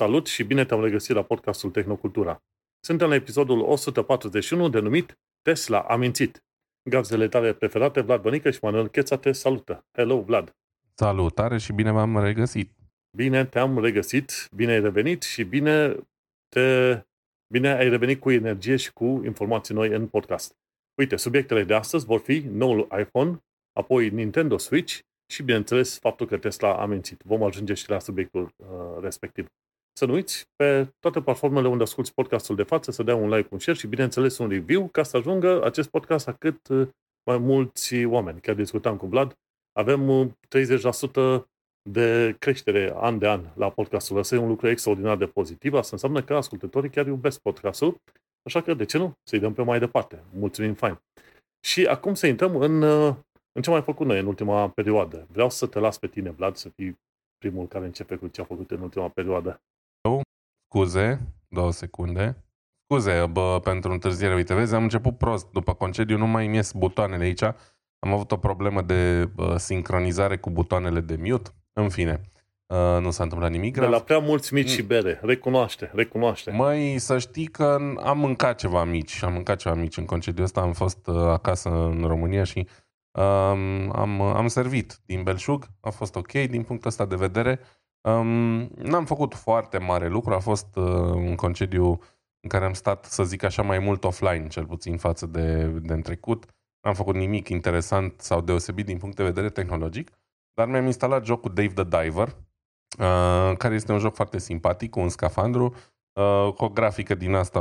Salut 0.00 0.26
și 0.26 0.44
bine 0.44 0.64
te-am 0.64 0.82
regăsit 0.82 1.14
la 1.14 1.22
podcastul 1.22 1.70
Tehnocultura. 1.70 2.42
Suntem 2.84 3.08
la 3.08 3.14
episodul 3.14 3.60
141 3.60 4.68
denumit 4.68 5.18
Tesla 5.42 5.80
a 5.80 5.96
mințit. 5.96 6.44
Gazdele 6.90 7.28
tale 7.28 7.54
preferate, 7.54 8.00
Vlad 8.00 8.22
Bănică 8.22 8.50
și 8.50 8.58
Manuel 8.62 8.88
Cheța 8.88 9.16
te 9.16 9.32
salută. 9.32 9.86
Hello, 9.92 10.20
Vlad! 10.20 10.56
Salutare 10.94 11.58
și 11.58 11.72
bine 11.72 11.90
v-am 11.90 12.18
regăsit! 12.18 12.72
Bine 13.16 13.44
te-am 13.44 13.78
regăsit, 13.78 14.48
bine 14.56 14.72
ai 14.72 14.80
revenit 14.80 15.22
și 15.22 15.44
bine, 15.44 15.96
te, 16.48 17.00
bine 17.52 17.68
ai 17.68 17.88
revenit 17.88 18.20
cu 18.20 18.30
energie 18.30 18.76
și 18.76 18.92
cu 18.92 19.20
informații 19.24 19.74
noi 19.74 19.88
în 19.88 20.06
podcast. 20.06 20.54
Uite, 21.00 21.16
subiectele 21.16 21.64
de 21.64 21.74
astăzi 21.74 22.04
vor 22.06 22.20
fi 22.20 22.38
noul 22.38 22.88
iPhone, 22.98 23.38
apoi 23.72 24.10
Nintendo 24.10 24.58
Switch 24.58 24.98
și, 25.32 25.42
bineînțeles, 25.42 25.98
faptul 25.98 26.26
că 26.26 26.38
Tesla 26.38 26.76
a 26.76 26.86
mințit. 26.86 27.22
Vom 27.24 27.42
ajunge 27.42 27.74
și 27.74 27.90
la 27.90 27.98
subiectul 27.98 28.54
uh, 28.56 28.66
respectiv. 29.00 29.46
Să 29.92 30.06
nu 30.06 30.12
uiți, 30.12 30.48
pe 30.56 30.92
toate 30.98 31.20
platformele 31.20 31.68
unde 31.68 31.82
asculti 31.82 32.12
podcastul 32.12 32.56
de 32.56 32.62
față, 32.62 32.90
să 32.90 33.02
dea 33.02 33.14
un 33.14 33.28
like, 33.28 33.48
un 33.50 33.58
share 33.58 33.78
și, 33.78 33.86
bineînțeles, 33.86 34.38
un 34.38 34.48
review 34.48 34.88
ca 34.88 35.02
să 35.02 35.16
ajungă 35.16 35.64
acest 35.64 35.88
podcast 35.88 36.26
la 36.26 36.32
cât 36.32 36.68
uh, 36.68 36.88
mai 37.26 37.38
mulți 37.38 38.04
oameni. 38.04 38.40
Chiar 38.40 38.54
discutam 38.54 38.96
cu 38.96 39.06
Vlad, 39.06 39.38
avem 39.72 40.30
30% 40.30 41.14
uh, 41.14 41.42
de 41.90 42.36
creștere 42.38 42.92
an 42.94 43.18
de 43.18 43.28
an 43.28 43.44
la 43.54 43.70
podcastul 43.70 44.18
ăsta. 44.18 44.34
E 44.34 44.38
un 44.38 44.48
lucru 44.48 44.68
extraordinar 44.68 45.16
de 45.16 45.26
pozitiv. 45.26 45.74
Asta 45.74 45.90
înseamnă 45.92 46.22
că 46.22 46.34
ascultătorii 46.34 46.90
chiar 46.90 47.06
iubesc 47.06 47.40
podcastul, 47.40 47.96
așa 48.42 48.62
că 48.62 48.74
de 48.74 48.84
ce 48.84 48.98
nu? 48.98 49.12
Să-i 49.22 49.38
dăm 49.38 49.52
pe 49.52 49.62
mai 49.62 49.78
departe. 49.78 50.22
Mulțumim, 50.32 50.74
fain. 50.74 51.00
Și 51.60 51.86
acum 51.86 52.14
să 52.14 52.26
intrăm 52.26 52.56
în, 52.56 52.82
uh, 52.82 53.14
în 53.52 53.62
ce 53.62 53.68
am 53.68 53.74
mai 53.74 53.84
făcut 53.84 54.06
noi 54.06 54.18
în 54.18 54.26
ultima 54.26 54.68
perioadă. 54.68 55.26
Vreau 55.30 55.50
să 55.50 55.66
te 55.66 55.78
las 55.78 55.98
pe 55.98 56.06
tine, 56.06 56.30
Vlad, 56.30 56.56
să 56.56 56.68
fii 56.68 56.98
primul 57.38 57.66
care 57.66 57.84
începe 57.84 58.16
cu 58.16 58.28
ce 58.28 58.40
a 58.40 58.44
făcut 58.44 58.70
în 58.70 58.80
ultima 58.80 59.08
perioadă. 59.08 59.60
Scuze, 60.72 61.34
două 61.48 61.72
secunde. 61.72 62.44
Scuze 62.84 63.26
bă, 63.26 63.60
pentru 63.62 63.92
întârziere. 63.92 64.34
Uite, 64.34 64.54
vezi, 64.54 64.74
am 64.74 64.82
început 64.82 65.18
prost. 65.18 65.50
După 65.52 65.74
concediu 65.74 66.16
nu 66.16 66.26
mai 66.26 66.54
ies 66.54 66.72
butoanele 66.72 67.24
aici. 67.24 67.42
Am 67.98 68.12
avut 68.12 68.32
o 68.32 68.36
problemă 68.36 68.82
de 68.82 69.30
uh, 69.36 69.54
sincronizare 69.56 70.36
cu 70.36 70.50
butoanele 70.50 71.00
de 71.00 71.16
mute. 71.22 71.50
În 71.72 71.88
fine, 71.88 72.20
uh, 72.66 73.00
nu 73.00 73.10
s-a 73.10 73.22
întâmplat 73.22 73.50
nimic 73.50 73.74
grav. 73.74 73.88
De 73.88 73.94
la 73.94 74.00
prea 74.02 74.18
mulți 74.18 74.54
mici 74.54 74.68
și 74.68 74.82
bere. 74.82 75.20
Recunoaște, 75.22 75.90
recunoaște. 75.94 76.50
Măi, 76.50 76.98
să 76.98 77.18
știi 77.18 77.46
că 77.46 77.78
am 78.02 78.18
mâncat 78.18 78.58
ceva 78.58 78.84
mici. 78.84 79.22
Am 79.22 79.32
mâncat 79.32 79.58
ceva 79.58 79.74
mici 79.74 79.96
în 79.96 80.04
concediu 80.04 80.44
ăsta. 80.44 80.60
Am 80.60 80.72
fost 80.72 81.06
uh, 81.06 81.16
acasă 81.16 81.68
în 81.68 82.04
România 82.06 82.44
și 82.44 82.68
um, 83.10 83.92
am, 83.92 84.20
am 84.20 84.46
servit 84.46 85.00
din 85.06 85.22
belșug. 85.22 85.66
A 85.80 85.90
fost 85.90 86.16
ok 86.16 86.32
din 86.32 86.62
punctul 86.62 86.88
ăsta 86.88 87.06
de 87.06 87.16
vedere. 87.16 87.60
Um, 88.02 88.60
n-am 88.66 89.04
făcut 89.04 89.34
foarte 89.34 89.78
mare 89.78 90.08
lucru, 90.08 90.34
a 90.34 90.38
fost 90.38 90.76
uh, 90.76 90.84
un 91.14 91.34
concediu 91.34 91.88
în 92.40 92.48
care 92.48 92.64
am 92.64 92.72
stat, 92.72 93.04
să 93.04 93.24
zic 93.24 93.42
așa, 93.42 93.62
mai 93.62 93.78
mult 93.78 94.04
offline, 94.04 94.46
cel 94.46 94.66
puțin 94.66 94.96
față 94.96 95.26
de, 95.26 95.64
de 95.66 95.92
în 95.92 96.02
trecut. 96.02 96.44
N-am 96.80 96.94
făcut 96.94 97.14
nimic 97.14 97.48
interesant 97.48 98.20
sau 98.20 98.40
deosebit 98.40 98.86
din 98.86 98.98
punct 98.98 99.16
de 99.16 99.22
vedere 99.22 99.50
tehnologic, 99.50 100.10
dar 100.54 100.68
mi-am 100.68 100.86
instalat 100.86 101.24
jocul 101.24 101.52
Dave 101.54 101.84
the 101.84 102.02
Diver, 102.02 102.28
uh, 102.28 103.56
care 103.56 103.74
este 103.74 103.92
un 103.92 103.98
joc 103.98 104.14
foarte 104.14 104.38
simpatic, 104.38 104.90
cu 104.90 105.00
un 105.00 105.08
scafandru, 105.08 105.74
uh, 106.12 106.52
cu 106.56 106.64
o 106.64 106.68
grafică 106.68 107.14
din 107.14 107.34
asta 107.34 107.60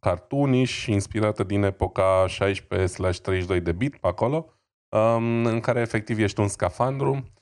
cartoonish, 0.00 0.86
inspirată 0.86 1.44
din 1.44 1.62
epoca 1.62 2.26
16/32 2.26 3.60
de 3.60 3.72
bit 3.72 3.96
pe 3.96 4.06
acolo, 4.06 4.46
um, 4.88 5.44
în 5.44 5.60
care 5.60 5.80
efectiv 5.80 6.18
ești 6.18 6.40
un 6.40 6.48
scafandru 6.48 7.10
Uh, 7.12 7.37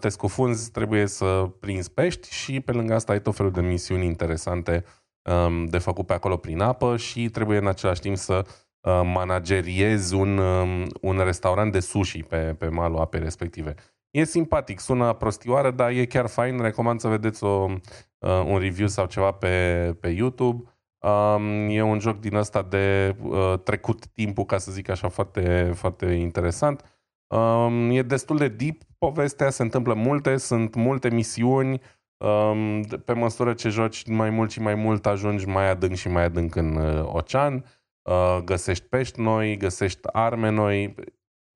te 0.00 0.08
scufunzi, 0.08 0.70
trebuie 0.70 1.06
să 1.06 1.50
prinzi 1.60 1.92
pești 1.92 2.32
și 2.32 2.60
pe 2.60 2.72
lângă 2.72 2.94
asta 2.94 3.12
ai 3.12 3.22
tot 3.22 3.34
felul 3.34 3.52
de 3.52 3.60
misiuni 3.60 4.04
interesante 4.04 4.84
um, 5.22 5.64
de 5.66 5.78
făcut 5.78 6.06
pe 6.06 6.12
acolo 6.12 6.36
prin 6.36 6.60
apă 6.60 6.96
și 6.96 7.28
trebuie 7.28 7.58
în 7.58 7.66
același 7.66 8.00
timp 8.00 8.16
să 8.16 8.44
uh, 8.80 9.00
manageriezi 9.04 10.14
un, 10.14 10.38
um, 10.38 10.86
un 11.00 11.18
restaurant 11.18 11.72
de 11.72 11.80
sushi 11.80 12.22
pe, 12.22 12.54
pe 12.58 12.68
malul 12.68 12.98
apei 12.98 13.20
respective. 13.20 13.74
E 14.10 14.24
simpatic, 14.24 14.80
sună 14.80 15.12
prostioară, 15.12 15.70
dar 15.70 15.90
e 15.90 16.04
chiar 16.04 16.26
fain. 16.26 16.60
Recomand 16.60 17.00
să 17.00 17.08
vedeți 17.08 17.44
o, 17.44 17.70
uh, 18.18 18.44
un 18.46 18.58
review 18.58 18.86
sau 18.86 19.06
ceva 19.06 19.30
pe, 19.30 19.96
pe 20.00 20.08
YouTube. 20.08 20.62
Um, 20.98 21.68
e 21.68 21.82
un 21.82 21.98
joc 21.98 22.18
din 22.18 22.34
ăsta 22.34 22.62
de 22.62 23.16
uh, 23.22 23.54
trecut 23.64 24.06
timpul, 24.06 24.44
ca 24.44 24.58
să 24.58 24.72
zic 24.72 24.88
așa, 24.88 25.08
foarte, 25.08 25.72
foarte 25.74 26.06
interesant. 26.06 26.84
Um, 27.26 27.90
e 27.90 28.02
destul 28.02 28.36
de 28.36 28.48
deep 28.48 28.82
povestea, 29.06 29.50
se 29.50 29.62
întâmplă 29.62 29.94
multe, 29.94 30.36
sunt 30.36 30.74
multe 30.74 31.10
misiuni, 31.10 31.80
um, 32.24 32.82
pe 32.82 33.12
măsură 33.12 33.52
ce 33.52 33.68
joci 33.68 34.06
mai 34.06 34.30
mult 34.30 34.50
și 34.50 34.60
mai 34.60 34.74
mult 34.74 35.06
ajungi 35.06 35.46
mai 35.46 35.70
adânc 35.70 35.94
și 35.94 36.08
mai 36.08 36.24
adânc 36.24 36.54
în 36.54 36.76
uh, 36.76 37.04
ocean, 37.04 37.64
uh, 38.02 38.38
găsești 38.44 38.84
pești 38.84 39.20
noi, 39.20 39.56
găsești 39.56 40.08
arme 40.12 40.50
noi. 40.50 40.94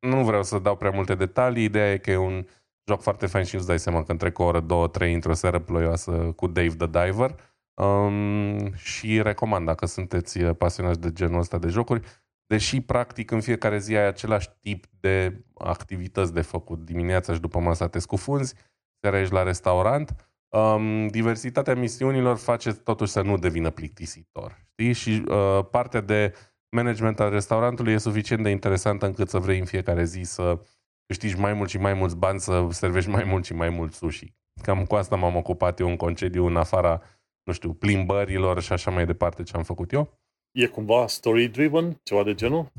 Nu 0.06 0.24
vreau 0.24 0.42
să 0.42 0.58
dau 0.58 0.76
prea 0.76 0.90
multe 0.90 1.14
detalii, 1.14 1.64
ideea 1.64 1.92
e 1.92 1.98
că 1.98 2.10
e 2.10 2.16
un 2.16 2.46
joc 2.90 3.00
foarte 3.00 3.26
fain 3.26 3.44
și 3.44 3.54
îți 3.54 3.66
dai 3.66 3.78
seama 3.78 4.02
că 4.02 4.12
întrec 4.12 4.38
o 4.38 4.44
oră, 4.44 4.60
două, 4.60 4.88
trei 4.88 5.14
într-o 5.14 5.32
seară 5.32 5.58
ploioasă 5.58 6.10
cu 6.10 6.46
Dave 6.46 6.74
the 6.76 6.86
Diver. 6.86 7.34
Um, 7.82 8.72
și 8.74 9.22
recomand 9.22 9.66
dacă 9.66 9.86
sunteți 9.86 10.42
uh, 10.42 10.56
pasionați 10.58 11.00
de 11.00 11.12
genul 11.12 11.38
ăsta 11.38 11.58
de 11.58 11.68
jocuri 11.68 12.00
deși 12.46 12.80
practic 12.80 13.30
în 13.30 13.40
fiecare 13.40 13.78
zi 13.78 13.96
ai 13.96 14.06
același 14.06 14.48
tip 14.60 14.84
de 15.00 15.44
activități 15.54 16.32
de 16.32 16.40
făcut. 16.40 16.84
Dimineața 16.84 17.32
și 17.32 17.40
după 17.40 17.58
masa 17.58 17.88
te 17.88 17.98
scufunzi, 17.98 18.54
seara 19.00 19.20
ești 19.20 19.32
la 19.32 19.42
restaurant, 19.42 20.14
um, 20.48 21.06
diversitatea 21.06 21.74
misiunilor 21.74 22.36
face 22.36 22.72
totuși 22.72 23.12
să 23.12 23.22
nu 23.22 23.38
devină 23.38 23.70
plictisitor. 23.70 24.66
Știi? 24.70 24.92
Și 24.92 25.24
uh, 25.28 25.66
partea 25.70 26.00
de 26.00 26.34
management 26.76 27.20
al 27.20 27.30
restaurantului 27.30 27.92
e 27.92 27.98
suficient 27.98 28.42
de 28.42 28.50
interesantă 28.50 29.06
încât 29.06 29.28
să 29.28 29.38
vrei 29.38 29.58
în 29.58 29.64
fiecare 29.64 30.04
zi 30.04 30.22
să 30.22 30.60
câștigi 31.06 31.38
mai 31.38 31.52
mult 31.52 31.68
și 31.68 31.78
mai 31.78 31.94
mulți 31.94 32.16
bani, 32.16 32.40
să 32.40 32.66
servești 32.70 33.10
mai 33.10 33.24
mult 33.24 33.44
și 33.44 33.54
mai 33.54 33.68
mult 33.68 33.92
sushi. 33.92 34.34
Cam 34.62 34.84
cu 34.84 34.94
asta 34.94 35.16
m-am 35.16 35.36
ocupat 35.36 35.80
eu 35.80 35.88
în 35.88 35.96
concediu, 35.96 36.46
în 36.46 36.56
afara, 36.56 37.02
nu 37.42 37.52
știu, 37.52 37.72
plimbărilor 37.72 38.60
și 38.60 38.72
așa 38.72 38.90
mai 38.90 39.06
departe 39.06 39.42
ce 39.42 39.56
am 39.56 39.62
făcut 39.62 39.92
eu. 39.92 40.18
E 40.56 40.66
cumva 40.66 41.06
story-driven, 41.06 42.00
ceva 42.02 42.22
de 42.22 42.34
genul? 42.34 42.72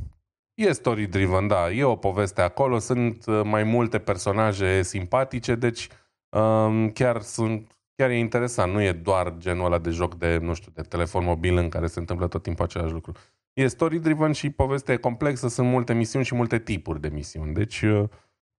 E 0.54 0.72
story-driven, 0.72 1.48
da. 1.48 1.72
E 1.72 1.84
o 1.84 1.96
poveste 1.96 2.42
acolo, 2.42 2.80
sunt 2.80 3.26
uh, 3.26 3.42
mai 3.44 3.64
multe 3.64 4.00
personaje 4.00 4.82
simpatice, 4.84 5.56
deci 5.56 5.88
um, 6.30 6.90
chiar 6.90 7.22
sunt 7.22 7.72
chiar 7.96 8.10
e 8.10 8.18
interesant. 8.18 8.74
Nu 8.74 8.82
e 8.82 8.92
doar 8.92 9.38
genul 9.38 9.66
ăla 9.66 9.78
de 9.78 9.90
joc 9.90 10.16
de, 10.16 10.38
nu 10.38 10.54
știu, 10.54 10.72
de 10.76 10.82
telefon 10.82 11.24
mobil 11.24 11.58
în 11.58 11.70
care 11.70 11.88
se 11.88 12.00
întâmplă 12.00 12.28
tot 12.28 12.44
timpul 12.44 12.66
același 12.66 12.94
lucru. 12.94 13.12
E 13.54 13.68
story-driven 13.68 14.32
și 14.32 14.50
povestea 14.50 14.94
e 14.94 14.98
complexă, 14.98 15.48
sunt 15.48 15.68
multe 15.68 15.94
misiuni 15.94 16.26
și 16.26 16.36
multe 16.36 16.60
tipuri 16.60 17.02
de 17.02 17.10
misiuni. 17.10 17.54
Deci 17.54 17.82
uh, 17.82 18.10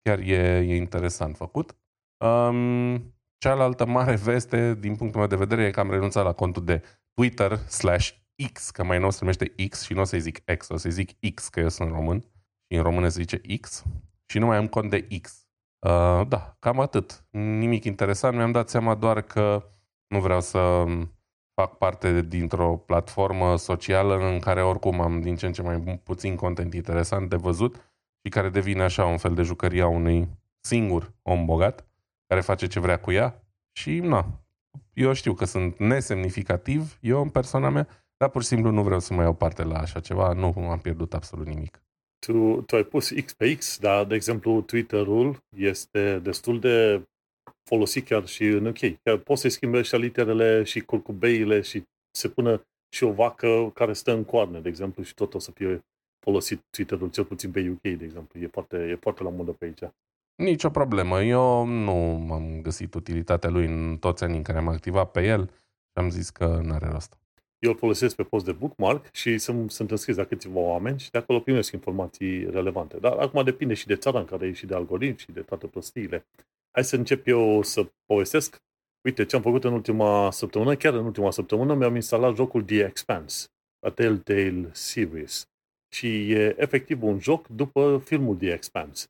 chiar 0.03 0.19
e, 0.19 0.59
e 0.59 0.77
interesant 0.77 1.37
făcut. 1.37 1.77
Um, 2.25 3.15
cealaltă 3.39 3.87
mare 3.87 4.15
veste, 4.15 4.75
din 4.75 4.97
punctul 4.97 5.21
meu 5.21 5.29
de 5.29 5.37
vedere, 5.37 5.65
e 5.65 5.71
că 5.71 5.81
am 5.81 5.91
renunțat 5.91 6.25
la 6.25 6.33
contul 6.33 6.65
de 6.65 6.83
Twitter 7.15 7.57
slash 7.57 8.11
X, 8.53 8.71
că 8.71 8.85
mai 8.85 8.99
nou 8.99 9.11
se 9.11 9.19
numește 9.21 9.69
X 9.69 9.83
și 9.83 9.93
nu 9.93 10.01
o 10.01 10.05
să-i 10.05 10.21
zic 10.21 10.45
X, 10.57 10.69
o 10.69 10.77
să-i 10.77 10.91
zic 10.91 11.35
X, 11.35 11.49
că 11.49 11.61
eu 11.61 11.69
sunt 11.69 11.91
român 11.91 12.21
și 12.71 12.77
în 12.77 12.83
română 12.83 13.09
se 13.09 13.21
zice 13.21 13.41
X 13.61 13.85
și 14.27 14.39
nu 14.39 14.47
mai 14.47 14.57
am 14.57 14.67
cont 14.67 14.91
de 14.91 15.07
X. 15.23 15.47
Uh, 15.87 16.27
da, 16.29 16.57
cam 16.59 16.81
atât. 16.81 17.25
Nimic 17.31 17.85
interesant. 17.85 18.37
Mi-am 18.37 18.53
dat 18.53 18.69
seama 18.69 18.95
doar 18.95 19.21
că 19.23 19.71
nu 20.07 20.21
vreau 20.21 20.41
să 20.41 20.85
fac 21.55 21.79
parte 21.79 22.23
dintr-o 22.23 22.77
platformă 22.77 23.57
socială 23.57 24.19
în 24.19 24.39
care 24.39 24.63
oricum 24.63 25.01
am 25.01 25.21
din 25.21 25.37
ce 25.37 25.47
în 25.47 25.53
ce 25.53 25.63
mai 25.63 26.01
puțin 26.03 26.37
content 26.37 26.75
interesant 26.75 27.29
de 27.29 27.37
văzut 27.37 27.75
și 28.23 28.31
care 28.31 28.49
devine 28.49 28.83
așa 28.83 29.05
un 29.05 29.17
fel 29.17 29.35
de 29.35 29.43
jucăria 29.43 29.87
unui 29.87 30.29
singur 30.61 31.13
om 31.23 31.45
bogat 31.45 31.87
care 32.27 32.41
face 32.41 32.67
ce 32.67 32.81
vrea 32.81 33.01
cu 33.01 33.13
ea 33.13 33.43
și 33.73 33.99
na, 33.99 34.41
eu 34.93 35.13
știu 35.13 35.35
că 35.35 35.45
sunt 35.45 35.79
nesemnificativ, 35.79 36.99
eu 37.01 37.23
în 37.23 37.29
persoana 37.29 37.69
mea, 37.69 37.89
dar 38.19 38.29
pur 38.29 38.43
și 38.43 38.49
simplu 38.49 38.71
nu 38.71 38.83
vreau 38.83 39.01
să 39.01 39.15
mai 39.15 39.25
iau 39.25 39.35
parte 39.35 39.63
la 39.65 39.79
așa 39.79 40.01
ceva, 40.01 40.33
nu 40.33 40.55
am 40.71 40.79
pierdut 40.79 41.15
absolut 41.15 41.47
nimic. 41.47 41.83
Tu, 42.27 42.63
tu 42.63 42.77
ai 42.77 42.85
pus 42.85 43.11
X 43.25 43.35
pe 43.35 43.57
X, 43.57 43.79
dar, 43.79 44.05
de 44.05 44.15
exemplu, 44.15 44.61
Twitter-ul 44.61 45.45
este 45.57 46.19
destul 46.19 46.61
de 46.61 47.03
folosit 47.69 48.07
chiar 48.07 48.27
și 48.27 48.45
în 48.45 48.67
UK. 48.67 48.79
Chiar 49.03 49.17
poți 49.17 49.41
să-i 49.41 49.51
schimbi 49.51 49.83
și 49.83 49.97
literele 49.97 50.63
și 50.63 50.81
curcubeile 50.81 51.61
și 51.61 51.83
se 52.11 52.29
pune 52.29 52.67
și 52.89 53.05
o 53.05 53.13
vacă 53.13 53.71
care 53.75 53.93
stă 53.93 54.13
în 54.13 54.25
coarne, 54.25 54.61
de 54.61 54.69
exemplu, 54.69 55.03
și 55.03 55.15
tot 55.15 55.35
o 55.35 55.39
să 55.39 55.51
fie 55.51 55.81
folosit 56.19 56.61
Twitter-ul, 56.71 57.11
cel 57.11 57.25
puțin 57.25 57.51
pe 57.51 57.69
UK, 57.71 57.81
de 57.81 58.05
exemplu. 58.05 58.41
E 58.41 58.47
foarte, 58.47 58.77
e 58.77 58.99
foarte 59.01 59.23
la 59.23 59.31
modă 59.31 59.53
pe 59.53 59.65
aici. 59.65 59.93
Nicio 60.35 60.71
problemă. 60.71 61.23
Eu 61.23 61.65
nu 61.65 62.29
am 62.33 62.61
găsit 62.63 62.95
utilitatea 62.95 63.51
lui 63.51 63.67
în 63.67 63.97
toți 63.97 64.25
anii 64.25 64.37
în 64.37 64.43
care 64.43 64.59
am 64.59 64.69
activat 64.69 65.11
pe 65.11 65.27
el 65.27 65.47
și 65.51 65.99
am 66.05 66.11
zis 66.11 66.31
că 66.31 66.61
nu 66.63 66.73
are 66.73 66.89
rost 66.89 67.19
eu 67.59 67.71
îl 67.71 67.77
folosesc 67.77 68.17
pe 68.17 68.23
post 68.23 68.45
de 68.45 68.53
bookmark 68.53 69.15
și 69.15 69.39
sunt, 69.39 69.71
sunt 69.71 69.91
înscris 69.91 70.17
la 70.17 70.25
câțiva 70.25 70.61
oameni 70.61 70.99
și 70.99 71.11
de 71.11 71.19
acolo 71.19 71.41
primesc 71.41 71.73
informații 71.73 72.51
relevante. 72.51 72.97
Dar 72.97 73.13
acum 73.13 73.45
depinde 73.45 73.75
și 73.75 73.87
de 73.87 73.97
țara 73.97 74.19
în 74.19 74.25
care 74.25 74.47
e 74.47 74.53
și 74.53 74.67
de 74.67 74.75
algoritmi 74.75 75.19
și 75.19 75.33
de 75.33 75.41
toate 75.41 75.67
prostiile. 75.67 76.27
Hai 76.71 76.85
să 76.85 76.97
încep 76.97 77.27
eu 77.27 77.63
să 77.63 77.91
povestesc. 78.07 78.57
Uite, 79.05 79.25
ce 79.25 79.37
am 79.37 79.43
făcut 79.43 79.65
în 79.65 79.73
ultima 79.73 80.31
săptămână, 80.31 80.77
chiar 80.77 80.95
în 80.95 81.05
ultima 81.05 81.31
săptămână, 81.31 81.75
mi-am 81.75 81.95
instalat 81.95 82.35
jocul 82.35 82.63
The 82.63 82.85
Expanse, 82.85 83.47
a 83.87 83.91
Telltale 83.91 84.69
Series. 84.73 85.49
Și 85.95 86.31
e 86.31 86.55
efectiv 86.59 87.03
un 87.03 87.19
joc 87.21 87.47
după 87.49 88.03
filmul 88.05 88.37
The 88.37 88.53
Expanse. 88.53 89.07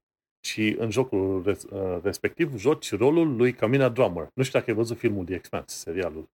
Și 0.46 0.76
în 0.78 0.90
jocul 0.90 1.42
res- 1.44 1.62
uh, 1.64 1.98
respectiv 2.02 2.56
joci 2.56 2.96
rolul 2.96 3.36
lui 3.36 3.52
Camina 3.52 3.88
Drummer. 3.88 4.28
Nu 4.34 4.42
știu 4.42 4.58
dacă 4.58 4.70
ai 4.70 4.76
văzut 4.76 4.98
filmul 4.98 5.24
The 5.24 5.34
Expanse, 5.34 5.76
serialul. 5.76 6.28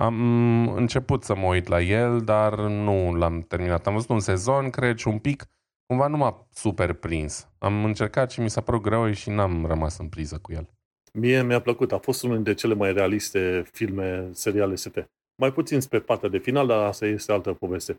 Am 0.00 0.68
început 0.76 1.24
să 1.24 1.34
mă 1.34 1.46
uit 1.46 1.66
la 1.66 1.80
el, 1.80 2.20
dar 2.20 2.58
nu 2.58 3.14
l-am 3.14 3.42
terminat. 3.42 3.86
Am 3.86 3.92
văzut 3.92 4.08
un 4.08 4.20
sezon, 4.20 4.70
cred, 4.70 4.96
și 4.96 5.08
un 5.08 5.18
pic. 5.18 5.44
Cumva 5.86 6.06
nu 6.06 6.16
m-a 6.16 6.46
super 6.52 6.92
prins. 6.92 7.48
Am 7.58 7.84
încercat 7.84 8.30
și 8.30 8.40
mi 8.40 8.50
s-a 8.50 8.60
părut 8.60 8.82
greu 8.82 9.12
și 9.12 9.30
n-am 9.30 9.66
rămas 9.66 9.98
în 9.98 10.08
priză 10.08 10.38
cu 10.42 10.52
el. 10.52 10.68
Mie 11.12 11.42
mi-a 11.42 11.60
plăcut. 11.60 11.92
A 11.92 11.98
fost 11.98 12.22
unul 12.22 12.34
dintre 12.34 12.54
cele 12.54 12.74
mai 12.74 12.92
realiste 12.92 13.62
filme, 13.72 14.28
seriale 14.32 14.74
SF. 14.74 14.96
Mai 15.34 15.52
puțin 15.52 15.80
spre 15.80 16.00
partea 16.00 16.28
de 16.28 16.38
final, 16.38 16.66
dar 16.66 16.86
asta 16.86 17.06
este 17.06 17.32
altă 17.32 17.52
poveste. 17.52 17.96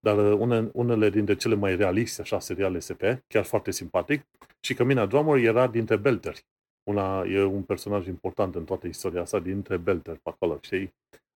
Dar 0.00 0.32
uh, 0.32 0.38
une, 0.38 0.70
unele 0.72 1.10
dintre 1.10 1.34
cele 1.34 1.54
mai 1.54 1.76
realiste, 1.76 2.20
așa, 2.20 2.40
seriale 2.40 2.78
SF, 2.78 3.02
chiar 3.26 3.44
foarte 3.44 3.70
simpatic. 3.70 4.22
Și 4.60 4.74
Camina 4.74 5.06
Drummer 5.06 5.44
era 5.44 5.66
dintre 5.66 5.96
Belteri. 5.96 6.44
Una, 6.90 7.24
e 7.26 7.42
un 7.42 7.62
personaj 7.62 8.06
important 8.06 8.54
în 8.54 8.64
toată 8.64 8.86
istoria 8.86 9.20
asta, 9.20 9.38
dintre 9.38 9.76
Belteri 9.76 10.18
pe 10.18 10.30
acolo, 10.30 10.58
știi? 10.60 10.92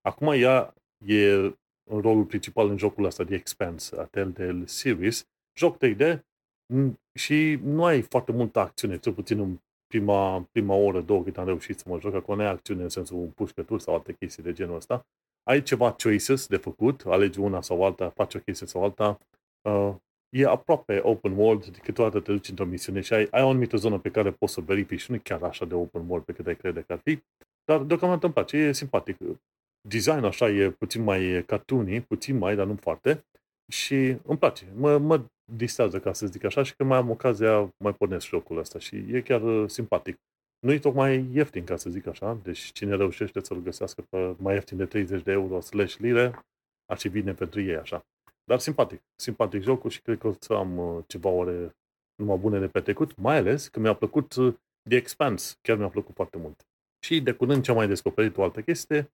Acum 0.09 0.33
ea 0.33 0.75
e 1.07 1.33
în 1.91 2.01
rolul 2.01 2.25
principal 2.25 2.69
în 2.69 2.79
jocul 2.79 3.05
ăsta, 3.05 3.25
The 3.25 3.35
Expanse, 3.35 4.01
a 4.01 4.05
Telltale 4.05 4.67
Series, 4.67 5.29
joc 5.59 5.77
3D 5.77 6.21
și 7.19 7.59
nu 7.63 7.85
ai 7.85 8.03
foarte 8.03 8.33
multă 8.33 8.59
acțiune, 8.59 8.99
cel 8.99 9.13
puțin 9.13 9.39
în 9.39 9.59
prima, 9.87 10.49
prima 10.53 10.75
oră, 10.75 11.01
două 11.01 11.23
cât 11.23 11.39
am 11.39 11.47
reușit 11.47 11.79
să 11.79 11.89
mă 11.89 12.01
joc, 12.01 12.15
acolo 12.15 12.37
nu 12.37 12.45
ai 12.45 12.51
acțiune 12.51 12.83
în 12.83 12.89
sensul 12.89 13.33
pușcături 13.35 13.83
sau 13.83 13.95
alte 13.95 14.13
chestii 14.13 14.43
de 14.43 14.53
genul 14.53 14.77
ăsta. 14.77 15.07
Ai 15.43 15.63
ceva 15.63 15.93
choices 15.93 16.47
de 16.47 16.57
făcut, 16.57 17.03
alegi 17.07 17.41
una 17.41 17.61
sau 17.61 17.85
alta, 17.85 18.11
faci 18.11 18.35
o 18.35 18.39
chestie 18.39 18.67
sau 18.67 18.83
alta. 18.83 19.19
Uh, 19.69 19.95
e 20.29 20.47
aproape 20.47 21.01
open 21.03 21.33
world, 21.33 21.67
de 21.67 21.79
câteodată 21.79 22.21
te 22.21 22.33
duci 22.33 22.49
într-o 22.49 22.65
misiune 22.65 23.01
și 23.01 23.15
ai, 23.15 23.29
ai 23.31 23.43
o 23.43 23.49
anumită 23.49 23.77
zonă 23.77 23.99
pe 23.99 24.11
care 24.11 24.31
poți 24.31 24.53
să 24.53 24.61
verifici 24.61 25.01
și 25.01 25.11
nu 25.11 25.17
e 25.17 25.21
chiar 25.23 25.43
așa 25.43 25.65
de 25.65 25.75
open 25.75 26.05
world 26.09 26.25
pe 26.25 26.33
cât 26.33 26.47
ai 26.47 26.57
crede 26.57 26.81
că 26.81 26.93
ar 26.93 27.01
fi. 27.05 27.23
Dar 27.65 27.83
deocamdată 27.83 28.25
îmi 28.25 28.35
place, 28.35 28.57
e 28.57 28.73
simpatic. 28.73 29.17
Design 29.89 30.25
așa 30.25 30.49
e 30.49 30.71
puțin 30.71 31.03
mai 31.03 31.45
cartoony, 31.47 32.01
puțin 32.01 32.39
mai, 32.39 32.57
dar 32.57 32.67
nu 32.67 32.77
foarte. 32.77 33.25
Și 33.73 33.95
îmi 34.23 34.39
place. 34.39 34.73
Mă, 34.75 34.99
mă 34.99 35.25
distrează, 35.53 36.01
ca 36.01 36.13
să 36.13 36.27
zic 36.27 36.45
așa, 36.45 36.63
și 36.63 36.75
când 36.75 36.89
mai 36.89 36.99
am 36.99 37.11
ocazia, 37.11 37.75
mai 37.77 37.95
pornesc 37.95 38.27
jocul 38.27 38.59
ăsta 38.59 38.79
și 38.79 38.97
e 38.97 39.21
chiar 39.21 39.43
uh, 39.43 39.71
simpatic. 39.71 40.17
Nu 40.59 40.73
e 40.73 40.79
tocmai 40.79 41.29
ieftin, 41.33 41.65
ca 41.65 41.77
să 41.77 41.91
zic 41.91 42.07
așa, 42.07 42.39
deci 42.43 42.59
cine 42.59 42.97
reușește 42.97 43.41
să-l 43.41 43.63
găsească 43.63 44.03
pe 44.09 44.35
mai 44.39 44.55
ieftin 44.55 44.77
de 44.77 44.87
30 44.87 45.23
de 45.23 45.33
euro 45.33 45.61
slash 45.61 45.97
lire, 45.97 46.45
ar 46.87 46.97
fi 46.97 47.09
bine 47.09 47.35
pentru 47.35 47.61
ei 47.61 47.77
așa. 47.77 48.07
Dar 48.45 48.59
simpatic, 48.59 49.01
simpatic 49.15 49.63
jocul 49.63 49.91
și 49.91 50.03
cred 50.03 50.19
că 50.19 50.27
o 50.27 50.35
să 50.39 50.53
am 50.53 50.79
uh, 50.79 51.05
ceva 51.07 51.29
ore 51.29 51.77
numai 52.15 52.37
bune 52.37 52.59
de 52.59 52.69
petrecut, 52.69 53.17
mai 53.17 53.37
ales 53.37 53.69
că 53.69 53.81
mi-a 53.81 53.95
plăcut 53.95 54.35
uh, 54.35 54.55
The 54.89 54.97
Expanse, 54.97 55.55
chiar 55.63 55.77
mi-a 55.77 55.89
plăcut 55.89 56.15
foarte 56.15 56.39
mult. 56.39 56.67
Și 57.07 57.21
de 57.21 57.33
curând 57.33 57.63
ce 57.63 57.71
am 57.71 57.77
mai 57.77 57.89
descoperit 57.89 58.37
o 58.37 58.43
altă 58.43 58.63
chestie, 58.63 59.13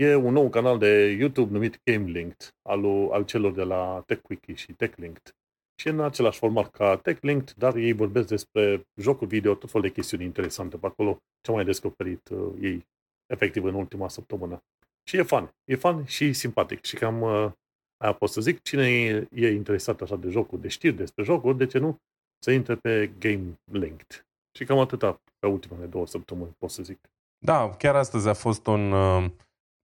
e 0.00 0.14
un 0.14 0.32
nou 0.32 0.48
canal 0.48 0.78
de 0.78 1.16
YouTube 1.18 1.52
numit 1.52 1.80
Game 1.84 2.10
Linked, 2.10 2.54
al, 2.68 2.84
al 3.10 3.24
celor 3.24 3.52
de 3.52 3.62
la 3.62 4.02
TechWiki 4.06 4.52
și 4.52 4.72
TechLinked 4.72 5.34
și 5.80 5.88
în 5.88 6.00
același 6.00 6.38
format 6.38 6.70
ca 6.70 6.96
TechLinked, 6.96 7.54
dar 7.56 7.76
ei 7.76 7.92
vorbesc 7.92 8.28
despre 8.28 8.86
jocul 8.94 9.26
video, 9.26 9.54
tot 9.54 9.70
fel 9.70 9.80
de 9.80 9.90
chestiuni 9.90 10.24
interesante 10.24 10.76
pe 10.76 10.86
acolo, 10.86 11.18
ce 11.40 11.50
mai 11.50 11.64
descoperit 11.64 12.28
uh, 12.28 12.52
ei 12.60 12.86
efectiv 13.26 13.64
în 13.64 13.74
ultima 13.74 14.08
săptămână. 14.08 14.62
Și 15.08 15.16
e 15.16 15.22
fan, 15.22 15.54
e 15.64 15.76
fan 15.76 16.04
și 16.04 16.32
simpatic 16.32 16.84
și 16.84 16.96
cam 16.96 17.20
uh, 17.20 17.52
aia 17.96 18.12
pot 18.12 18.30
să 18.30 18.40
zic, 18.40 18.62
cine 18.62 18.88
e, 18.88 19.28
e 19.34 19.50
interesat 19.50 20.00
așa 20.00 20.16
de 20.16 20.28
jocul, 20.28 20.60
de 20.60 20.68
știri 20.68 20.96
despre 20.96 21.24
jocul, 21.24 21.56
de 21.56 21.66
ce 21.66 21.78
nu, 21.78 21.96
să 22.38 22.50
intre 22.50 22.74
pe 22.76 23.12
Game 23.18 23.60
Linked. 23.72 24.26
Și 24.58 24.64
cam 24.64 24.78
atâta 24.78 25.20
pe 25.38 25.46
ultimele 25.46 25.86
două 25.86 26.06
săptămâni, 26.06 26.54
pot 26.58 26.70
să 26.70 26.82
zic. 26.82 26.98
Da, 27.38 27.70
chiar 27.70 27.96
astăzi 27.96 28.28
a 28.28 28.34
fost 28.34 28.66
un 28.66 28.92
uh, 28.92 29.30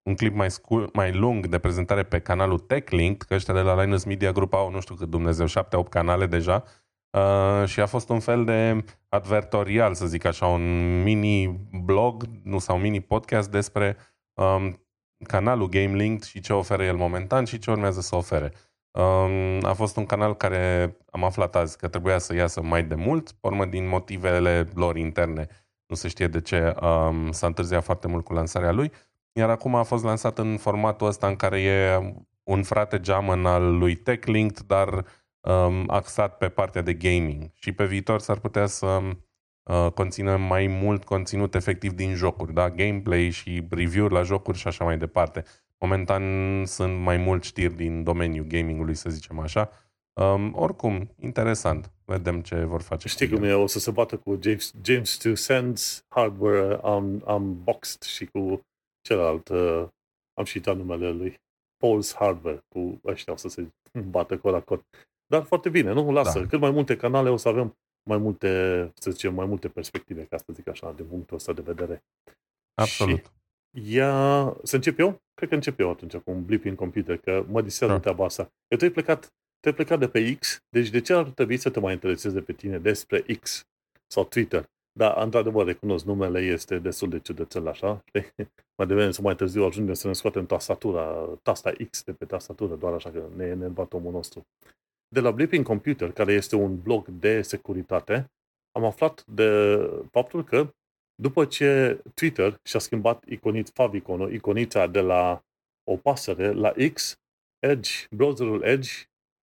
un 0.06 0.14
clip 0.14 0.34
mai, 0.34 0.50
scur, 0.50 0.88
mai 0.92 1.12
lung 1.12 1.46
de 1.46 1.58
prezentare 1.58 2.02
pe 2.02 2.20
canalul 2.20 2.58
TechLink, 2.58 3.22
că 3.22 3.34
ăștia 3.34 3.54
de 3.54 3.60
la 3.60 3.82
Linus 3.82 4.04
Media 4.04 4.32
Group 4.32 4.54
au, 4.54 4.70
nu 4.70 4.80
știu 4.80 4.94
cât 4.94 5.08
Dumnezeu, 5.08 5.46
7-8 5.46 5.88
canale 5.88 6.26
deja, 6.26 6.64
uh, 7.10 7.68
și 7.68 7.80
a 7.80 7.86
fost 7.86 8.08
un 8.08 8.20
fel 8.20 8.44
de 8.44 8.84
advertorial, 9.08 9.94
să 9.94 10.06
zic 10.06 10.24
așa, 10.24 10.46
un 10.46 10.62
mini-blog 11.02 12.24
nu, 12.42 12.58
sau 12.58 12.78
mini-podcast 12.78 13.50
despre 13.50 13.96
um, 14.34 14.80
canalul 15.26 15.68
GameLink 15.68 16.22
și 16.22 16.40
ce 16.40 16.52
oferă 16.52 16.84
el 16.84 16.96
momentan 16.96 17.44
și 17.44 17.58
ce 17.58 17.70
urmează 17.70 18.00
să 18.00 18.16
ofere. 18.16 18.52
Um, 18.90 19.64
a 19.64 19.72
fost 19.72 19.96
un 19.96 20.06
canal 20.06 20.36
care 20.36 20.96
am 21.10 21.24
aflat 21.24 21.56
azi 21.56 21.78
că 21.78 21.88
trebuia 21.88 22.18
să 22.18 22.34
iasă 22.34 22.62
mai 22.62 22.84
de 22.84 22.94
mult, 22.94 23.30
pe 23.30 23.46
urmă 23.46 23.64
din 23.64 23.88
motivele 23.88 24.68
lor 24.74 24.96
interne. 24.96 25.46
Nu 25.86 25.96
se 25.96 26.08
știe 26.08 26.26
de 26.26 26.40
ce 26.40 26.74
um, 26.82 27.30
s-a 27.30 27.46
întârziat 27.46 27.84
foarte 27.84 28.08
mult 28.08 28.24
cu 28.24 28.32
lansarea 28.32 28.72
lui. 28.72 28.92
Iar 29.36 29.50
acum 29.50 29.74
a 29.74 29.82
fost 29.82 30.04
lansat 30.04 30.38
în 30.38 30.56
formatul 30.56 31.06
ăsta 31.06 31.26
în 31.26 31.36
care 31.36 31.60
e 31.60 32.14
un 32.42 32.62
frate 32.62 33.00
geamăn 33.00 33.46
al 33.46 33.78
lui 33.78 33.94
TechLinked, 33.94 34.66
dar 34.66 35.04
um, 35.40 35.84
axat 35.86 36.38
pe 36.38 36.48
partea 36.48 36.82
de 36.82 36.94
gaming. 36.94 37.50
Și 37.54 37.72
pe 37.72 37.84
viitor 37.84 38.20
s-ar 38.20 38.38
putea 38.38 38.66
să 38.66 38.86
uh, 39.62 39.92
conțină 39.94 40.36
mai 40.36 40.66
mult 40.66 41.04
conținut 41.04 41.54
efectiv 41.54 41.92
din 41.92 42.14
jocuri, 42.14 42.52
da? 42.52 42.70
gameplay 42.70 43.30
și 43.30 43.66
review-uri 43.70 44.12
la 44.12 44.22
jocuri 44.22 44.58
și 44.58 44.66
așa 44.66 44.84
mai 44.84 44.98
departe. 44.98 45.44
Momentan 45.78 46.22
sunt 46.66 46.98
mai 46.98 47.16
mult 47.16 47.44
știri 47.44 47.74
din 47.74 48.02
domeniul 48.02 48.46
gamingului, 48.46 48.94
să 48.94 49.10
zicem 49.10 49.38
așa. 49.38 49.70
Um, 50.12 50.52
oricum, 50.54 51.14
interesant. 51.20 51.90
Vedem 52.04 52.40
ce 52.40 52.54
vor 52.54 52.82
face. 52.82 53.08
Știi 53.08 53.28
cum 53.28 53.42
e, 53.42 53.52
o 53.52 53.66
să 53.66 53.78
se 53.78 53.90
bată 53.90 54.16
cu 54.16 54.38
James, 54.42 54.72
James 54.82 55.16
to 55.16 55.34
Sends 55.34 56.04
Hardware 56.08 56.78
un, 56.82 57.22
Unboxed 57.26 58.02
și 58.02 58.24
cu 58.24 58.60
celălalt, 59.06 59.48
uh, 59.48 59.88
am 60.34 60.44
și 60.44 60.56
uitat 60.56 60.76
numele 60.76 61.10
lui, 61.10 61.40
Paul's 61.84 62.14
Hardware, 62.14 62.64
cu 62.68 63.00
ăștia 63.04 63.32
o 63.32 63.36
să 63.36 63.48
se 63.48 63.68
bată 64.10 64.38
cod 64.38 64.52
la 64.52 64.60
cod. 64.60 64.84
Dar 65.26 65.42
foarte 65.42 65.68
bine, 65.68 65.92
nu? 65.92 66.12
Lasă. 66.12 66.40
Da. 66.40 66.46
Cât 66.46 66.60
mai 66.60 66.70
multe 66.70 66.96
canale 66.96 67.30
o 67.30 67.36
să 67.36 67.48
avem 67.48 67.76
mai 68.08 68.18
multe, 68.18 68.48
să 68.94 69.10
zicem, 69.10 69.34
mai 69.34 69.46
multe 69.46 69.68
perspective, 69.68 70.24
ca 70.24 70.36
să 70.36 70.44
zic 70.52 70.68
așa, 70.68 70.92
de 70.92 71.02
punctul 71.02 71.36
ăsta 71.36 71.52
de 71.52 71.60
vedere. 71.60 72.04
Absolut. 72.74 73.32
Și 73.76 73.94
ia... 73.94 74.56
Să 74.62 74.76
încep 74.76 74.98
eu? 74.98 75.20
Cred 75.34 75.48
că 75.48 75.54
încep 75.54 75.80
eu 75.80 75.90
atunci 75.90 76.16
cu 76.16 76.30
un 76.30 76.44
blip 76.44 76.64
în 76.64 76.74
computer, 76.74 77.16
că 77.16 77.44
mă 77.48 77.62
distrează 77.62 77.94
da. 77.94 78.00
treaba 78.00 78.24
asta. 78.24 78.52
Eu 78.68 78.78
te-ai 78.78 78.90
plecat, 78.90 79.34
te-ai 79.60 79.74
plecat 79.74 79.98
de 79.98 80.08
pe 80.08 80.34
X, 80.34 80.64
deci 80.68 80.88
de 80.88 81.00
ce 81.00 81.12
ar 81.12 81.30
trebui 81.30 81.56
să 81.56 81.70
te 81.70 81.80
mai 81.80 81.92
interesezi 81.92 82.34
de 82.34 82.42
pe 82.42 82.52
tine 82.52 82.78
despre 82.78 83.20
X 83.40 83.66
sau 84.06 84.24
Twitter? 84.24 84.70
Da, 84.98 85.22
într-adevăr, 85.22 85.66
recunosc, 85.66 86.04
numele 86.04 86.40
este 86.40 86.78
destul 86.78 87.08
de 87.08 87.18
ciudățel 87.18 87.68
așa. 87.68 88.04
mai 88.78 88.86
devreme 88.86 89.10
să 89.10 89.22
mai 89.22 89.36
târziu 89.36 89.64
ajungem 89.64 89.94
să 89.94 90.06
ne 90.06 90.12
scoatem 90.12 90.46
tastatura, 90.46 91.28
tasta 91.42 91.72
X 91.90 92.02
de 92.02 92.12
pe 92.12 92.24
tastatură, 92.24 92.74
doar 92.74 92.92
așa 92.92 93.10
că 93.10 93.28
ne 93.36 93.44
e 93.44 93.48
enervat 93.48 93.92
omul 93.92 94.12
nostru. 94.12 94.46
De 95.08 95.20
la 95.20 95.30
Blipping 95.30 95.64
Computer, 95.64 96.12
care 96.12 96.32
este 96.32 96.56
un 96.56 96.80
blog 96.82 97.08
de 97.08 97.42
securitate, 97.42 98.30
am 98.72 98.84
aflat 98.84 99.24
de 99.26 99.78
faptul 100.10 100.44
că 100.44 100.74
după 101.14 101.44
ce 101.44 102.00
Twitter 102.14 102.60
și-a 102.62 102.78
schimbat 102.78 103.24
iconit, 103.24 103.70
favicon 103.74 104.32
iconița 104.32 104.86
de 104.86 105.00
la 105.00 105.42
o 105.90 105.96
pasăre 105.96 106.52
la 106.52 106.72
X, 106.92 107.18
Edge, 107.58 107.90
browserul 108.10 108.62
Edge 108.62 108.90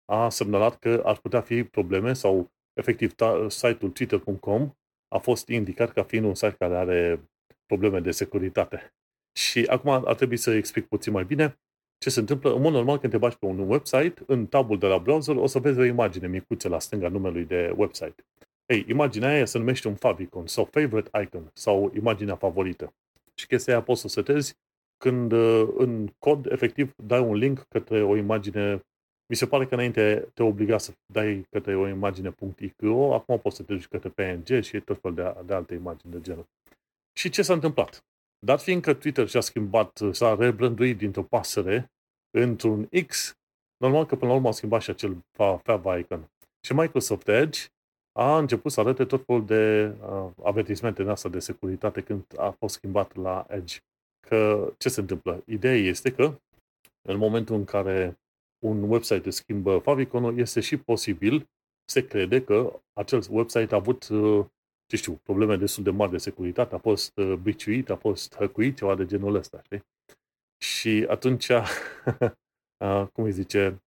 a 0.05 0.29
semnalat 0.29 0.79
că 0.79 1.01
ar 1.05 1.17
putea 1.17 1.41
fi 1.41 1.63
probleme 1.63 2.13
sau 2.13 2.51
efectiv 2.73 3.13
site-ul 3.47 3.91
twitter.com 3.91 4.73
a 5.13 5.17
fost 5.17 5.47
indicat 5.47 5.91
ca 5.91 6.03
fiind 6.03 6.25
un 6.25 6.35
site 6.35 6.55
care 6.59 6.75
are 6.75 7.29
probleme 7.65 7.99
de 7.99 8.11
securitate. 8.11 8.93
Și 9.39 9.65
acum 9.69 9.89
ar 9.89 10.15
trebui 10.15 10.37
să 10.37 10.51
explic 10.51 10.87
puțin 10.87 11.13
mai 11.13 11.23
bine 11.23 11.59
ce 11.97 12.09
se 12.09 12.19
întâmplă. 12.19 12.53
În 12.53 12.61
mod 12.61 12.73
normal, 12.73 12.97
când 12.97 13.11
te 13.11 13.17
bagi 13.17 13.37
pe 13.37 13.45
un 13.45 13.59
website, 13.59 14.23
în 14.27 14.45
tabul 14.45 14.77
de 14.77 14.87
la 14.87 14.97
browser 14.97 15.35
o 15.35 15.45
să 15.45 15.59
vezi 15.59 15.79
o 15.79 15.83
imagine 15.83 16.27
micuță 16.27 16.67
la 16.69 16.79
stânga 16.79 17.07
numelui 17.07 17.45
de 17.45 17.73
website. 17.75 18.15
Ei, 18.65 18.85
imaginea 18.87 19.29
aia 19.29 19.45
se 19.45 19.57
numește 19.57 19.87
un 19.87 19.95
favicon 19.95 20.47
sau 20.47 20.65
favorite 20.65 21.21
icon 21.21 21.51
sau 21.53 21.91
imaginea 21.95 22.35
favorită. 22.35 22.93
Și 23.33 23.47
chestia 23.47 23.73
aia 23.73 23.83
poți 23.83 24.01
să 24.01 24.07
setezi 24.07 24.57
când 24.97 25.31
în 25.77 26.07
cod, 26.19 26.51
efectiv, 26.51 26.93
dai 27.03 27.19
un 27.19 27.35
link 27.35 27.65
către 27.69 28.03
o 28.03 28.15
imagine 28.15 28.85
mi 29.33 29.39
se 29.39 29.47
pare 29.47 29.65
că 29.65 29.73
înainte 29.73 30.27
te 30.33 30.43
obliga 30.43 30.77
să 30.77 30.93
dai 31.13 31.47
către 31.49 31.75
o 31.75 31.87
imagine 31.87 32.35
.ico, 32.59 33.13
acum 33.13 33.39
poți 33.39 33.55
să 33.55 33.63
te 33.63 33.73
duci 33.73 33.87
către 33.87 34.09
PNG 34.09 34.61
și 34.61 34.79
tot 34.79 34.99
fel 35.01 35.13
de, 35.13 35.35
de 35.45 35.53
alte 35.53 35.73
imagini 35.73 36.11
de 36.11 36.21
genul. 36.21 36.45
Și 37.17 37.29
ce 37.29 37.41
s-a 37.41 37.53
întâmplat? 37.53 38.03
Dat 38.45 38.61
fiindcă 38.61 38.93
Twitter 38.93 39.27
și-a 39.27 39.39
schimbat, 39.39 39.99
s-a 40.11 40.35
rebranduit 40.35 40.97
dintr-o 40.97 41.23
pasăre 41.23 41.91
într-un 42.37 42.89
X, 43.07 43.37
normal 43.77 44.05
că 44.05 44.15
până 44.15 44.31
la 44.31 44.37
urmă 44.37 44.47
a 44.47 44.51
schimbat 44.51 44.81
și 44.81 44.89
acel 44.89 45.17
fav 45.37 45.61
icon. 45.99 46.31
Și 46.65 46.73
Microsoft 46.73 47.27
Edge 47.27 47.59
a 48.19 48.37
început 48.37 48.71
să 48.71 48.79
arate 48.79 49.05
tot 49.05 49.25
felul 49.25 49.45
de 49.45 49.93
uh, 50.01 50.31
avertismente 50.43 51.01
în 51.01 51.09
asta 51.09 51.29
de 51.29 51.39
securitate 51.39 52.01
când 52.01 52.25
a 52.37 52.49
fost 52.49 52.75
schimbat 52.75 53.15
la 53.15 53.45
Edge. 53.49 53.77
că 54.27 54.73
ce 54.77 54.89
se 54.89 54.99
întâmplă? 54.99 55.43
Ideea 55.45 55.75
este 55.75 56.11
că 56.11 56.39
în 57.09 57.17
momentul 57.17 57.55
în 57.55 57.65
care 57.65 58.17
un 58.63 58.89
website 58.89 59.27
își 59.27 59.37
schimbă 59.37 59.77
faviconul, 59.77 60.37
este 60.37 60.59
și 60.59 60.77
posibil, 60.77 61.49
se 61.85 62.05
crede 62.05 62.43
că 62.43 62.81
acel 62.93 63.23
website 63.29 63.73
a 63.73 63.77
avut, 63.77 64.07
uh, 64.07 64.45
ce 64.85 64.95
știu, 64.95 65.13
probleme 65.23 65.55
destul 65.55 65.83
de 65.83 65.89
mari 65.89 66.11
de 66.11 66.17
securitate, 66.17 66.75
a 66.75 66.77
fost 66.77 67.17
uh, 67.17 67.33
biciuit, 67.33 67.89
a 67.89 67.95
fost 67.95 68.35
hăcuit, 68.35 68.77
ceva 68.77 68.95
de 68.95 69.05
genul 69.05 69.35
ăsta, 69.35 69.61
știi? 69.63 69.83
Și 70.57 71.05
atunci, 71.09 71.47
cum 73.13 73.23
îi 73.23 73.31
zice, 73.31 73.83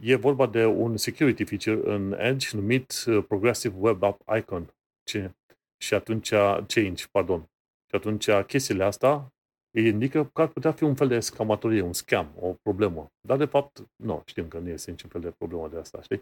e 0.00 0.14
vorba 0.14 0.46
de 0.46 0.64
un 0.64 0.96
security 0.96 1.44
feature 1.44 1.94
în 1.94 2.12
Edge 2.18 2.56
numit 2.56 3.04
uh, 3.06 3.24
Progressive 3.28 3.74
Web 3.78 4.02
App 4.02 4.36
Icon. 4.36 4.74
Ce, 5.02 5.34
și 5.76 5.94
atunci, 5.94 6.28
change, 6.66 7.04
pardon. 7.10 7.40
Și 7.88 7.94
atunci 7.94 8.30
chestiile 8.46 8.84
astea 8.84 9.33
îi 9.74 9.86
indică 9.88 10.30
că 10.32 10.40
ar 10.40 10.48
putea 10.48 10.72
fi 10.72 10.84
un 10.84 10.94
fel 10.94 11.08
de 11.08 11.20
scamatorie, 11.20 11.82
un 11.82 11.92
scam, 11.92 12.32
o 12.40 12.54
problemă. 12.62 13.12
Dar, 13.20 13.36
de 13.36 13.44
fapt, 13.44 13.88
nu, 13.96 14.22
știm 14.26 14.48
că 14.48 14.58
nu 14.58 14.68
este 14.68 14.90
niciun 14.90 15.10
fel 15.10 15.20
de 15.20 15.30
problemă 15.30 15.68
de 15.68 15.78
asta, 15.78 16.02
știi? 16.02 16.20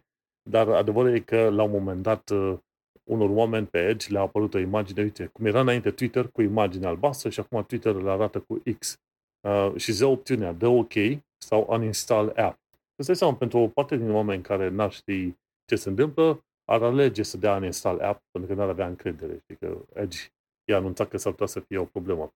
Dar 0.51 0.69
adevărul 0.69 1.15
e 1.15 1.21
că, 1.21 1.49
la 1.49 1.63
un 1.63 1.71
moment 1.71 2.03
dat, 2.03 2.31
uh, 2.31 2.59
unor 3.05 3.31
oameni 3.31 3.67
pe 3.67 3.89
Edge 3.89 4.13
le-a 4.13 4.21
apărut 4.21 4.55
o 4.55 4.59
imagine, 4.59 5.03
uite, 5.03 5.27
cum 5.27 5.45
era 5.45 5.61
înainte 5.61 5.91
Twitter 5.91 6.29
cu 6.29 6.43
imagine 6.43 6.87
albastră 6.87 7.29
și 7.29 7.41
acum 7.41 7.65
Twitter 7.65 7.95
le 7.95 8.11
arată 8.11 8.41
cu 8.41 8.63
X. 8.79 9.01
Uh, 9.49 9.73
și 9.77 9.93
ză 9.93 10.07
opțiunea, 10.07 10.53
dă 10.53 10.67
OK 10.67 10.93
sau 11.39 11.67
uninstall 11.69 12.33
app. 12.37 12.59
Îți 12.95 13.07
dai 13.07 13.17
seama, 13.17 13.35
pentru 13.35 13.59
o 13.59 13.69
parte 13.69 13.97
din 13.97 14.11
oameni 14.11 14.43
care 14.43 14.69
n-ar 14.69 14.93
ști 14.93 15.35
ce 15.65 15.77
se 15.77 15.89
întâmplă, 15.89 16.45
ar 16.65 16.83
alege 16.83 17.23
să 17.23 17.37
dea 17.37 17.57
uninstall 17.57 18.01
app 18.01 18.21
pentru 18.31 18.51
că 18.51 18.61
n-ar 18.61 18.69
avea 18.69 18.87
încredere. 18.87 19.39
Știi 19.43 19.57
că 19.57 19.85
Edge 19.95 20.19
i-a 20.65 20.77
anunțat 20.77 21.09
că 21.09 21.17
s-ar 21.17 21.33
putea 21.33 21.47
să 21.47 21.61
fie 21.61 21.79
o 21.79 21.85
problemă. 21.85 22.33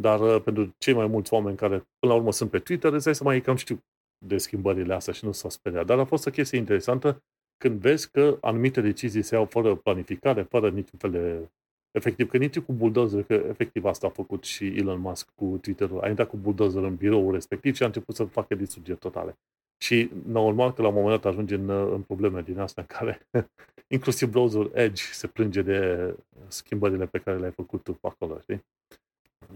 Dar 0.00 0.20
uh, 0.20 0.42
pentru 0.42 0.74
cei 0.78 0.94
mai 0.94 1.06
mulți 1.06 1.32
oameni 1.32 1.56
care 1.56 1.76
până 1.76 2.12
la 2.12 2.14
urmă 2.14 2.32
sunt 2.32 2.50
pe 2.50 2.58
Twitter, 2.58 2.92
îți 2.92 3.04
dai 3.04 3.14
seama, 3.14 3.34
ei 3.34 3.40
cam 3.40 3.56
știu 3.56 3.78
de 4.26 4.38
schimbările 4.38 4.94
astea 4.94 5.12
și 5.12 5.24
nu 5.24 5.32
s-au 5.32 5.50
speriat. 5.50 5.86
Dar 5.86 5.98
a 5.98 6.04
fost 6.04 6.26
o 6.26 6.30
chestie 6.30 6.58
interesantă 6.58 7.22
când 7.56 7.80
vezi 7.80 8.10
că 8.10 8.38
anumite 8.40 8.80
decizii 8.80 9.22
se 9.22 9.34
iau 9.34 9.44
fără 9.44 9.74
planificare, 9.74 10.42
fără 10.42 10.70
niciun 10.70 10.98
fel 10.98 11.10
de... 11.10 11.50
Efectiv, 11.90 12.28
că 12.28 12.36
nici 12.36 12.58
cu 12.58 12.72
bulldozer, 12.72 13.22
că 13.22 13.34
efectiv 13.34 13.84
asta 13.84 14.06
a 14.06 14.10
făcut 14.10 14.44
și 14.44 14.66
Elon 14.66 15.00
Musk 15.00 15.28
cu 15.34 15.58
Twitter-ul. 15.62 16.00
A 16.00 16.08
intrat 16.08 16.28
cu 16.28 16.36
bulldozer 16.36 16.82
în 16.82 16.94
biroul 16.94 17.32
respectiv 17.32 17.74
și 17.74 17.82
a 17.82 17.86
început 17.86 18.14
să 18.14 18.24
facă 18.24 18.54
distrugeri 18.54 18.98
totale. 18.98 19.38
Și 19.82 20.10
normal 20.26 20.72
că 20.72 20.82
la 20.82 20.88
un 20.88 20.94
moment 20.94 21.20
dat 21.20 21.32
ajunge 21.32 21.54
în, 21.54 21.68
în 21.68 22.02
probleme 22.02 22.42
din 22.42 22.58
astea 22.58 22.86
în 22.88 22.96
care 22.96 23.28
inclusiv 23.96 24.30
browser 24.30 24.70
Edge 24.72 25.02
se 25.02 25.26
plânge 25.26 25.62
de 25.62 26.14
schimbările 26.48 27.06
pe 27.06 27.18
care 27.18 27.38
le-ai 27.38 27.50
făcut 27.50 27.82
tu 27.82 27.98
acolo, 28.02 28.40
știi? 28.40 28.64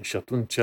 Și 0.00 0.16
atunci, 0.16 0.58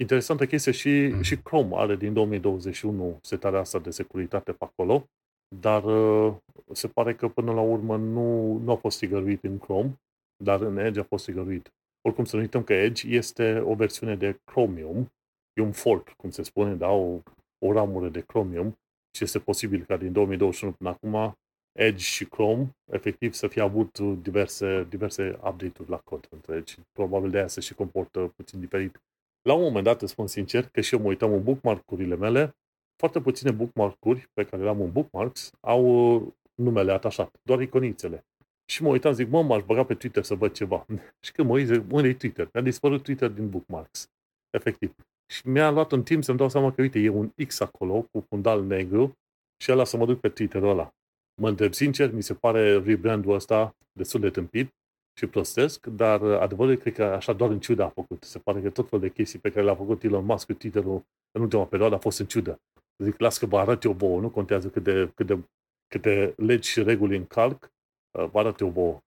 interesantă 0.00 0.46
chestie, 0.46 0.72
și, 0.72 1.10
mm. 1.12 1.22
și 1.22 1.36
Chrome 1.36 1.76
are 1.76 1.96
din 1.96 2.12
2021 2.12 3.18
setarea 3.22 3.60
asta 3.60 3.78
de 3.78 3.90
securitate 3.90 4.52
pe 4.52 4.64
acolo, 4.64 5.08
dar 5.56 5.84
uh, 5.84 6.34
se 6.72 6.88
pare 6.88 7.14
că 7.14 7.28
până 7.28 7.52
la 7.52 7.60
urmă 7.60 7.96
nu, 7.96 8.56
nu 8.56 8.72
a 8.72 8.76
fost 8.76 8.96
sigăruit 8.96 9.44
în 9.44 9.58
Chrome, 9.58 10.00
dar 10.44 10.60
în 10.60 10.78
Edge 10.78 11.00
a 11.00 11.04
fost 11.04 11.24
sigăruit. 11.24 11.72
Oricum 12.00 12.24
să 12.24 12.36
nu 12.36 12.42
uităm 12.42 12.62
că 12.62 12.72
Edge 12.72 13.08
este 13.08 13.60
o 13.60 13.74
versiune 13.74 14.16
de 14.16 14.40
Chromium, 14.44 15.12
e 15.52 15.62
un 15.62 15.72
fork, 15.72 16.08
cum 16.08 16.30
se 16.30 16.42
spune, 16.42 16.74
da, 16.74 16.88
o, 16.88 17.22
o 17.58 17.72
ramură 17.72 18.08
de 18.08 18.20
Chromium 18.20 18.78
și 19.16 19.24
este 19.24 19.38
posibil 19.38 19.84
ca 19.84 19.96
din 19.96 20.12
2021 20.12 20.72
până 20.72 20.90
acum 20.90 21.38
Edge 21.72 22.02
și 22.02 22.24
Chrome 22.24 22.76
efectiv 22.92 23.32
să 23.32 23.48
fie 23.48 23.62
avut 23.62 23.98
diverse, 23.98 24.86
diverse 24.88 25.30
update-uri 25.30 25.90
la 25.90 25.96
cod 25.96 26.26
întregi. 26.30 26.76
Probabil 26.92 27.30
de 27.30 27.36
aia 27.36 27.46
se 27.46 27.60
și 27.60 27.74
comportă 27.74 28.32
puțin 28.36 28.60
diferit. 28.60 29.00
La 29.42 29.54
un 29.54 29.62
moment 29.62 29.84
dat, 29.84 30.02
îți 30.02 30.12
spun 30.12 30.26
sincer, 30.26 30.68
că 30.68 30.80
și 30.80 30.94
eu 30.94 31.00
mă 31.00 31.06
uitam 31.06 31.32
în 31.32 31.42
bookmark-urile 31.42 32.16
mele, 32.16 32.56
foarte 32.96 33.20
puține 33.20 33.50
bookmark-uri 33.50 34.28
pe 34.32 34.44
care 34.44 34.62
le-am 34.62 34.80
în 34.80 34.92
bookmarks 34.92 35.50
au 35.60 36.14
uh, 36.14 36.22
numele 36.54 36.92
atașat, 36.92 37.30
doar 37.42 37.60
iconițele. 37.60 38.24
Și 38.70 38.82
mă 38.82 38.88
uitam, 38.88 39.12
zic, 39.12 39.28
mă, 39.28 39.42
m-aș 39.42 39.62
băga 39.62 39.84
pe 39.84 39.94
Twitter 39.94 40.22
să 40.22 40.34
văd 40.34 40.52
ceva. 40.52 40.86
și 41.24 41.32
când 41.32 41.48
mă 41.48 41.54
uit, 41.54 41.66
zic, 41.66 41.92
unde 41.92 42.08
e 42.08 42.14
Twitter? 42.14 42.48
Mi-a 42.52 42.62
dispărut 42.62 43.02
Twitter 43.02 43.28
din 43.28 43.50
bookmarks. 43.50 44.08
Efectiv. 44.50 44.94
Și 45.32 45.48
mi-a 45.48 45.70
luat 45.70 45.92
un 45.92 46.02
timp 46.02 46.24
să-mi 46.24 46.38
dau 46.38 46.48
seama 46.48 46.72
că, 46.72 46.82
uite, 46.82 46.98
e 46.98 47.08
un 47.08 47.30
X 47.46 47.60
acolo 47.60 48.02
cu 48.02 48.24
fundal 48.28 48.64
negru 48.64 49.18
și 49.62 49.72
ăla 49.72 49.84
să 49.84 49.96
mă 49.96 50.06
duc 50.06 50.20
pe 50.20 50.28
Twitter-ul 50.28 50.68
ăla. 50.68 50.94
Mă 51.40 51.48
întreb 51.48 51.74
sincer, 51.74 52.12
mi 52.12 52.22
se 52.22 52.34
pare 52.34 52.78
rebrandul 52.78 53.34
ăsta 53.34 53.76
destul 53.92 54.20
de 54.20 54.30
tâmpit 54.30 54.74
și 55.18 55.26
prostesc, 55.26 55.86
dar 55.86 56.22
adevărul 56.22 56.80
e 56.84 56.90
că 56.90 57.04
așa 57.04 57.32
doar 57.32 57.50
în 57.50 57.60
ciudă 57.60 57.82
a 57.82 57.88
făcut. 57.88 58.22
Se 58.22 58.38
pare 58.38 58.60
că 58.60 58.70
tot 58.70 58.88
fel 58.88 59.00
de 59.00 59.08
chestii 59.08 59.38
pe 59.38 59.50
care 59.50 59.64
le-a 59.64 59.74
făcut 59.74 60.02
Elon 60.02 60.24
Musk 60.24 60.46
cu 60.46 60.52
Twitter-ul 60.52 61.02
în 61.30 61.42
ultima 61.42 61.64
perioadă 61.64 61.94
a 61.94 61.98
fost 61.98 62.18
în 62.18 62.26
ciudă. 62.26 62.60
Zic, 63.02 63.18
las 63.18 63.38
că 63.38 63.46
vă 63.46 63.58
arăt 63.58 63.82
eu 63.82 63.92
vouă, 63.92 64.20
nu 64.20 64.30
contează 64.30 64.68
cât 64.68 64.82
de, 64.82 65.10
cât 65.14 65.26
de, 65.26 65.38
cât 65.86 66.02
de 66.02 66.34
legi 66.36 66.70
și 66.70 66.82
reguli 66.82 67.16
încalc, 67.16 67.72
vă 68.10 68.38
arăt 68.38 68.60
eu 68.60 68.68
vouă. 68.68 68.98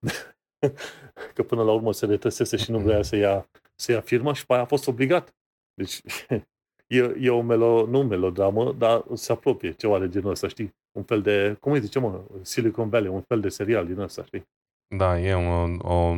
că 1.35 1.43
până 1.43 1.63
la 1.63 1.71
urmă 1.71 1.93
se 1.93 2.05
retrăsese 2.05 2.57
și 2.57 2.71
nu 2.71 2.79
vrea 2.79 3.01
să 3.01 3.15
ia, 3.15 3.49
să 3.75 3.91
ia 3.91 4.01
firma 4.01 4.33
și 4.33 4.45
pe 4.45 4.53
aia 4.53 4.61
a 4.61 4.65
fost 4.65 4.87
obligat. 4.87 5.35
Deci 5.73 6.01
e, 6.87 7.15
e 7.19 7.29
o 7.29 7.41
melo, 7.41 7.85
nu 7.85 8.03
melodramă, 8.03 8.71
dar 8.71 9.03
se 9.13 9.31
apropie 9.31 9.71
ceva 9.71 9.99
de 9.99 10.09
genul 10.09 10.31
ăsta, 10.31 10.47
știi? 10.47 10.73
Un 10.97 11.03
fel 11.03 11.21
de, 11.21 11.57
cum 11.59 11.71
îi 11.71 11.81
zice, 11.81 11.99
mă, 11.99 12.23
Silicon 12.41 12.89
Valley, 12.89 13.09
un 13.09 13.21
fel 13.21 13.39
de 13.39 13.49
serial 13.49 13.85
din 13.85 13.99
ăsta, 13.99 14.23
știi? 14.23 14.47
Da, 14.95 15.19
e 15.19 15.33
o, 15.33 15.67
o 15.93 16.15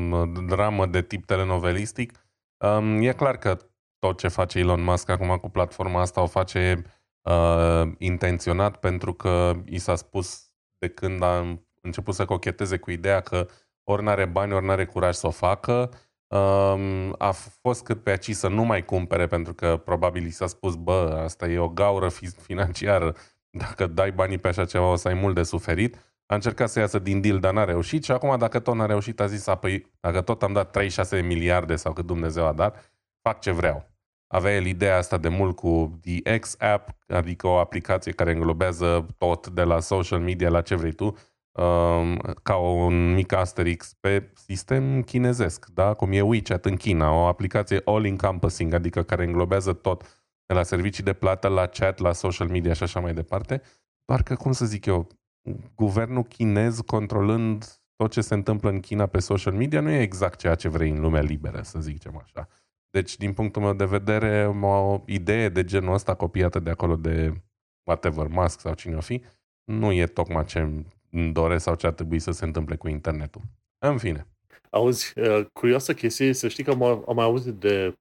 dramă 0.48 0.86
de 0.86 1.02
tip 1.02 1.26
telenovelistic. 1.26 2.26
Um, 2.58 3.02
e 3.02 3.14
clar 3.14 3.38
că 3.38 3.58
tot 4.00 4.18
ce 4.18 4.28
face 4.28 4.60
Elon 4.60 4.84
Musk 4.84 5.10
acum 5.10 5.38
cu 5.38 5.50
platforma 5.50 6.02
asta 6.02 6.22
o 6.22 6.28
face 6.28 6.82
uh, 7.22 7.92
intenționat 7.98 8.78
pentru 8.80 9.14
că 9.14 9.54
i 9.66 9.78
s-a 9.78 9.96
spus 9.96 10.50
de 10.78 10.90
când 10.90 11.24
a 11.24 11.60
început 11.82 12.14
să 12.14 12.26
cocheteze 12.26 12.78
cu 12.78 12.92
ideea 12.92 13.22
că 13.22 13.48
ori 13.84 14.04
n-are 14.04 14.26
bani, 14.26 14.54
ori 14.54 14.66
n-are 14.66 14.86
curaj 14.86 15.16
să 15.16 15.28
o 15.28 15.32
facă, 15.32 15.90
um, 16.28 17.16
a 17.18 17.32
fost 17.62 17.84
cât 17.84 18.04
pe 18.04 18.10
aici 18.10 18.32
să 18.32 18.48
nu 18.48 18.64
mai 18.64 18.86
cumpere 18.86 19.28
pentru 19.28 19.54
că 19.54 19.78
probabil 19.78 20.26
i 20.26 20.30
s-a 20.30 20.48
spus, 20.48 20.76
bă, 20.76 21.22
asta 21.24 21.48
e 21.48 21.58
o 21.58 21.70
gaură 21.70 22.10
financiară, 22.42 23.16
dacă 23.64 23.88
dai 23.88 24.12
banii 24.12 24.38
pe 24.38 24.48
așa 24.48 24.66
ceva 24.66 24.92
o 24.92 24.96
să 24.96 25.08
ai 25.08 25.14
mult 25.14 25.36
de 25.36 25.44
suferit. 25.44 26.14
A 26.26 26.36
încercat 26.36 26.70
să 26.70 26.80
iasă 26.80 27.00
din 27.00 27.22
deal, 27.22 27.40
dar 27.40 27.54
n-a 27.54 27.64
reușit 27.64 28.04
și 28.04 28.12
acum 28.12 28.38
dacă 28.38 28.60
tot 28.60 28.76
n-a 28.76 28.86
reușit 28.86 29.20
a 29.20 29.26
zis, 29.26 29.46
păi 29.60 29.92
dacă 30.00 30.22
tot 30.22 30.44
am 30.44 30.54
dat 30.54 30.72
36 30.72 31.22
miliarde 31.22 31.76
sau 31.76 31.94
cât 31.94 32.06
Dumnezeu 32.06 32.46
a 32.46 32.54
dat, 32.54 32.92
fac 33.22 33.40
ce 33.40 33.52
vreau 33.52 33.96
avea 34.28 34.56
el 34.56 34.66
ideea 34.66 34.98
asta 34.98 35.18
de 35.18 35.28
mult 35.28 35.56
cu 35.56 36.00
The 36.02 36.38
X 36.38 36.56
App, 36.60 36.90
adică 37.08 37.48
o 37.48 37.58
aplicație 37.58 38.12
care 38.12 38.32
înglobează 38.32 39.06
tot 39.18 39.48
de 39.48 39.64
la 39.64 39.80
social 39.80 40.20
media 40.20 40.50
la 40.50 40.62
ce 40.62 40.76
vrei 40.76 40.92
tu, 40.92 41.06
um, 41.52 42.18
ca 42.44 42.56
un 42.56 43.14
mic 43.14 43.34
Asterix 43.34 43.94
pe 44.00 44.32
sistem 44.34 45.02
chinezesc, 45.02 45.66
da? 45.74 45.94
cum 45.94 46.12
e 46.12 46.22
WeChat 46.22 46.66
în 46.66 46.76
China, 46.76 47.12
o 47.12 47.26
aplicație 47.26 47.82
all-encompassing, 47.86 48.74
adică 48.74 49.04
care 49.04 49.24
înglobează 49.24 49.74
tot, 49.74 50.02
de 50.02 50.25
la 50.54 50.64
servicii 50.64 51.04
de 51.04 51.14
plată, 51.14 51.48
la 51.48 51.66
chat, 51.66 52.00
la 52.00 52.14
social 52.14 52.48
media 52.48 52.74
și 52.74 52.84
așa 52.84 53.00
mai 53.00 53.14
departe. 53.14 53.62
Doar 54.06 54.24
că, 54.24 54.36
cum 54.36 54.52
să 54.52 54.66
zic 54.66 54.86
eu, 54.86 55.08
guvernul 55.76 56.24
chinez 56.24 56.80
controlând 56.80 57.66
tot 57.96 58.12
ce 58.12 58.22
se 58.22 58.34
întâmplă 58.34 58.70
în 58.70 58.80
China 58.80 59.06
pe 59.06 59.20
social 59.20 59.54
media 59.54 59.82
nu 59.82 59.90
e 59.90 60.02
exact 60.02 60.40
ceea 60.40 60.56
ce 60.56 60.70
vrei 60.70 60.90
în 60.90 61.00
lumea 61.00 61.22
liberă, 61.22 61.62
să 61.62 61.80
zicem 61.80 62.18
așa. 62.18 62.48
Deci, 62.90 63.18
din 63.18 63.34
punctul 63.34 63.62
meu 63.62 63.74
de 63.74 63.86
vedere, 63.86 64.46
o 64.62 65.02
idee 65.06 65.50
de 65.50 65.64
genul 65.64 65.94
ăsta 65.94 66.16
copiată 66.16 66.60
de 66.60 66.70
acolo 66.70 66.96
de 66.96 67.42
whatever, 67.84 68.28
Musk 68.28 68.60
sau 68.60 68.74
cine 68.74 68.96
o 68.96 69.02
fi, 69.02 69.24
nu 69.64 69.92
e 69.92 70.06
tocmai 70.06 70.46
ce 70.46 70.60
îmi 71.12 71.34
doresc 71.34 71.64
sau 71.64 71.76
ce 71.76 71.88
ar 71.88 71.94
trebui 71.94 72.20
să 72.20 72.32
se 72.32 72.46
întâmple 72.46 72.76
cu 72.76 72.88
internetul. 72.88 73.42
În 73.78 73.98
fine. 73.98 74.28
Auzi, 74.70 75.20
uh, 75.20 75.46
curioasă 75.54 75.94
chestie, 75.94 76.34
să 76.34 76.48
știi 76.48 76.64
că 76.64 76.72
am, 76.72 76.84
am 76.84 77.16
mai 77.16 77.26
auzit 77.26 77.54
de 77.54 77.94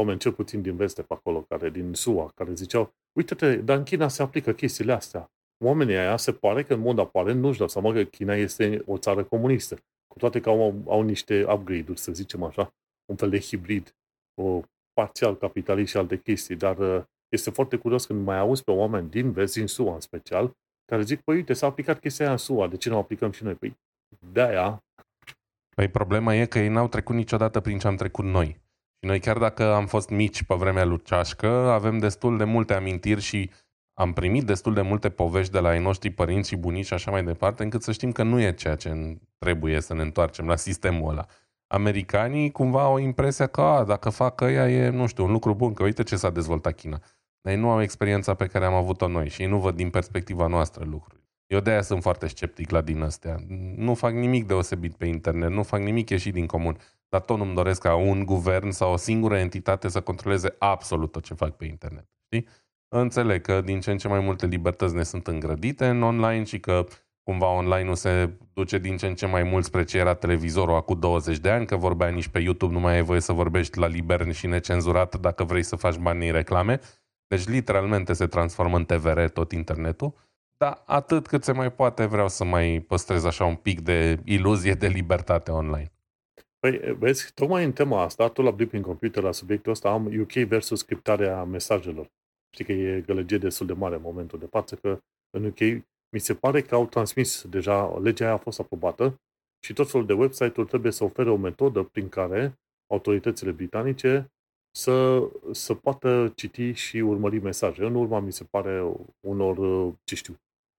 oameni 0.00 0.18
cel 0.18 0.32
puțin 0.32 0.62
din 0.62 0.76
veste 0.76 1.02
pe 1.02 1.14
acolo, 1.14 1.44
care 1.48 1.70
din 1.70 1.94
SUA, 1.94 2.32
care 2.34 2.54
ziceau, 2.54 2.92
uite-te, 3.12 3.56
dar 3.56 3.76
în 3.76 3.84
China 3.84 4.08
se 4.08 4.22
aplică 4.22 4.52
chestiile 4.52 4.92
astea. 4.92 5.30
Oamenii 5.64 5.96
aia 5.96 6.16
se 6.16 6.32
pare 6.32 6.62
că 6.62 6.74
în 6.74 6.80
mod 6.80 6.98
aparent 6.98 7.40
nu-și 7.40 7.58
dau 7.58 7.68
seama 7.68 7.92
că 7.92 8.04
China 8.04 8.34
este 8.34 8.82
o 8.86 8.96
țară 8.96 9.24
comunistă. 9.24 9.76
Cu 10.06 10.18
toate 10.18 10.40
că 10.40 10.48
au, 10.48 10.82
au 10.86 11.02
niște 11.02 11.44
upgrade-uri, 11.52 12.00
să 12.00 12.12
zicem 12.12 12.42
așa, 12.42 12.74
un 13.10 13.16
fel 13.16 13.30
de 13.30 13.40
hibrid 13.40 13.94
o 14.42 14.60
parțial 14.92 15.36
capitalist 15.36 15.90
și 15.90 15.96
alte 15.96 16.18
chestii, 16.18 16.56
dar 16.56 16.78
uh, 16.78 17.02
este 17.28 17.50
foarte 17.50 17.76
curios 17.76 18.06
când 18.06 18.24
mai 18.24 18.38
auzi 18.38 18.64
pe 18.64 18.70
oameni 18.70 19.10
din 19.10 19.32
vest, 19.32 19.54
din 19.54 19.66
SUA 19.66 19.94
în 19.94 20.00
special, 20.00 20.52
care 20.84 21.02
zic, 21.02 21.20
păi 21.20 21.34
uite, 21.34 21.52
s-a 21.52 21.66
aplicat 21.66 21.98
chestia 21.98 22.24
aia 22.24 22.34
în 22.34 22.38
SUA, 22.38 22.68
de 22.68 22.76
ce 22.76 22.88
nu 22.88 22.96
o 22.96 22.98
aplicăm 22.98 23.30
și 23.30 23.44
noi? 23.44 23.54
Păi 23.54 23.76
de-aia. 24.32 24.84
Păi 25.74 25.88
problema 25.88 26.34
e 26.34 26.46
că 26.46 26.58
ei 26.58 26.68
n-au 26.68 26.88
trecut 26.88 27.14
niciodată 27.14 27.60
prin 27.60 27.78
ce 27.78 27.86
am 27.86 27.96
trecut 27.96 28.24
noi. 28.24 28.60
Și 29.02 29.06
noi 29.06 29.20
chiar 29.20 29.38
dacă 29.38 29.74
am 29.74 29.86
fost 29.86 30.10
mici 30.10 30.42
pe 30.42 30.54
vremea 30.54 30.84
lui 30.84 31.02
Ceașcă, 31.02 31.48
avem 31.48 31.98
destul 31.98 32.36
de 32.36 32.44
multe 32.44 32.74
amintiri 32.74 33.20
și 33.20 33.50
am 33.94 34.12
primit 34.12 34.44
destul 34.44 34.74
de 34.74 34.80
multe 34.80 35.10
povești 35.10 35.52
de 35.52 35.58
la 35.58 35.68
ai 35.68 35.82
noștri 35.82 36.10
părinți 36.10 36.48
și 36.48 36.56
bunici 36.56 36.86
și 36.86 36.94
așa 36.94 37.10
mai 37.10 37.24
departe, 37.24 37.62
încât 37.62 37.82
să 37.82 37.92
știm 37.92 38.12
că 38.12 38.22
nu 38.22 38.40
e 38.40 38.52
ceea 38.52 38.74
ce 38.74 39.18
trebuie 39.38 39.80
să 39.80 39.94
ne 39.94 40.02
întoarcem 40.02 40.46
la 40.46 40.56
sistemul 40.56 41.10
ăla. 41.10 41.26
americanii 41.66 42.50
cumva 42.50 42.82
au 42.82 42.98
impresia 42.98 43.46
că, 43.46 43.60
a, 43.60 43.84
dacă 43.84 44.10
fac 44.10 44.40
ăia 44.40 44.70
e, 44.70 44.88
nu 44.88 45.06
știu, 45.06 45.24
un 45.24 45.32
lucru 45.32 45.54
bun, 45.54 45.72
că 45.72 45.82
uite 45.82 46.02
ce 46.02 46.16
s-a 46.16 46.30
dezvoltat 46.30 46.74
China. 46.74 47.00
Dar 47.40 47.52
ei 47.52 47.58
nu 47.58 47.70
au 47.70 47.82
experiența 47.82 48.34
pe 48.34 48.46
care 48.46 48.64
am 48.64 48.74
avut-o 48.74 49.08
noi 49.08 49.28
și 49.28 49.42
ei 49.42 49.48
nu 49.48 49.58
văd 49.58 49.76
din 49.76 49.90
perspectiva 49.90 50.46
noastră 50.46 50.84
lucruri. 50.84 51.20
Eu 51.46 51.60
de-aia 51.60 51.82
sunt 51.82 52.02
foarte 52.02 52.26
sceptic 52.26 52.70
la 52.70 52.80
din 52.80 53.02
astea. 53.02 53.36
Nu 53.76 53.94
fac 53.94 54.12
nimic 54.12 54.46
deosebit 54.46 54.94
pe 54.94 55.06
internet, 55.06 55.50
nu 55.50 55.62
fac 55.62 55.80
nimic 55.80 56.10
ieșit 56.10 56.32
din 56.32 56.46
comun. 56.46 56.76
Dar 57.10 57.20
tot 57.20 57.38
nu-mi 57.38 57.54
doresc 57.54 57.80
ca 57.80 57.94
un 57.94 58.24
guvern 58.24 58.70
sau 58.70 58.92
o 58.92 58.96
singură 58.96 59.38
entitate 59.38 59.88
să 59.88 60.00
controleze 60.00 60.54
absolut 60.58 61.12
tot 61.12 61.22
ce 61.22 61.34
fac 61.34 61.56
pe 61.56 61.64
internet. 61.64 62.08
Știi? 62.24 62.48
Înțeleg 62.88 63.42
că 63.42 63.60
din 63.60 63.80
ce 63.80 63.90
în 63.90 63.98
ce 63.98 64.08
mai 64.08 64.20
multe 64.20 64.46
libertăți 64.46 64.94
ne 64.94 65.02
sunt 65.02 65.26
îngrădite 65.26 65.86
în 65.86 66.02
online 66.02 66.44
și 66.44 66.60
că 66.60 66.86
cumva 67.22 67.52
online-ul 67.52 67.94
se 67.94 68.30
duce 68.52 68.78
din 68.78 68.96
ce 68.96 69.06
în 69.06 69.14
ce 69.14 69.26
mai 69.26 69.42
mult 69.42 69.64
spre 69.64 69.84
ce 69.84 69.98
era 69.98 70.14
televizorul 70.14 70.74
acum 70.74 70.98
20 70.98 71.38
de 71.38 71.50
ani, 71.50 71.66
că 71.66 71.76
vorbea 71.76 72.08
nici 72.08 72.28
pe 72.28 72.38
YouTube, 72.38 72.72
nu 72.72 72.80
mai 72.80 72.94
ai 72.94 73.02
voie 73.02 73.20
să 73.20 73.32
vorbești 73.32 73.78
la 73.78 73.86
liber 73.86 74.32
și 74.32 74.46
necenzurat 74.46 75.20
dacă 75.20 75.44
vrei 75.44 75.62
să 75.62 75.76
faci 75.76 75.96
bani 75.96 76.26
în 76.26 76.32
reclame. 76.32 76.80
Deci 77.26 77.46
literalmente 77.46 78.12
se 78.12 78.26
transformă 78.26 78.76
în 78.76 78.84
TVR 78.84 79.24
tot 79.24 79.52
internetul. 79.52 80.14
Dar 80.56 80.82
atât 80.86 81.26
cât 81.26 81.44
se 81.44 81.52
mai 81.52 81.72
poate 81.72 82.04
vreau 82.04 82.28
să 82.28 82.44
mai 82.44 82.84
păstrez 82.88 83.24
așa 83.24 83.44
un 83.44 83.54
pic 83.54 83.80
de 83.80 84.20
iluzie 84.24 84.74
de 84.74 84.86
libertate 84.86 85.50
online. 85.50 85.92
Păi, 86.60 86.94
vezi, 86.98 87.32
tocmai 87.34 87.64
în 87.64 87.72
tema 87.72 88.02
asta, 88.02 88.28
tu 88.28 88.42
la 88.42 88.50
Blipping 88.50 88.84
Computer, 88.84 89.22
la 89.22 89.32
subiectul 89.32 89.72
ăsta, 89.72 89.90
am 89.90 90.20
UK 90.20 90.32
versus 90.32 90.82
criptarea 90.82 91.44
mesajelor. 91.44 92.10
Știi 92.50 92.64
că 92.64 92.72
e 92.72 93.00
gălăgie 93.00 93.38
destul 93.38 93.66
de 93.66 93.72
mare 93.72 93.94
în 93.94 94.02
momentul 94.02 94.38
de 94.38 94.46
față, 94.46 94.76
că 94.76 94.98
în 95.30 95.44
UK 95.44 95.58
mi 96.12 96.20
se 96.20 96.34
pare 96.34 96.62
că 96.62 96.74
au 96.74 96.86
transmis 96.86 97.44
deja, 97.44 97.98
legea 97.98 98.24
aia 98.24 98.34
a 98.34 98.38
fost 98.38 98.60
aprobată 98.60 99.20
și 99.64 99.72
tot 99.72 99.90
felul 99.90 100.06
de 100.06 100.12
website-uri 100.12 100.68
trebuie 100.68 100.92
să 100.92 101.04
ofere 101.04 101.30
o 101.30 101.36
metodă 101.36 101.82
prin 101.82 102.08
care 102.08 102.58
autoritățile 102.86 103.50
britanice 103.50 104.32
să, 104.70 105.28
să 105.52 105.74
poată 105.74 106.32
citi 106.36 106.72
și 106.72 106.96
urmări 106.96 107.38
mesaje. 107.38 107.84
În 107.84 107.94
urma, 107.94 108.20
mi 108.20 108.32
se 108.32 108.44
pare, 108.44 108.94
unor, 109.20 109.56
ce 110.04 110.14
știu, 110.14 110.36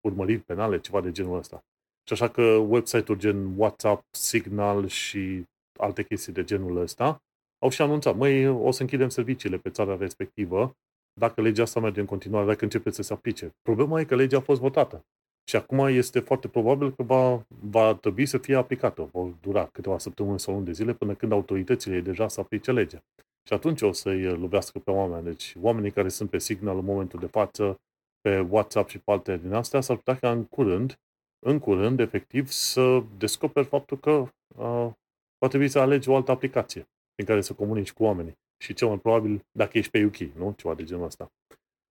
urmăriri 0.08 0.42
penale, 0.42 0.80
ceva 0.80 1.02
de 1.02 1.12
genul 1.12 1.38
ăsta. 1.38 1.64
Și 2.08 2.14
așa 2.14 2.30
că 2.30 2.42
website-uri 2.42 3.20
gen 3.20 3.54
WhatsApp, 3.58 4.06
Signal 4.16 4.88
și 4.88 5.44
alte 5.82 6.04
chestii 6.04 6.34
de 6.34 6.44
genul 6.44 6.78
ăsta 6.78 7.24
au 7.64 7.70
și 7.70 7.82
anunțat, 7.82 8.16
măi, 8.16 8.48
o 8.48 8.72
să 8.72 8.82
închidem 8.82 9.10
serviciile 9.10 9.58
pe 9.58 9.70
țara 9.70 9.98
respectivă 9.98 10.76
dacă 11.20 11.42
legea 11.42 11.62
asta 11.64 11.80
merge 11.80 12.00
în 12.00 12.06
continuare, 12.06 12.46
dacă 12.46 12.64
începe 12.64 12.90
să 12.90 13.02
se 13.02 13.14
aplice. 13.14 13.52
Problema 13.62 14.00
e 14.00 14.06
că 14.06 14.16
legea 14.16 14.38
a 14.38 14.42
fost 14.42 14.60
votată. 14.60 15.06
Și 15.50 15.56
acum 15.56 15.80
este 15.80 16.20
foarte 16.20 16.48
probabil 16.48 16.96
că 16.96 17.04
va, 17.04 17.46
va 17.48 17.94
trebui 17.94 18.26
să 18.26 18.38
fie 18.38 18.56
aplicată. 18.56 19.10
Vor 19.12 19.36
dura 19.42 19.66
câteva 19.66 19.98
săptămâni 19.98 20.40
sau 20.40 20.54
luni 20.54 20.66
de 20.66 20.72
zile 20.72 20.94
până 20.94 21.14
când 21.14 21.32
autoritățile 21.32 22.02
deja 22.02 22.28
să 22.28 22.40
aplice 22.40 22.72
legea. 22.72 23.04
Și 23.48 23.54
atunci 23.54 23.82
o 23.82 23.92
să-i 23.92 24.24
lovească 24.24 24.80
pe 24.80 24.92
oameni. 24.92 25.24
Deci 25.24 25.56
oamenii 25.62 25.92
care 25.92 26.10
sunt 26.10 26.30
pe 26.30 26.38
Signal 26.38 26.78
în 26.78 26.86
momentul 26.86 27.20
de 27.20 27.26
față, 27.26 27.80
pe 28.22 28.40
WhatsApp 28.40 28.90
și 28.90 29.00
pe 29.00 29.12
alte 29.12 29.38
din 29.38 29.54
astea, 29.54 29.82
s-ar 29.82 29.96
putea 29.96 30.16
ca 30.16 30.32
în 30.32 30.44
curând, 30.44 31.00
în 31.46 31.60
curând, 31.60 32.00
efectiv, 32.00 32.48
să 32.48 33.04
descoperi 33.18 33.68
faptul 33.68 33.98
că 33.98 34.28
uh, 34.58 34.92
va 35.42 35.48
trebui 35.48 35.68
să 35.68 35.80
alegi 35.80 36.10
o 36.10 36.16
altă 36.16 36.32
aplicație 36.32 36.88
prin 37.14 37.26
care 37.26 37.42
să 37.42 37.54
comunici 37.54 37.94
cu 37.94 38.04
oamenii. 38.04 38.40
Și 38.64 38.74
cel 38.74 38.88
mai 38.88 38.98
probabil, 38.98 39.46
dacă 39.52 39.78
ești 39.78 39.92
pe 39.92 40.06
UK, 40.06 40.18
nu? 40.18 40.54
Ceva 40.58 40.74
de 40.74 40.84
genul 40.84 41.06
ăsta. 41.06 41.32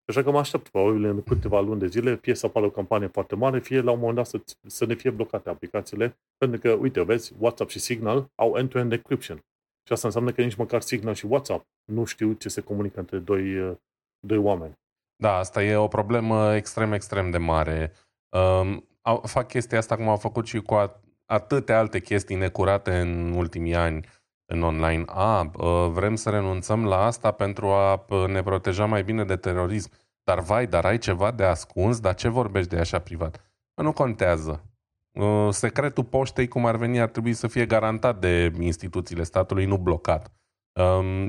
Așa 0.05 0.23
că 0.23 0.31
mă 0.31 0.39
aștept, 0.39 0.69
probabil, 0.69 1.03
în 1.03 1.23
câteva 1.23 1.59
luni 1.59 1.79
de 1.79 1.87
zile, 1.87 2.15
fie 2.15 2.33
să 2.33 2.45
apară 2.45 2.65
o 2.65 2.69
campanie 2.69 3.07
foarte 3.07 3.35
mare, 3.35 3.59
fie 3.59 3.81
la 3.81 3.91
un 3.91 3.99
moment 3.99 4.15
dat 4.15 4.25
să, 4.25 4.41
să 4.65 4.85
ne 4.85 4.93
fie 4.93 5.09
blocate 5.09 5.49
aplicațiile, 5.49 6.17
pentru 6.37 6.59
că, 6.59 6.71
uite, 6.71 7.03
vezi, 7.03 7.33
WhatsApp 7.39 7.69
și 7.69 7.79
Signal 7.79 8.31
au 8.35 8.57
end-to-end 8.57 8.91
encryption. 8.91 9.37
Și 9.83 9.93
asta 9.93 10.07
înseamnă 10.07 10.31
că 10.31 10.41
nici 10.41 10.55
măcar 10.55 10.81
Signal 10.81 11.13
și 11.13 11.25
WhatsApp 11.25 11.65
nu 11.91 12.05
știu 12.05 12.33
ce 12.33 12.49
se 12.49 12.61
comunică 12.61 12.99
între 12.99 13.17
doi, 13.17 13.77
doi 14.19 14.37
oameni. 14.37 14.73
Da, 15.15 15.37
asta 15.37 15.63
e 15.63 15.75
o 15.75 15.87
problemă 15.87 16.55
extrem, 16.55 16.91
extrem 16.91 17.31
de 17.31 17.37
mare. 17.37 17.91
Um, 18.29 18.87
fac 19.23 19.47
chestia 19.47 19.77
asta 19.77 19.95
cum 19.95 20.07
au 20.07 20.17
făcut 20.17 20.45
și 20.45 20.61
cu 20.61 20.73
atâtea 21.27 21.77
alte 21.77 21.99
chestii 21.99 22.35
necurate 22.35 22.99
în 22.99 23.33
ultimii 23.33 23.75
ani 23.75 24.05
în 24.45 24.61
online. 24.61 25.03
A, 25.07 25.51
vrem 25.87 26.15
să 26.15 26.29
renunțăm 26.29 26.85
la 26.85 27.05
asta 27.05 27.31
pentru 27.31 27.67
a 27.67 28.05
ne 28.27 28.43
proteja 28.43 28.85
mai 28.85 29.03
bine 29.03 29.25
de 29.25 29.35
terorism. 29.35 29.91
Dar 30.23 30.39
vai, 30.39 30.67
dar 30.67 30.85
ai 30.85 30.97
ceva 30.97 31.31
de 31.31 31.43
ascuns, 31.43 31.99
dar 31.99 32.15
ce 32.15 32.29
vorbești 32.29 32.69
de 32.69 32.79
așa 32.79 32.99
privat? 32.99 33.51
Nu 33.81 33.93
contează. 33.93 34.63
Secretul 35.49 36.03
poștei, 36.03 36.47
cum 36.47 36.65
ar 36.65 36.75
veni, 36.75 36.99
ar 36.99 37.09
trebui 37.09 37.33
să 37.33 37.47
fie 37.47 37.65
garantat 37.65 38.19
de 38.19 38.53
instituțiile 38.59 39.23
statului, 39.23 39.65
nu 39.65 39.77
blocat. 39.77 40.31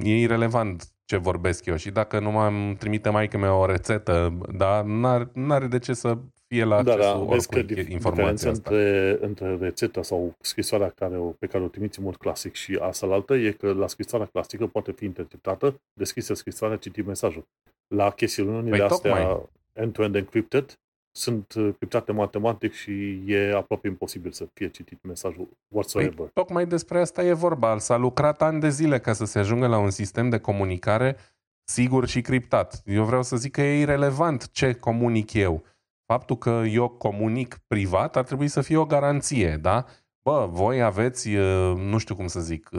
E 0.02 0.20
irrelevant 0.20 0.92
ce 1.09 1.16
vorbesc 1.16 1.66
eu 1.66 1.77
și 1.77 1.90
dacă 1.90 2.18
nu 2.18 2.31
m-am 2.31 2.77
trimite 2.79 3.09
mai 3.09 3.29
mea 3.38 3.55
o 3.55 3.66
rețetă, 3.66 4.38
dar 4.57 4.85
n-are 5.33 5.66
de 5.66 5.79
ce 5.79 5.92
să 5.92 6.18
fie 6.47 6.64
la 6.64 6.83
da, 6.83 6.97
da, 6.97 7.14
vezi 7.14 7.49
că 7.49 7.59
informația 7.88 8.51
asta. 8.51 8.71
Între, 8.71 9.18
între 9.21 9.57
rețeta 9.61 10.03
sau 10.03 10.35
scrisoarea 10.40 10.88
care 10.88 11.16
o, 11.16 11.25
pe 11.25 11.47
care 11.47 11.64
o 11.64 11.68
trimiți 11.68 11.99
în 11.99 12.05
mod 12.05 12.16
clasic 12.16 12.55
și 12.55 12.79
asta 12.81 13.07
altă 13.07 13.35
e 13.35 13.51
că 13.51 13.73
la 13.73 13.87
scrisoarea 13.87 14.29
clasică 14.33 14.66
poate 14.66 14.92
fi 14.92 15.05
interpretată, 15.05 15.81
deschisă 15.92 16.35
scrisoarea, 16.35 16.77
citi 16.77 17.01
mesajul. 17.01 17.47
La 17.87 18.11
chestiunile 18.11 18.71
păi, 18.71 18.81
astea 18.81 19.40
end-to-end 19.73 20.14
encrypted 20.14 20.79
sunt 21.18 21.54
uh, 21.54 21.74
criptate 21.76 22.12
matematic 22.12 22.72
și 22.72 23.22
e 23.26 23.54
aproape 23.54 23.88
imposibil 23.88 24.31
să 24.33 24.48
fie 24.52 24.68
citit 24.68 24.98
mesajul 25.02 25.48
whatsoever. 25.68 26.14
Păi, 26.14 26.31
tocmai 26.33 26.66
despre 26.66 27.00
asta 27.00 27.24
e 27.24 27.33
vorba. 27.33 27.78
S-a 27.78 27.96
lucrat 27.96 28.42
ani 28.42 28.61
de 28.61 28.68
zile 28.68 28.98
ca 28.98 29.12
să 29.12 29.24
se 29.24 29.38
ajungă 29.38 29.66
la 29.66 29.78
un 29.78 29.90
sistem 29.90 30.28
de 30.28 30.38
comunicare 30.38 31.16
sigur 31.64 32.07
și 32.07 32.20
criptat. 32.20 32.83
Eu 32.85 33.04
vreau 33.04 33.22
să 33.22 33.37
zic 33.37 33.52
că 33.52 33.61
e 33.61 33.81
irrelevant 33.81 34.50
ce 34.50 34.72
comunic 34.72 35.33
eu 35.33 35.64
faptul 36.12 36.37
că 36.37 36.62
eu 36.70 36.88
comunic 36.88 37.59
privat 37.66 38.16
ar 38.16 38.24
trebui 38.24 38.48
să 38.48 38.61
fie 38.61 38.76
o 38.76 38.87
garanție, 38.87 39.57
da? 39.57 39.85
Bă, 40.22 40.48
voi 40.50 40.83
aveți, 40.83 41.28
nu 41.76 41.98
știu 41.98 42.14
cum 42.14 42.26
să 42.26 42.40
zic, 42.40 42.70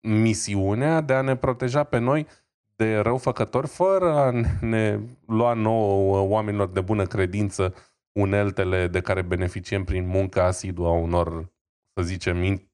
misiunea 0.00 1.00
de 1.00 1.12
a 1.12 1.20
ne 1.20 1.36
proteja 1.36 1.84
pe 1.84 1.98
noi 1.98 2.26
de 2.76 2.96
răufăcători 2.96 3.66
fără 3.66 4.12
a 4.12 4.30
ne 4.60 5.00
lua 5.26 5.52
nouă 5.52 6.20
oamenilor 6.20 6.68
de 6.68 6.80
bună 6.80 7.06
credință 7.06 7.74
uneltele 8.12 8.86
de 8.86 9.00
care 9.00 9.22
beneficiem 9.22 9.84
prin 9.84 10.06
munca 10.06 10.44
asiduă 10.44 10.86
a 10.86 10.92
unor, 10.92 11.52
să 11.94 12.02
zicem, 12.02 12.68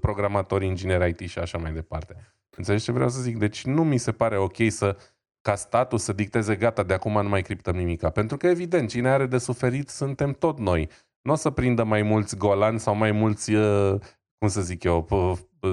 programatori, 0.00 0.66
ingineri 0.66 1.08
IT 1.08 1.28
și 1.30 1.38
așa 1.38 1.58
mai 1.58 1.72
departe. 1.72 2.16
Înțelegi 2.56 2.84
ce 2.84 2.92
vreau 2.92 3.08
să 3.08 3.20
zic? 3.20 3.38
Deci 3.38 3.64
nu 3.64 3.84
mi 3.84 3.98
se 3.98 4.12
pare 4.12 4.36
ok 4.36 4.56
să 4.68 4.96
ca 5.40 5.54
statul 5.54 5.98
să 5.98 6.12
dicteze 6.12 6.56
gata, 6.56 6.82
de 6.82 6.94
acum 6.94 7.12
nu 7.22 7.28
mai 7.28 7.42
criptăm 7.42 7.76
nimica. 7.76 8.10
Pentru 8.10 8.36
că, 8.36 8.46
evident, 8.46 8.88
cine 8.88 9.08
are 9.08 9.26
de 9.26 9.38
suferit 9.38 9.88
suntem 9.88 10.32
tot 10.32 10.58
noi. 10.58 10.88
Nu 11.22 11.32
o 11.32 11.36
să 11.36 11.50
prindă 11.50 11.84
mai 11.84 12.02
mulți 12.02 12.36
golani 12.36 12.80
sau 12.80 12.94
mai 12.94 13.12
mulți, 13.12 13.54
uh, 13.54 14.00
cum 14.38 14.48
să 14.48 14.60
zic 14.60 14.82
eu, 14.82 15.06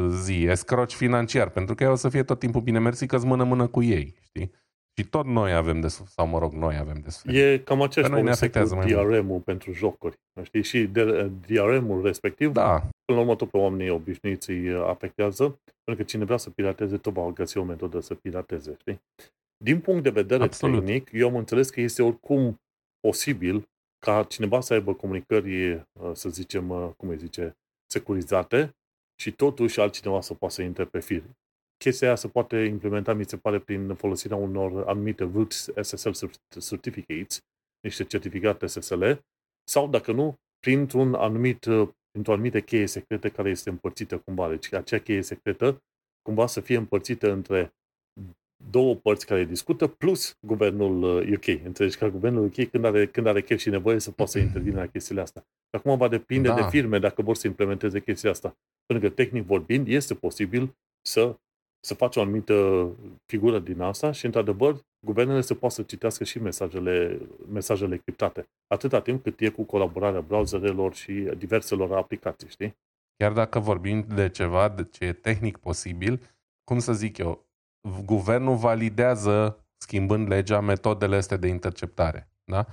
zi, 0.10 0.44
escroci 0.44 0.94
financiar, 0.94 1.50
pentru 1.50 1.76
că 1.76 1.84
ei 1.84 1.90
o 1.90 1.96
să 1.96 2.10
fie 2.10 2.24
tot 2.24 2.40
timpul 2.40 2.62
bine 2.62 2.80
mersi 2.80 3.06
că 3.06 3.18
mână-mână 3.18 3.68
cu 3.68 3.84
ei, 3.84 4.16
știi? 4.22 4.52
Și 4.98 5.08
tot 5.10 5.26
noi 5.26 5.54
avem 5.54 5.80
de 5.80 5.88
suferit, 5.88 6.12
sau 6.12 6.28
mă 6.28 6.40
rog, 6.40 6.54
noi 6.54 6.78
avem 6.78 7.00
de 7.04 7.10
suferit. 7.10 7.40
E 7.40 7.58
cam 7.58 7.82
acest 7.82 8.10
noi 8.10 8.22
ne 8.22 8.30
afectează 8.30 8.76
cu 8.76 8.88
DRM-ul 8.88 9.40
pentru 9.40 9.72
jocuri, 9.72 10.16
știi? 10.44 10.64
Și 10.64 10.90
DRM-ul 11.48 12.02
respectiv, 12.04 12.52
da. 12.52 12.80
până 12.80 13.18
la 13.18 13.20
urmă 13.20 13.36
tot 13.36 13.50
pe 13.50 13.58
oamenii 13.58 13.90
obișnuiți 13.90 14.50
îi 14.50 14.74
afectează, 14.74 15.44
pentru 15.84 16.04
că 16.04 16.10
cine 16.10 16.26
vrea 16.26 16.38
să 16.38 16.50
pirateze, 16.50 16.98
tot 16.98 17.14
va 17.14 17.32
găsi 17.32 17.58
o 17.58 17.64
metodă 17.64 18.00
să 18.00 18.14
pirateze, 18.14 18.76
știi? 18.80 19.02
Din 19.64 19.80
punct 19.80 20.04
de 20.04 20.10
vedere 20.10 20.44
Absolut. 20.44 20.86
tehnic, 20.86 21.10
eu 21.14 21.28
am 21.28 21.36
înțeles 21.36 21.70
că 21.70 21.82
este 21.82 22.04
oricum 22.04 22.62
posibil 23.00 23.68
ca 24.06 24.24
cineva 24.24 24.60
să 24.60 24.74
aibă 24.74 24.94
comunicări, 24.94 25.74
uh, 25.74 26.12
să 26.14 26.30
zicem, 26.30 26.70
uh, 26.70 26.90
cum 26.98 27.10
îi 27.10 27.18
zice, 27.18 27.56
securizate 27.96 28.76
și 29.22 29.32
totuși 29.32 29.80
altcineva 29.80 30.22
să 30.22 30.34
poată 30.34 30.54
să 30.54 30.62
intre 30.62 30.86
pe 30.86 31.00
fir. 31.00 31.24
Chestia 31.78 32.08
aia 32.08 32.16
se 32.16 32.28
poate 32.28 32.58
implementa, 32.58 33.14
mi 33.14 33.26
se 33.26 33.38
pare, 33.38 33.60
prin 33.60 33.94
folosirea 33.96 34.38
unor 34.38 34.88
anumite 34.88 35.24
root 35.24 35.52
SSL 35.82 36.10
certificates, 36.60 37.40
niște 37.80 38.04
certificate 38.04 38.66
SSL, 38.66 39.12
sau, 39.68 39.88
dacă 39.90 40.12
nu, 40.12 40.36
printr-un 40.60 41.14
anumit, 41.14 41.66
uh, 41.66 41.90
printr-o 42.12 42.34
anumită 42.34 42.62
cheie 42.62 42.88
secretă 42.88 43.30
care 43.30 43.50
este 43.50 43.70
împărțită 43.70 44.18
cumva. 44.18 44.50
Deci 44.50 44.74
acea 44.74 45.00
cheie 45.00 45.22
secretă 45.22 45.84
cumva 46.22 46.48
să 46.48 46.62
fie 46.62 46.78
împărțită 46.78 47.32
între 47.32 47.74
două 48.70 48.96
părți 48.96 49.26
care 49.26 49.44
discută, 49.44 49.88
plus 49.88 50.38
guvernul 50.40 51.04
UK. 51.34 51.46
Uh, 51.46 51.62
Înțelegi 51.64 51.98
că 51.98 52.08
guvernul 52.08 52.44
UK, 52.44 52.70
când 52.70 52.86
are, 52.86 53.08
când 53.08 53.28
are 53.28 53.42
chef 53.42 53.60
și 53.60 53.70
nevoie, 53.70 54.00
să 54.00 54.12
poată 54.12 54.32
să 54.32 54.40
intervină 54.40 54.80
la 54.80 54.88
chestiile 54.88 55.22
astea. 55.22 55.46
Acum 55.70 55.98
va 55.98 56.08
depinde 56.08 56.48
da. 56.48 56.56
de 56.56 56.62
firme 56.70 57.00
dacă 57.00 57.22
vor 57.22 57.36
să 57.36 57.48
implementeze 57.48 58.02
chestia 58.02 58.30
asta. 58.30 58.58
Pentru 58.86 59.10
că, 59.10 59.16
tehnic 59.16 59.46
vorbind, 59.46 59.88
este 59.88 60.14
posibil 60.14 60.76
să, 61.02 61.38
să 61.80 61.94
faci 61.94 62.16
o 62.16 62.22
anumită 62.22 62.90
figură 63.26 63.60
din 63.60 63.82
asta 63.82 64.12
și, 64.12 64.26
într-adevăr, 64.26 64.86
guvernele 65.06 65.42
să 65.42 65.54
poată 65.54 65.76
să 65.76 65.82
citească 65.82 66.24
și 66.24 66.42
mesajele, 66.42 67.20
mesajele 67.52 67.98
criptate. 67.98 68.50
Atâta 68.68 69.02
timp 69.02 69.24
cât 69.24 69.40
e 69.40 69.50
cu 69.50 69.64
colaborarea 69.64 70.22
browserelor 70.22 70.94
și 70.94 71.12
diverselor 71.38 71.94
aplicații, 71.96 72.50
știi? 72.50 72.76
chiar 73.18 73.34
dacă 73.34 73.60
vorbim 73.60 74.06
de 74.16 74.30
ceva 74.30 74.70
de 74.70 74.84
ce 74.84 75.06
e 75.06 75.14
tehnic 75.14 75.58
posibil, 75.58 76.22
cum 76.64 76.80
să 76.80 76.94
zic 76.94 77.18
eu, 77.18 77.46
guvernul 78.06 78.56
validează, 78.56 79.66
schimbând 79.78 80.28
legea, 80.28 80.60
metodele 80.60 81.16
astea 81.16 81.38
de 81.38 81.48
interceptare. 81.48 82.30
Da? 82.44 82.66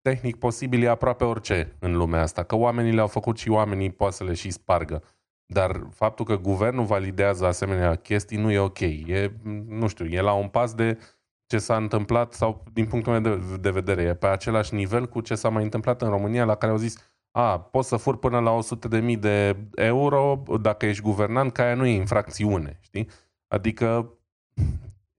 Tehnic 0.00 0.36
posibil 0.36 0.82
e 0.82 0.88
aproape 0.88 1.24
orice 1.24 1.76
în 1.78 1.96
lumea 1.96 2.22
asta, 2.22 2.42
că 2.42 2.56
oamenii 2.56 2.92
le-au 2.92 3.06
făcut 3.06 3.38
și 3.38 3.48
oamenii 3.48 3.90
poate 3.90 4.14
să 4.14 4.24
le 4.24 4.34
și 4.34 4.50
spargă. 4.50 5.02
Dar 5.46 5.86
faptul 5.90 6.24
că 6.24 6.36
guvernul 6.36 6.84
validează 6.84 7.46
asemenea 7.46 7.94
chestii 7.94 8.38
nu 8.38 8.50
e 8.50 8.58
ok. 8.58 8.80
E, 8.80 9.32
nu 9.66 9.86
știu, 9.86 10.04
e 10.04 10.20
la 10.20 10.32
un 10.32 10.48
pas 10.48 10.74
de 10.74 10.98
ce 11.46 11.58
s-a 11.58 11.76
întâmplat 11.76 12.32
sau 12.32 12.64
din 12.72 12.86
punctul 12.86 13.12
meu 13.12 13.36
de, 13.36 13.56
de 13.56 13.70
vedere, 13.70 14.02
e 14.02 14.14
pe 14.14 14.26
același 14.26 14.74
nivel 14.74 15.06
cu 15.06 15.20
ce 15.20 15.34
s-a 15.34 15.48
mai 15.48 15.62
întâmplat 15.62 16.02
în 16.02 16.08
România 16.08 16.44
la 16.44 16.54
care 16.54 16.72
au 16.72 16.78
zis 16.78 17.16
a, 17.30 17.60
poți 17.60 17.88
să 17.88 17.96
fur 17.96 18.18
până 18.18 18.40
la 18.40 18.58
100.000 19.00 19.18
de 19.18 19.56
euro 19.74 20.42
dacă 20.60 20.86
ești 20.86 21.02
guvernant, 21.02 21.52
că 21.52 21.62
aia 21.62 21.74
nu 21.74 21.86
e 21.86 21.94
infracțiune, 21.94 22.78
știi? 22.80 23.08
Adică 23.48 24.17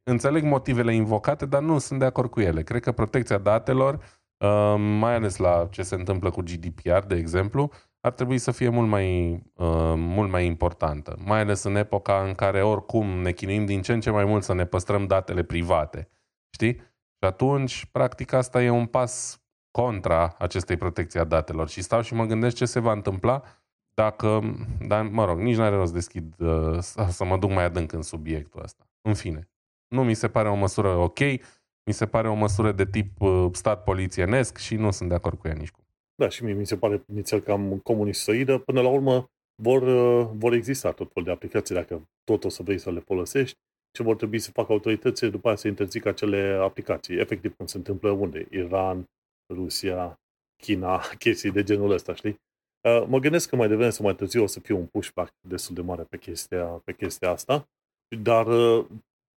înțeleg 0.03 0.43
motivele 0.43 0.93
invocate, 0.93 1.45
dar 1.45 1.61
nu 1.61 1.77
sunt 1.77 1.99
de 1.99 2.05
acord 2.05 2.29
cu 2.29 2.39
ele. 2.39 2.63
Cred 2.63 2.81
că 2.81 2.91
protecția 2.91 3.37
datelor, 3.37 3.93
uh, 4.37 4.75
mai 4.77 5.15
ales 5.15 5.37
la 5.37 5.67
ce 5.71 5.81
se 5.81 5.95
întâmplă 5.95 6.29
cu 6.29 6.41
GDPR, 6.41 7.05
de 7.07 7.15
exemplu, 7.15 7.71
ar 8.01 8.11
trebui 8.11 8.37
să 8.37 8.51
fie 8.51 8.69
mult 8.69 8.87
mai, 8.87 9.31
uh, 9.53 9.93
mult 9.95 10.29
mai 10.29 10.45
importantă. 10.45 11.17
Mai 11.25 11.39
ales 11.39 11.63
în 11.63 11.75
epoca 11.75 12.23
în 12.23 12.33
care 12.33 12.63
oricum 12.63 13.07
ne 13.07 13.31
chinuim 13.31 13.65
din 13.65 13.81
ce 13.81 13.93
în 13.93 13.99
ce 13.99 14.09
mai 14.09 14.25
mult 14.25 14.43
să 14.43 14.53
ne 14.53 14.65
păstrăm 14.65 15.07
datele 15.07 15.43
private. 15.43 16.09
Știi? 16.49 16.73
Și 17.21 17.25
atunci, 17.27 17.85
practic, 17.91 18.33
asta 18.33 18.63
e 18.63 18.69
un 18.69 18.85
pas 18.85 19.41
contra 19.71 20.35
acestei 20.37 20.77
protecții 20.77 21.19
a 21.19 21.23
datelor. 21.23 21.69
Și 21.69 21.81
stau 21.81 22.01
și 22.01 22.13
mă 22.13 22.25
gândesc 22.25 22.55
ce 22.55 22.65
se 22.65 22.79
va 22.79 22.91
întâmpla 22.91 23.43
dacă, 23.93 24.57
dar 24.87 25.01
mă 25.01 25.25
rog, 25.25 25.39
nici 25.39 25.55
n-are 25.55 25.75
rost 25.75 25.87
să 25.87 25.93
deschid, 25.93 26.33
uh, 26.39 26.77
să 27.17 27.23
mă 27.23 27.37
duc 27.37 27.49
mai 27.49 27.63
adânc 27.63 27.91
în 27.91 28.01
subiectul 28.01 28.61
ăsta. 28.63 28.88
În 29.01 29.13
fine, 29.13 29.49
nu 29.87 30.03
mi 30.03 30.13
se 30.13 30.27
pare 30.27 30.49
o 30.49 30.55
măsură 30.55 30.89
ok, 30.89 31.19
mi 31.85 31.93
se 31.93 32.05
pare 32.05 32.29
o 32.29 32.33
măsură 32.33 32.71
de 32.71 32.85
tip 32.85 33.21
uh, 33.21 33.49
stat 33.51 33.83
polițienesc 33.83 34.57
și 34.57 34.75
nu 34.75 34.91
sunt 34.91 35.09
de 35.09 35.15
acord 35.15 35.39
cu 35.39 35.47
ea 35.47 35.53
nici 35.53 35.71
cum. 35.71 35.83
Da, 36.15 36.29
și 36.29 36.43
mie 36.43 36.53
mi 36.53 36.65
se 36.65 36.77
pare 36.77 37.03
inițial 37.07 37.39
cam 37.39 37.77
comunistoidă. 37.77 38.57
Până 38.57 38.81
la 38.81 38.89
urmă 38.89 39.29
vor, 39.61 39.81
uh, 39.81 40.29
vor 40.33 40.53
exista 40.53 40.91
tot 40.91 41.11
fel 41.13 41.23
de 41.23 41.31
aplicații 41.31 41.75
dacă 41.75 42.09
tot 42.23 42.43
o 42.43 42.49
să 42.49 42.63
vrei 42.63 42.77
să 42.77 42.91
le 42.91 42.99
folosești. 42.99 43.57
Ce 43.91 44.03
vor 44.03 44.15
trebui 44.15 44.39
să 44.39 44.51
facă 44.51 44.71
autoritățile 44.71 45.29
după 45.29 45.41
aceea 45.41 45.57
să 45.57 45.67
interzică 45.67 46.09
acele 46.09 46.59
aplicații. 46.61 47.19
Efectiv, 47.19 47.55
cum 47.55 47.65
se 47.65 47.77
întâmplă 47.77 48.09
unde? 48.09 48.47
Iran, 48.51 49.05
Rusia, 49.53 50.19
China, 50.55 51.01
chestii 51.23 51.51
de 51.51 51.63
genul 51.63 51.91
ăsta, 51.91 52.15
știi? 52.15 52.39
Uh, 52.81 53.05
mă 53.07 53.19
gândesc 53.19 53.49
că 53.49 53.55
mai 53.55 53.67
devreme 53.67 53.89
sau 53.89 54.05
mai 54.05 54.15
târziu 54.15 54.43
o 54.43 54.47
să 54.47 54.59
fie 54.59 54.75
un 54.75 54.85
pushback 54.85 55.33
destul 55.47 55.75
de 55.75 55.81
mare 55.81 56.03
pe 56.03 56.17
chestia, 56.17 56.63
pe 56.65 56.93
chestia 56.93 57.29
asta, 57.29 57.67
dar 58.17 58.47
uh, 58.47 58.85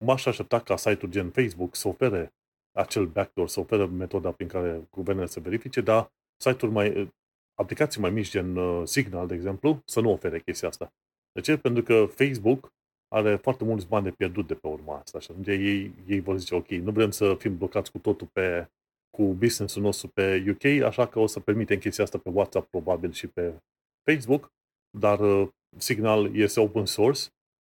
m-aș 0.05 0.27
aștepta 0.27 0.61
ca 0.61 0.77
site-uri 0.77 1.13
gen 1.13 1.31
Facebook 1.31 1.75
să 1.75 1.89
ofere 1.89 2.33
acel 2.73 3.07
backdoor, 3.07 3.49
să 3.49 3.61
ofere 3.61 3.87
metoda 3.87 4.33
prin 4.33 4.49
care 4.49 4.89
guvernele 4.91 5.27
să 5.27 5.41
verifice, 5.41 5.81
dar 5.81 6.13
site-uri 6.37 6.73
mai, 6.73 7.13
aplicații 7.55 8.01
mai 8.01 8.11
mici 8.11 8.31
gen 8.31 8.57
uh, 8.57 8.87
Signal, 8.87 9.27
de 9.27 9.35
exemplu, 9.35 9.83
să 9.85 10.01
nu 10.01 10.11
ofere 10.11 10.41
chestia 10.41 10.69
asta. 10.69 10.93
De 11.33 11.41
ce? 11.41 11.57
Pentru 11.57 11.83
că 11.83 12.07
Facebook 12.15 12.73
are 13.09 13.37
foarte 13.37 13.65
mulți 13.65 13.87
bani 13.87 14.05
de 14.05 14.11
pierdut 14.11 14.47
de 14.47 14.55
pe 14.55 14.67
urma 14.67 14.99
asta 14.99 15.19
și 15.21 15.29
atunci 15.31 15.47
ei, 15.47 15.95
ei 16.07 16.21
vor 16.21 16.39
zice, 16.39 16.55
ok, 16.55 16.69
nu 16.69 16.91
vrem 16.91 17.11
să 17.11 17.35
fim 17.39 17.57
blocați 17.57 17.91
cu 17.91 17.99
totul 17.99 18.27
pe, 18.33 18.71
cu 19.11 19.23
business-ul 19.23 19.83
nostru 19.83 20.09
pe 20.09 20.45
UK, 20.49 20.65
așa 20.65 21.07
că 21.07 21.19
o 21.19 21.27
să 21.27 21.41
permitem 21.41 21.79
chestia 21.79 22.05
asta 22.05 22.19
pe 22.19 22.31
WhatsApp 22.33 22.71
probabil 22.71 23.13
și 23.13 23.27
pe 23.27 23.63
Facebook, 24.11 24.53
dar 24.99 25.21
uh, 25.21 25.49
Signal 25.77 26.37
este 26.37 26.61
open 26.61 26.87
source, 26.87 27.23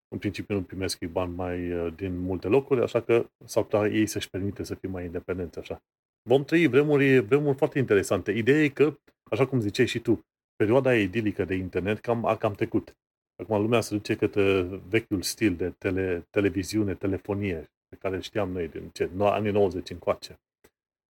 în 0.09 0.19
principiu 0.19 0.55
nu 0.55 0.63
primesc 0.63 1.05
bani 1.05 1.35
mai 1.35 1.73
uh, 1.73 1.93
din 1.97 2.19
multe 2.19 2.49
locuri, 2.49 2.83
așa 2.83 3.01
că 3.01 3.31
s-ar 3.45 3.63
putea 3.63 3.87
ei 3.87 4.07
să-și 4.07 4.31
permite 4.31 4.63
să 4.63 4.75
fie 4.75 4.89
mai 4.89 5.05
independenți 5.05 5.59
așa. 5.59 5.83
Vom 6.23 6.45
trăi 6.45 6.67
vremuri, 6.67 7.19
vremuri 7.19 7.57
foarte 7.57 7.79
interesante. 7.79 8.33
Ideea 8.33 8.63
e 8.63 8.69
că, 8.69 8.99
așa 9.31 9.47
cum 9.47 9.61
ziceai 9.61 9.87
și 9.87 9.99
tu, 9.99 10.27
perioada 10.57 10.95
idilică 10.95 11.45
de 11.45 11.55
internet 11.55 11.99
cam, 11.99 12.25
a 12.25 12.37
cam 12.37 12.53
trecut. 12.53 12.97
Acum 13.43 13.61
lumea 13.61 13.81
se 13.81 13.95
duce 13.95 14.17
către 14.17 14.63
vechiul 14.89 15.23
stil 15.23 15.55
de 15.55 15.71
tele, 15.71 16.27
televiziune, 16.31 16.95
telefonie, 16.95 17.71
pe 17.89 17.97
care 17.97 18.21
știam 18.21 18.51
noi 18.51 18.69
din 18.69 18.89
ce, 18.93 19.11
anii 19.19 19.51
90 19.51 19.91
încoace. 19.91 20.41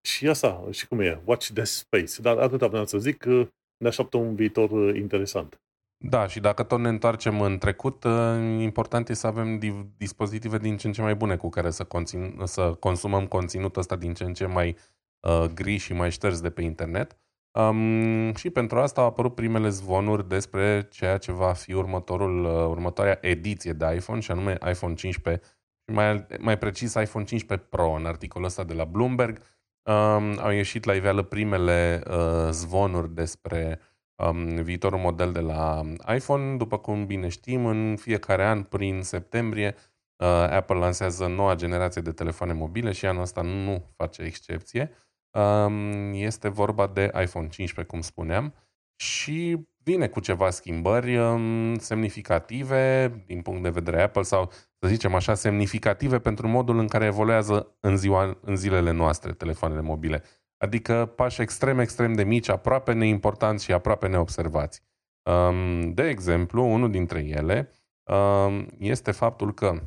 Și 0.06 0.28
asta, 0.28 0.68
și 0.70 0.88
cum 0.88 1.00
e, 1.00 1.20
watch 1.24 1.50
the 1.52 1.64
space. 1.64 2.22
Dar 2.22 2.38
atâta 2.38 2.66
vreau 2.66 2.87
să 2.87 2.98
zic 2.98 3.16
că 3.16 3.48
ne 3.76 3.88
așteaptă 3.88 4.16
un 4.16 4.34
viitor 4.34 4.70
uh, 4.70 4.96
interesant. 4.96 5.61
Da, 6.00 6.26
și 6.26 6.40
dacă 6.40 6.62
tot 6.62 6.80
ne 6.80 6.88
întoarcem 6.88 7.40
în 7.40 7.58
trecut, 7.58 8.04
uh, 8.04 8.12
important 8.61 9.08
e 9.08 9.14
să 9.14 9.26
avem 9.26 9.61
dispozitive 9.96 10.58
din 10.58 10.76
ce 10.76 10.87
în 10.87 10.92
ce 10.92 11.02
mai 11.02 11.14
bune 11.14 11.37
cu 11.37 11.48
care 11.48 11.70
să, 11.70 11.84
conțin, 11.84 12.40
să 12.44 12.74
consumăm 12.80 13.26
conținutul 13.26 13.80
ăsta 13.80 13.96
din 13.96 14.14
ce 14.14 14.24
în 14.24 14.32
ce 14.32 14.46
mai 14.46 14.76
uh, 15.20 15.44
gri 15.54 15.76
și 15.76 15.92
mai 15.92 16.11
șters 16.11 16.40
de 16.40 16.50
pe 16.50 16.62
internet. 16.62 17.18
Um, 17.52 18.34
și 18.34 18.50
pentru 18.50 18.78
asta 18.78 19.00
au 19.00 19.06
apărut 19.06 19.34
primele 19.34 19.68
zvonuri 19.68 20.28
despre 20.28 20.88
ceea 20.90 21.18
ce 21.18 21.32
va 21.32 21.52
fi 21.52 21.72
următorul, 21.72 22.44
uh, 22.44 22.50
următoarea 22.50 23.18
ediție 23.20 23.72
de 23.72 23.94
iPhone, 23.94 24.20
și 24.20 24.30
anume 24.30 24.58
iPhone 24.70 24.94
15, 24.94 25.44
și 25.88 25.94
mai, 25.94 26.26
mai 26.38 26.58
precis 26.58 26.94
iPhone 26.94 27.24
15 27.24 27.66
Pro. 27.68 27.90
În 27.90 28.06
articolul 28.06 28.46
ăsta 28.46 28.64
de 28.64 28.74
la 28.74 28.84
Bloomberg 28.84 29.38
um, 29.82 30.38
au 30.38 30.50
ieșit 30.50 30.84
la 30.84 30.94
iveală 30.94 31.22
primele 31.22 32.02
uh, 32.11 32.48
zvonuri 32.50 33.14
despre 33.14 33.80
um, 34.18 34.62
viitorul 34.62 34.98
model 34.98 35.33
de 35.33 35.40
la 35.40 35.83
iPhone. 36.14 36.57
După 36.57 36.78
cum 36.78 37.07
bine 37.07 37.28
știm, 37.28 37.66
în 37.66 37.96
fiecare 37.96 38.44
an, 38.44 38.62
prin 38.62 39.02
septembrie, 39.02 39.74
uh, 40.16 40.26
Apple 40.50 40.76
lansează 40.76 41.26
noua 41.26 41.54
generație 41.54 42.02
de 42.02 42.12
telefoane 42.12 42.52
mobile 42.52 42.92
și 42.92 43.07
anul 43.07 43.22
ăsta 43.22 43.42
nu 43.42 43.92
face 43.96 44.22
excepție. 44.22 44.90
Um, 45.31 46.12
este 46.12 46.48
vorba 46.48 46.87
de 46.87 47.02
iPhone 47.02 47.48
15, 47.48 47.83
cum 47.94 48.00
spuneam, 48.00 48.54
și 48.96 49.66
vine 49.83 50.09
cu 50.09 50.20
ceva 50.20 50.50
schimbări 50.50 51.16
um, 51.16 51.78
semnificative 51.78 53.12
din 53.26 53.42
punct 53.42 53.62
de 53.62 53.68
vedere 53.68 54.02
Apple 54.02 54.22
sau, 54.22 54.50
să 54.81 54.88
zicem 54.88 55.14
așa, 55.14 55.35
semnificative 55.35 56.18
pentru 56.18 56.48
modul 56.48 56.78
în 56.78 56.87
care 56.87 57.04
evoluează 57.04 57.76
în, 57.81 57.96
ziua, 57.96 58.38
în 58.40 58.57
zilele 58.57 58.90
noastre 58.90 59.33
telefoanele 59.33 59.81
mobile. 59.81 60.22
Adică 60.58 61.12
pași 61.16 61.40
extrem, 61.40 61.78
extrem 61.78 62.12
de 62.12 62.24
mici, 62.24 62.48
aproape 62.48 62.92
neimportanți 62.92 63.64
și 63.64 63.72
aproape 63.72 64.08
neobservați. 64.08 64.82
Um, 65.22 65.92
de 65.92 66.08
exemplu, 66.08 66.64
unul 66.64 66.90
dintre 66.90 67.24
ele 67.24 67.70
um, 68.04 68.66
este 68.78 69.10
faptul 69.10 69.54
că 69.54 69.82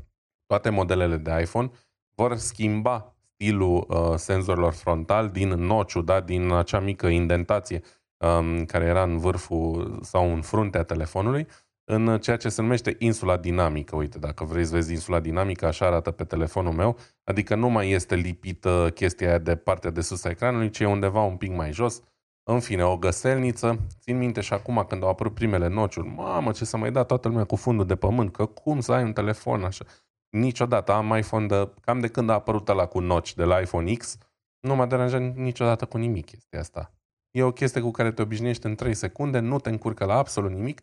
toate 0.45 0.69
modelele 0.69 1.17
de 1.17 1.39
iPhone 1.41 1.71
vor 2.15 2.36
schimba 2.36 3.15
stilul 3.34 3.86
uh, 3.88 4.13
senzorilor 4.15 4.73
frontal 4.73 5.29
din 5.29 5.49
nociu, 5.49 6.01
da, 6.01 6.21
din 6.21 6.51
acea 6.51 6.79
mică 6.79 7.07
indentație 7.07 7.81
um, 8.17 8.65
care 8.65 8.86
era 8.86 9.03
în 9.03 9.17
vârful 9.17 9.99
sau 10.01 10.34
în 10.34 10.41
fruntea 10.41 10.84
telefonului, 10.84 11.47
în 11.93 12.19
ceea 12.19 12.38
ce 12.38 12.49
se 12.49 12.62
numește 12.62 12.95
insula 12.99 13.38
dinamică. 13.38 13.95
Uite, 13.95 14.19
dacă 14.19 14.43
vrei 14.43 14.65
să 14.65 14.73
vezi 14.75 14.91
insula 14.91 15.19
dinamică, 15.19 15.65
așa 15.65 15.86
arată 15.86 16.12
pe 16.12 16.23
telefonul 16.23 16.73
meu, 16.73 16.97
adică 17.23 17.56
nu 17.56 17.69
mai 17.69 17.89
este 17.89 18.15
lipită 18.15 18.91
chestia 18.93 19.27
aia 19.27 19.38
de 19.38 19.56
partea 19.56 19.89
de 19.89 20.01
sus 20.01 20.23
a 20.23 20.30
ecranului, 20.30 20.69
ci 20.69 20.80
e 20.80 20.86
undeva 20.86 21.21
un 21.21 21.38
pic 21.38 21.56
mai 21.56 21.71
jos. 21.71 22.01
În 22.43 22.60
fine, 22.60 22.84
o 22.84 22.97
găselniță. 22.97 23.80
Țin 23.99 24.17
minte 24.17 24.41
și 24.41 24.54
acum 24.54 24.86
când 24.88 25.04
au 25.04 25.10
apărut 25.10 25.34
primele 25.34 25.67
nociuri, 25.67 26.08
mamă, 26.08 26.51
ce 26.51 26.65
să 26.65 26.77
mai 26.77 26.91
da 26.91 27.04
toată 27.04 27.27
lumea 27.27 27.43
cu 27.43 27.56
fundul 27.56 27.86
de 27.86 27.95
pământ, 27.95 28.32
că 28.32 28.45
cum 28.45 28.80
să 28.80 28.91
ai 28.91 29.04
un 29.04 29.13
telefon 29.13 29.63
așa. 29.63 29.86
Niciodată 30.30 30.91
am 30.91 31.15
iPhone 31.17 31.45
de, 31.45 31.69
cam 31.82 31.99
de 31.99 32.08
când 32.08 32.30
a 32.30 32.34
apărut 32.34 32.69
ăla 32.69 32.86
cu 32.86 32.99
noci 32.99 33.36
de 33.36 33.43
la 33.43 33.60
iPhone 33.60 33.93
X, 33.93 34.17
nu 34.60 34.75
m-a 34.75 34.86
deranjat 34.86 35.36
niciodată 35.36 35.86
cu 35.86 35.97
nimic 35.97 36.25
chestia 36.25 36.60
asta. 36.60 36.93
E 37.32 37.43
o 37.43 37.51
chestie 37.51 37.82
cu 37.82 37.91
care 37.91 38.12
te 38.12 38.21
obișnuiești 38.21 38.65
în 38.65 38.75
3 38.75 38.93
secunde, 38.93 39.39
nu 39.39 39.60
te 39.60 39.69
încurcă 39.69 40.06
la 40.06 40.17
absolut 40.17 40.51
nimic 40.51 40.82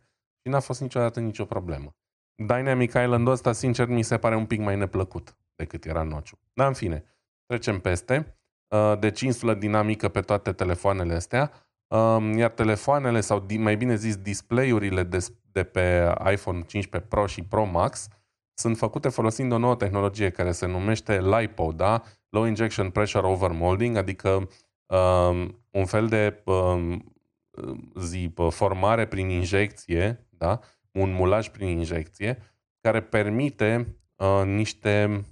și 0.48 0.54
n-a 0.54 0.60
fost 0.60 0.80
niciodată 0.80 1.20
nicio 1.20 1.44
problemă. 1.44 1.94
Dynamic 2.34 2.88
Island-ul 2.88 3.32
ăsta, 3.32 3.52
sincer, 3.52 3.86
mi 3.86 4.02
se 4.02 4.18
pare 4.18 4.36
un 4.36 4.46
pic 4.46 4.60
mai 4.60 4.76
neplăcut 4.76 5.36
decât 5.56 5.84
era 5.84 6.02
nociu. 6.02 6.38
Dar, 6.52 6.66
în 6.66 6.72
fine, 6.72 7.04
trecem 7.46 7.78
peste. 7.78 8.38
Uh, 8.68 8.98
deci, 8.98 9.20
insulă 9.20 9.54
dinamică 9.54 10.08
pe 10.08 10.20
toate 10.20 10.52
telefoanele 10.52 11.14
astea, 11.14 11.52
um, 11.88 12.36
iar 12.36 12.50
telefoanele, 12.50 13.20
sau 13.20 13.46
mai 13.58 13.76
bine 13.76 13.94
zis, 13.94 14.16
display-urile 14.16 15.02
de, 15.02 15.26
de 15.52 15.64
pe 15.64 16.14
iPhone 16.32 16.62
15 16.62 17.10
Pro 17.10 17.26
și 17.26 17.42
Pro 17.42 17.64
Max, 17.64 18.08
sunt 18.54 18.76
făcute 18.76 19.08
folosind 19.08 19.52
o 19.52 19.58
nouă 19.58 19.76
tehnologie 19.76 20.30
care 20.30 20.52
se 20.52 20.66
numește 20.66 21.20
LiPo, 21.20 21.72
da? 21.72 22.02
Low 22.28 22.44
Injection 22.44 22.90
Pressure 22.90 23.26
Overmolding, 23.26 23.96
adică 23.96 24.48
um, 24.86 25.64
un 25.70 25.84
fel 25.84 26.08
de 26.08 26.42
um, 26.44 27.12
zi, 27.94 28.32
formare 28.48 29.06
prin 29.06 29.28
injecție, 29.28 30.27
da? 30.38 30.60
un 30.92 31.12
mulaj 31.12 31.48
prin 31.48 31.68
injecție, 31.68 32.38
care 32.80 33.02
permite 33.02 33.96
uh, 34.16 34.42
niște 34.44 35.24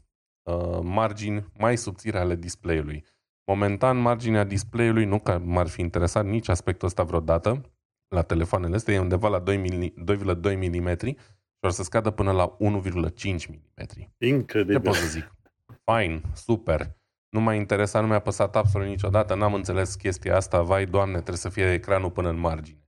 uh, 0.42 0.78
margini 0.82 1.46
mai 1.58 1.76
subțire 1.76 2.18
ale 2.18 2.36
display-ului. 2.36 3.04
Momentan, 3.50 3.96
marginea 3.96 4.44
display-ului, 4.44 5.04
nu 5.04 5.18
că 5.18 5.38
m-ar 5.44 5.66
fi 5.66 5.80
interesat 5.80 6.24
nici 6.24 6.48
aspectul 6.48 6.88
ăsta 6.88 7.02
vreodată, 7.02 7.70
la 8.08 8.22
telefoanele 8.22 8.74
astea 8.74 8.94
e 8.94 8.98
undeva 8.98 9.28
la 9.28 9.38
2 9.38 9.56
mm, 9.56 10.04
2,2 10.04 10.56
mm 10.56 10.96
și 10.96 11.66
o 11.66 11.68
să 11.68 11.82
scadă 11.82 12.10
până 12.10 12.32
la 12.32 12.56
1,5 12.56 13.46
mm. 13.48 13.62
Incredibil. 14.18 14.74
Ce 14.74 14.80
pot 14.80 14.94
să 14.94 15.06
zic? 15.06 15.34
Fine, 15.84 16.20
super. 16.34 16.96
Nu 17.28 17.40
m-a 17.40 17.54
interesat, 17.54 18.02
nu 18.02 18.08
mi-a 18.08 18.18
păsat 18.18 18.56
absolut 18.56 18.86
niciodată, 18.86 19.34
n-am 19.34 19.54
înțeles 19.54 19.94
chestia 19.94 20.36
asta, 20.36 20.62
vai 20.62 20.86
doamne, 20.86 21.14
trebuie 21.14 21.36
să 21.36 21.48
fie 21.48 21.72
ecranul 21.72 22.10
până 22.10 22.28
în 22.28 22.38
margine. 22.38 22.85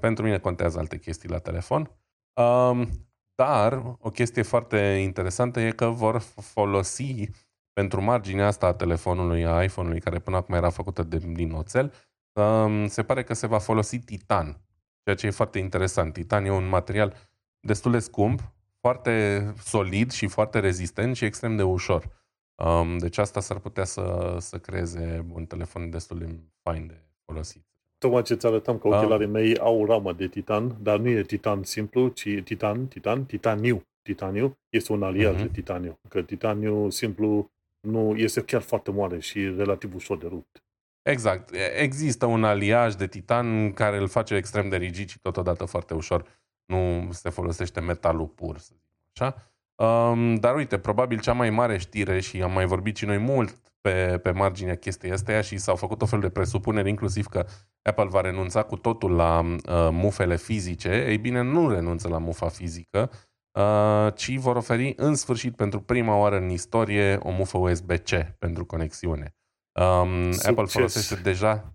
Pentru 0.00 0.24
mine 0.24 0.38
contează 0.38 0.78
alte 0.78 0.98
chestii 0.98 1.28
la 1.28 1.38
telefon. 1.38 1.90
Um, 2.34 2.88
dar 3.34 3.96
o 3.98 4.10
chestie 4.10 4.42
foarte 4.42 4.78
interesantă 4.78 5.60
e 5.60 5.70
că 5.70 5.86
vor 5.86 6.18
folosi 6.40 7.28
pentru 7.72 8.02
marginea 8.02 8.46
asta 8.46 8.66
a 8.66 8.72
telefonului, 8.72 9.46
a 9.46 9.62
iPhone-ului, 9.62 10.00
care 10.00 10.18
până 10.18 10.36
acum 10.36 10.54
era 10.54 10.70
făcută 10.70 11.02
de, 11.02 11.18
din 11.18 11.52
oțel, 11.52 11.92
um, 12.32 12.86
se 12.86 13.02
pare 13.02 13.22
că 13.22 13.34
se 13.34 13.46
va 13.46 13.58
folosi 13.58 13.98
titan, 13.98 14.60
ceea 15.02 15.16
ce 15.16 15.26
e 15.26 15.30
foarte 15.30 15.58
interesant. 15.58 16.12
Titan 16.12 16.44
e 16.44 16.50
un 16.50 16.68
material 16.68 17.16
destul 17.60 17.90
de 17.90 17.98
scump, 17.98 18.52
foarte 18.80 19.44
solid 19.58 20.10
și 20.10 20.26
foarte 20.26 20.58
rezistent 20.58 21.16
și 21.16 21.24
extrem 21.24 21.56
de 21.56 21.62
ușor. 21.62 22.18
Um, 22.64 22.98
deci 22.98 23.18
asta 23.18 23.40
s-ar 23.40 23.58
putea 23.58 23.84
să, 23.84 24.36
să 24.40 24.58
creeze 24.58 25.26
un 25.32 25.46
telefon 25.46 25.90
destul 25.90 26.18
de 26.18 26.40
fain 26.62 26.86
de 26.86 27.04
folosit. 27.24 27.69
Tocmai 28.00 28.22
ce 28.22 28.34
ți 28.34 28.46
arătam 28.46 28.78
că 28.78 28.88
ochelarii 28.88 29.26
um, 29.26 29.32
mei 29.32 29.58
au 29.58 29.80
o 29.80 29.86
ramă 29.86 30.12
de 30.12 30.26
titan, 30.26 30.76
dar 30.82 30.98
nu 30.98 31.08
e 31.08 31.22
titan 31.22 31.62
simplu, 31.62 32.08
ci 32.08 32.28
titan, 32.44 32.86
titan, 32.86 33.24
titaniu. 33.24 33.82
Titaniu 34.02 34.58
este 34.68 34.92
un 34.92 35.02
aliat 35.02 35.34
uh-huh. 35.34 35.40
de 35.40 35.48
titaniu. 35.48 35.98
Că 36.08 36.22
titaniu 36.22 36.90
simplu 36.90 37.50
nu 37.80 38.14
este 38.16 38.40
chiar 38.40 38.60
foarte 38.60 38.90
mare 38.90 39.18
și 39.18 39.54
relativ 39.56 39.94
ușor 39.94 40.18
de 40.18 40.26
rupt. 40.26 40.62
Exact. 41.02 41.50
Există 41.76 42.26
un 42.26 42.44
aliaj 42.44 42.94
de 42.94 43.06
titan 43.06 43.72
care 43.72 43.98
îl 43.98 44.08
face 44.08 44.34
extrem 44.34 44.68
de 44.68 44.76
rigid 44.76 45.08
și 45.08 45.18
totodată 45.18 45.64
foarte 45.64 45.94
ușor. 45.94 46.24
Nu 46.64 47.08
se 47.10 47.30
folosește 47.30 47.80
metalul 47.80 48.26
pur, 48.26 48.58
să 48.58 48.72
zic 48.72 49.10
așa. 49.16 49.52
Um, 49.74 50.34
dar 50.34 50.54
uite, 50.54 50.78
probabil 50.78 51.20
cea 51.20 51.32
mai 51.32 51.50
mare 51.50 51.78
știre 51.78 52.20
și 52.20 52.42
am 52.42 52.52
mai 52.52 52.66
vorbit 52.66 52.96
și 52.96 53.04
noi 53.04 53.18
mult 53.18 53.69
pe, 53.80 54.18
pe 54.22 54.30
marginea 54.30 54.76
chestiei 54.76 55.12
astea 55.12 55.40
și 55.40 55.58
s-au 55.58 55.76
făcut 55.76 56.02
o 56.02 56.06
fel 56.06 56.20
de 56.20 56.28
presupuneri, 56.28 56.88
inclusiv 56.88 57.26
că 57.26 57.46
Apple 57.82 58.08
va 58.08 58.20
renunța 58.20 58.62
cu 58.62 58.76
totul 58.76 59.10
la 59.10 59.40
uh, 59.40 59.88
mufele 59.90 60.36
fizice. 60.36 61.04
Ei 61.08 61.18
bine, 61.18 61.40
nu 61.40 61.68
renunță 61.68 62.08
la 62.08 62.18
mufa 62.18 62.48
fizică, 62.48 63.10
uh, 63.52 64.14
ci 64.14 64.36
vor 64.36 64.56
oferi 64.56 64.92
în 64.96 65.14
sfârșit 65.14 65.56
pentru 65.56 65.80
prima 65.80 66.16
oară 66.16 66.36
în 66.36 66.48
istorie 66.48 67.18
o 67.22 67.30
mufă 67.30 67.58
USB-C 67.58 68.10
pentru 68.38 68.64
conexiune. 68.66 69.34
Um, 69.72 70.32
Apple 70.42 70.64
folosește 70.64 71.14
deja... 71.14 71.72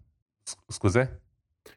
Scuze? 0.68 1.22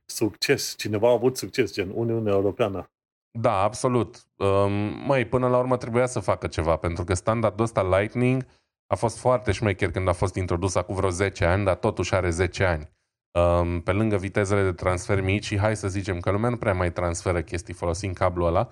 Succes. 0.04 0.74
Cineva 0.76 1.08
a 1.08 1.12
avut 1.12 1.36
succes, 1.36 1.72
gen 1.72 1.90
Uniunea 1.94 2.32
Europeană. 2.32 2.90
Da, 3.30 3.62
absolut. 3.62 4.24
Um, 4.36 4.72
măi, 5.06 5.24
până 5.24 5.48
la 5.48 5.58
urmă 5.58 5.76
trebuia 5.76 6.06
să 6.06 6.20
facă 6.20 6.46
ceva, 6.46 6.76
pentru 6.76 7.04
că 7.04 7.14
standardul 7.14 7.64
ăsta 7.64 7.98
Lightning 7.98 8.46
a 8.88 8.94
fost 8.94 9.18
foarte 9.18 9.52
șmecher 9.52 9.90
când 9.90 10.08
a 10.08 10.12
fost 10.12 10.34
introdus 10.34 10.74
acum 10.74 10.94
vreo 10.94 11.10
10 11.10 11.44
ani, 11.44 11.64
dar 11.64 11.74
totuși 11.74 12.14
are 12.14 12.30
10 12.30 12.64
ani. 12.64 12.88
Um, 13.30 13.80
pe 13.80 13.92
lângă 13.92 14.16
vitezele 14.16 14.62
de 14.62 14.72
transfer 14.72 15.20
mici 15.20 15.44
și 15.44 15.58
hai 15.58 15.76
să 15.76 15.88
zicem 15.88 16.20
că 16.20 16.30
lumea 16.30 16.50
nu 16.50 16.56
prea 16.56 16.74
mai 16.74 16.92
transferă 16.92 17.42
chestii 17.42 17.74
folosind 17.74 18.14
cablul 18.14 18.46
ăla, 18.46 18.68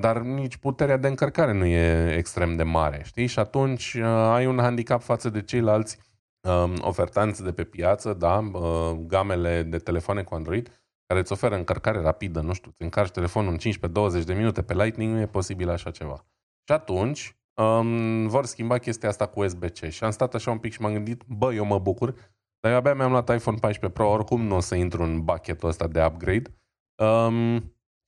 dar 0.00 0.20
nici 0.20 0.56
puterea 0.56 0.96
de 0.96 1.08
încărcare 1.08 1.52
nu 1.52 1.64
e 1.64 2.14
extrem 2.16 2.56
de 2.56 2.62
mare, 2.62 3.02
știi? 3.04 3.26
Și 3.26 3.38
atunci 3.38 3.94
uh, 3.94 4.04
ai 4.04 4.46
un 4.46 4.58
handicap 4.58 5.02
față 5.02 5.30
de 5.30 5.42
ceilalți 5.42 5.98
um, 6.40 6.74
ofertanți 6.80 7.42
de 7.44 7.52
pe 7.52 7.64
piață, 7.64 8.12
da, 8.12 8.38
uh, 8.52 8.90
gamele 9.06 9.62
de 9.62 9.78
telefoane 9.78 10.22
cu 10.22 10.34
Android, 10.34 10.84
care 11.06 11.20
îți 11.20 11.32
oferă 11.32 11.54
încărcare 11.54 12.00
rapidă, 12.00 12.40
nu 12.40 12.52
știu, 12.52 12.70
îți 12.70 12.82
încarci 12.82 13.10
telefonul 13.10 13.52
în 13.52 13.72
15-20 14.20 14.24
de 14.24 14.34
minute 14.34 14.62
pe 14.62 14.74
Lightning, 14.74 15.12
nu 15.12 15.20
e 15.20 15.26
posibil 15.26 15.70
așa 15.70 15.90
ceva. 15.90 16.24
Și 16.64 16.72
atunci 16.72 17.36
um, 17.62 18.26
vor 18.26 18.46
schimba 18.46 18.78
chestia 18.78 19.08
asta 19.08 19.26
cu 19.26 19.40
USB-C. 19.40 19.88
Și 19.88 20.04
am 20.04 20.10
stat 20.10 20.34
așa 20.34 20.50
un 20.50 20.58
pic 20.58 20.72
și 20.72 20.80
m-am 20.80 20.92
gândit, 20.92 21.22
bă, 21.26 21.54
eu 21.54 21.64
mă 21.64 21.78
bucur, 21.78 22.14
dar 22.60 22.72
eu 22.72 22.78
abia 22.78 22.94
mi-am 22.94 23.10
luat 23.10 23.34
iPhone 23.34 23.58
14 23.60 23.98
Pro, 23.98 24.10
oricum 24.10 24.42
nu 24.42 24.56
o 24.56 24.60
să 24.60 24.74
intru 24.74 25.02
în 25.02 25.24
bucketul 25.24 25.68
ăsta 25.68 25.86
de 25.86 26.04
upgrade. 26.04 26.50
Um, 26.96 27.58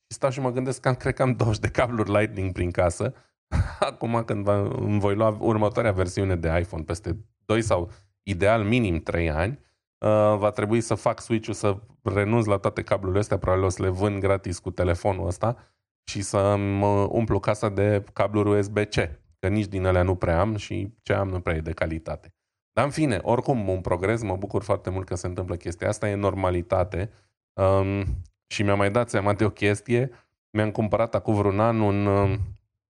și 0.09 0.15
stau 0.15 0.29
și 0.29 0.39
mă 0.39 0.51
gândesc 0.51 0.81
că 0.81 0.87
am, 0.87 0.95
cred 0.95 1.13
că 1.13 1.21
am 1.21 1.33
20 1.33 1.61
de 1.61 1.69
cabluri 1.69 2.11
Lightning 2.11 2.51
prin 2.51 2.71
casă. 2.71 3.13
Acum 3.79 4.23
când 4.23 4.43
va, 4.43 4.59
îmi 4.59 4.99
voi 4.99 5.15
lua 5.15 5.37
următoarea 5.39 5.91
versiune 5.91 6.35
de 6.35 6.57
iPhone 6.59 6.83
peste 6.83 7.17
2 7.45 7.61
sau 7.61 7.91
ideal 8.23 8.63
minim 8.63 8.99
3 8.99 9.29
ani, 9.29 9.59
uh, 9.97 10.37
va 10.37 10.51
trebui 10.51 10.81
să 10.81 10.95
fac 10.95 11.21
switch-ul, 11.21 11.53
să 11.53 11.77
renunț 12.03 12.45
la 12.45 12.57
toate 12.57 12.83
cablurile 12.83 13.19
astea, 13.19 13.37
probabil 13.37 13.65
o 13.65 13.69
să 13.69 13.81
le 13.81 13.89
vând 13.89 14.19
gratis 14.19 14.59
cu 14.59 14.71
telefonul 14.71 15.27
ăsta 15.27 15.57
și 16.03 16.21
să 16.21 16.55
mă 16.55 17.07
umplu 17.11 17.39
casa 17.39 17.69
de 17.69 18.03
cabluri 18.13 18.49
USB-C, 18.49 18.95
că 19.39 19.47
nici 19.47 19.67
din 19.67 19.85
alea 19.85 20.03
nu 20.03 20.15
prea 20.15 20.39
am 20.39 20.55
și 20.55 20.93
ce 21.01 21.13
am 21.13 21.29
nu 21.29 21.39
prea 21.39 21.55
e 21.55 21.61
de 21.61 21.71
calitate. 21.71 22.33
Dar 22.73 22.85
în 22.85 22.91
fine, 22.91 23.19
oricum 23.21 23.67
un 23.67 23.81
progres, 23.81 24.21
mă 24.21 24.35
bucur 24.35 24.63
foarte 24.63 24.89
mult 24.89 25.05
că 25.05 25.15
se 25.15 25.27
întâmplă 25.27 25.55
chestia 25.55 25.87
asta, 25.87 26.09
e 26.09 26.15
normalitate 26.15 27.11
um, 27.53 28.03
și 28.47 28.63
mi-am 28.63 28.77
mai 28.77 28.91
dat 28.91 29.09
seama 29.09 29.33
de 29.33 29.45
o 29.45 29.49
chestie, 29.49 30.11
mi-am 30.51 30.71
cumpărat 30.71 31.15
acum 31.15 31.33
vreun 31.33 31.59
an 31.59 31.79
un 31.79 32.05
um, 32.05 32.39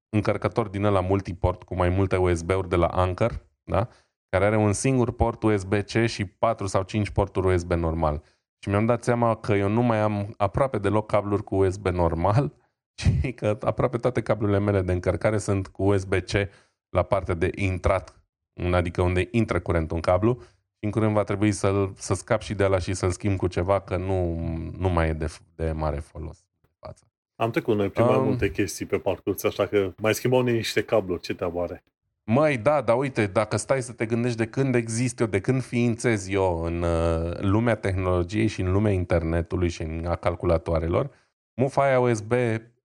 încărcător 0.10 0.68
din 0.68 0.84
ăla 0.84 1.00
multiport 1.00 1.64
cu 1.64 1.76
mai 1.76 1.90
multe 1.90 2.16
USB-uri 2.16 2.70
de 2.70 2.76
la 2.76 2.88
Anker, 2.88 3.46
da? 3.64 3.88
care 4.30 4.46
are 4.46 4.58
un 4.58 4.74
singur 4.74 5.12
port 5.12 5.44
USB-C 5.44 6.06
și 6.06 6.26
4 6.26 6.68
sau 6.68 6.84
5 6.84 7.10
porturi 7.10 7.54
USB 7.54 7.72
normal. 7.72 8.24
Și 8.60 8.70
mi-am 8.70 8.86
dat 8.86 9.04
seama 9.04 9.36
că 9.36 9.54
eu 9.54 9.70
nu 9.70 9.82
mai 9.82 10.00
am 10.00 10.34
aproape 10.38 10.78
deloc 10.78 11.06
cabluri 11.06 11.44
cu 11.44 11.56
USB 11.56 11.88
normal, 11.88 12.54
ci 13.00 13.34
că 13.40 13.58
aproape 13.62 13.98
toate 13.98 14.22
cablurile 14.22 14.60
mele 14.60 14.82
de 14.82 14.92
încărcare 14.92 15.38
sunt 15.38 15.68
cu 15.68 15.84
USB-C 15.84 16.32
la 16.90 17.04
partea 17.04 17.34
de 17.34 17.52
intrat, 17.56 18.22
adică 18.72 19.02
unde 19.02 19.28
intră 19.32 19.60
curentul 19.60 19.96
în 19.96 20.02
cablu 20.02 20.42
și 20.42 20.86
în 20.86 20.92
curând 20.92 21.14
va 21.14 21.24
trebui 21.24 21.52
să 21.52 21.90
să 21.96 22.14
scap 22.14 22.42
și 22.42 22.54
de 22.54 22.66
la 22.66 22.80
și 22.80 22.94
să-l 22.94 23.12
schimb 23.12 23.38
cu 23.38 23.48
ceva, 23.48 23.80
că 23.80 23.98
nu, 23.98 24.40
nu 24.78 24.90
mai 24.90 25.10
e 25.10 25.14
de, 25.14 25.28
de 25.56 25.72
mare 25.72 26.00
folos. 26.00 26.46
Față. 26.80 27.04
Am 27.36 27.52
trecut 27.52 27.76
noi 27.76 27.90
prin 27.90 28.06
um, 28.06 28.10
mai 28.10 28.20
multe 28.20 28.52
chestii 28.52 28.86
pe 28.86 28.98
parcurs, 28.98 29.44
așa 29.44 29.66
că 29.66 29.94
mai 29.98 30.14
schimbau 30.14 30.42
niște 30.42 30.84
cabluri, 30.84 31.22
ce 31.22 31.34
te 31.34 31.46
are? 31.56 31.84
Măi, 32.24 32.58
da, 32.58 32.82
dar 32.82 32.98
uite, 32.98 33.28
dacă 33.28 33.58
stai 33.58 33.82
să 33.82 33.92
te 33.92 34.06
gândești 34.06 34.38
de 34.38 34.46
când 34.48 34.76
exist 34.76 35.20
eu, 35.20 35.28
de 35.28 35.40
când 35.40 35.62
ființez 35.62 36.30
eu 36.30 36.64
în 36.64 36.82
uh, 36.82 37.40
lumea 37.40 37.76
tehnologiei 37.76 38.48
și 38.48 38.62
în 38.62 38.72
lumea 38.72 38.92
internetului 38.92 39.70
și 39.70 39.82
în 39.82 40.06
a 40.06 40.16
calculatoarelor, 40.16 41.10
mufa 41.54 41.84
aia 41.84 42.00
USB 42.00 42.34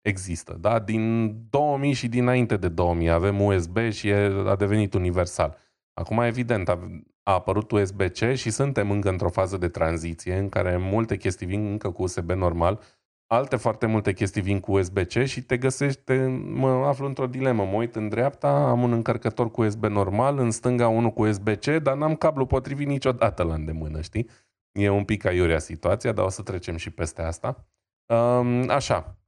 există, 0.04 0.56
da? 0.60 0.78
Din 0.78 1.34
2000 1.50 1.92
și 1.92 2.08
dinainte 2.08 2.56
de 2.56 2.68
2000 2.68 3.10
avem 3.10 3.40
USB 3.40 3.78
și 3.90 4.08
e, 4.08 4.44
a 4.46 4.56
devenit 4.56 4.94
universal. 4.94 5.56
Acum, 5.94 6.18
evident, 6.18 6.68
a, 6.68 6.78
a 7.22 7.32
apărut 7.32 7.70
USB-C 7.70 8.34
și 8.34 8.50
suntem 8.50 8.90
încă 8.90 9.08
într-o 9.08 9.28
fază 9.28 9.56
de 9.56 9.68
tranziție 9.68 10.36
în 10.36 10.48
care 10.48 10.76
multe 10.76 11.16
chestii 11.16 11.46
vin 11.46 11.66
încă 11.66 11.90
cu 11.90 12.02
USB 12.02 12.30
normal, 12.30 12.80
alte 13.26 13.56
foarte 13.56 13.86
multe 13.86 14.12
chestii 14.12 14.42
vin 14.42 14.60
cu 14.60 14.78
USB-C 14.78 15.24
și 15.24 15.42
te 15.42 15.56
găsești, 15.56 16.00
te, 16.00 16.26
mă 16.26 16.68
aflu 16.68 17.06
într-o 17.06 17.26
dilemă. 17.26 17.64
Mă 17.64 17.76
uit 17.76 17.96
în 17.96 18.08
dreapta, 18.08 18.68
am 18.68 18.82
un 18.82 18.92
încărcător 18.92 19.50
cu 19.50 19.62
USB 19.62 19.84
normal, 19.84 20.38
în 20.38 20.50
stânga 20.50 20.88
unul 20.88 21.10
cu 21.10 21.26
USB-C, 21.26 21.66
dar 21.82 21.96
n-am 21.96 22.14
cablu 22.14 22.46
potrivit 22.46 22.86
niciodată 22.86 23.42
la 23.42 23.54
îndemână, 23.54 24.00
știi? 24.00 24.28
E 24.72 24.88
un 24.88 25.04
pic 25.04 25.24
aiurea 25.24 25.58
situația, 25.58 26.12
dar 26.12 26.24
o 26.24 26.28
să 26.28 26.42
trecem 26.42 26.76
și 26.76 26.90
peste 26.90 27.22
asta. 27.22 27.68
Um, 28.06 28.68
așa. 28.70 29.18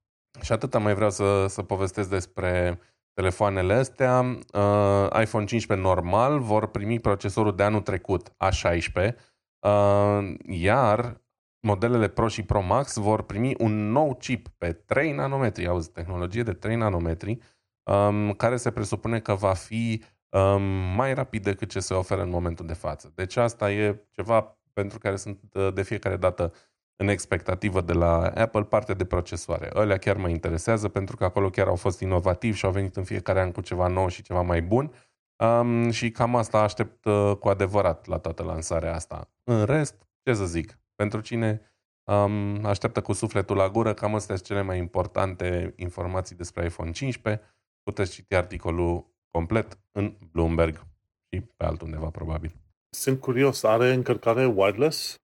Și 0.43 0.53
atâta 0.53 0.79
mai 0.79 0.95
vreau 0.95 1.11
să, 1.11 1.47
să 1.49 1.63
povestesc 1.63 2.11
despre 2.11 2.81
telefoanele 3.13 3.75
astea. 3.75 4.21
Uh, 4.21 5.21
iPhone 5.21 5.45
15 5.45 5.87
normal 5.87 6.39
vor 6.41 6.67
primi 6.67 7.01
procesorul 7.01 7.57
de 7.57 7.63
anul 7.63 7.81
trecut, 7.81 8.29
A16, 8.29 9.15
uh, 9.59 10.35
iar 10.47 11.21
modelele 11.67 12.09
Pro 12.09 12.29
și 12.29 12.43
Pro 12.43 12.61
Max 12.61 12.97
vor 12.97 13.23
primi 13.23 13.55
un 13.59 13.91
nou 13.91 14.15
chip 14.15 14.49
pe 14.59 14.73
3 14.73 15.13
nanometri, 15.13 15.67
auzi, 15.67 15.91
tehnologie 15.91 16.43
de 16.43 16.53
3 16.53 16.77
nanometri, 16.77 17.39
um, 17.83 18.33
care 18.33 18.57
se 18.57 18.71
presupune 18.71 19.21
că 19.21 19.35
va 19.35 19.53
fi 19.53 20.03
um, 20.29 20.63
mai 20.97 21.15
rapid 21.15 21.43
decât 21.43 21.71
ce 21.71 21.81
se 21.81 21.95
oferă 21.95 22.23
în 22.23 22.31
momentul 22.31 22.67
de 22.67 22.73
față. 22.73 23.13
Deci 23.15 23.37
asta 23.37 23.73
e 23.73 24.05
ceva 24.11 24.59
pentru 24.73 24.99
care 24.99 25.17
sunt 25.17 25.39
uh, 25.53 25.73
de 25.75 25.83
fiecare 25.83 26.17
dată 26.17 26.53
în 26.97 27.09
expectativă 27.09 27.81
de 27.81 27.93
la 27.93 28.27
Apple 28.27 28.63
partea 28.63 28.95
de 28.95 29.05
procesoare. 29.05 29.71
Ălea 29.75 29.97
chiar 29.97 30.17
mă 30.17 30.29
interesează 30.29 30.89
pentru 30.89 31.17
că 31.17 31.25
acolo 31.25 31.51
chiar 31.51 31.67
au 31.67 31.77
fost 31.77 32.01
inovativi 32.01 32.57
și 32.57 32.65
au 32.65 32.71
venit 32.71 32.97
în 32.97 33.05
fiecare 33.05 33.41
an 33.41 33.53
cu 33.53 33.61
ceva 33.61 33.87
nou 33.87 34.09
și 34.09 34.23
ceva 34.23 34.41
mai 34.41 34.63
bun. 34.63 34.93
Um, 35.37 35.91
și 35.91 36.11
cam 36.11 36.37
asta 36.37 36.59
aștept 36.59 37.05
uh, 37.05 37.33
cu 37.41 37.49
adevărat 37.49 38.07
la 38.07 38.19
toată 38.19 38.43
lansarea 38.43 38.95
asta. 38.95 39.31
În 39.45 39.65
rest, 39.65 39.95
ce 40.23 40.35
să 40.35 40.47
zic, 40.47 40.79
pentru 40.95 41.21
cine 41.21 41.61
um, 42.05 42.65
așteaptă 42.65 43.01
cu 43.01 43.13
sufletul 43.13 43.57
la 43.57 43.69
gură, 43.69 43.95
cam 43.95 44.15
astea 44.15 44.35
sunt 44.35 44.47
cele 44.47 44.63
mai 44.63 44.79
importante 44.79 45.73
informații 45.77 46.37
despre 46.37 46.65
iPhone 46.65 46.91
15. 46.91 47.43
Puteți 47.83 48.13
citi 48.13 48.35
articolul 48.35 49.15
complet 49.31 49.79
în 49.93 50.17
Bloomberg 50.33 50.87
și 51.31 51.41
pe 51.41 51.65
altundeva 51.65 52.11
probabil. 52.11 52.55
Sunt 52.91 53.21
curios, 53.21 53.63
are 53.63 53.93
încărcare 53.93 54.47
wireless? 54.47 55.21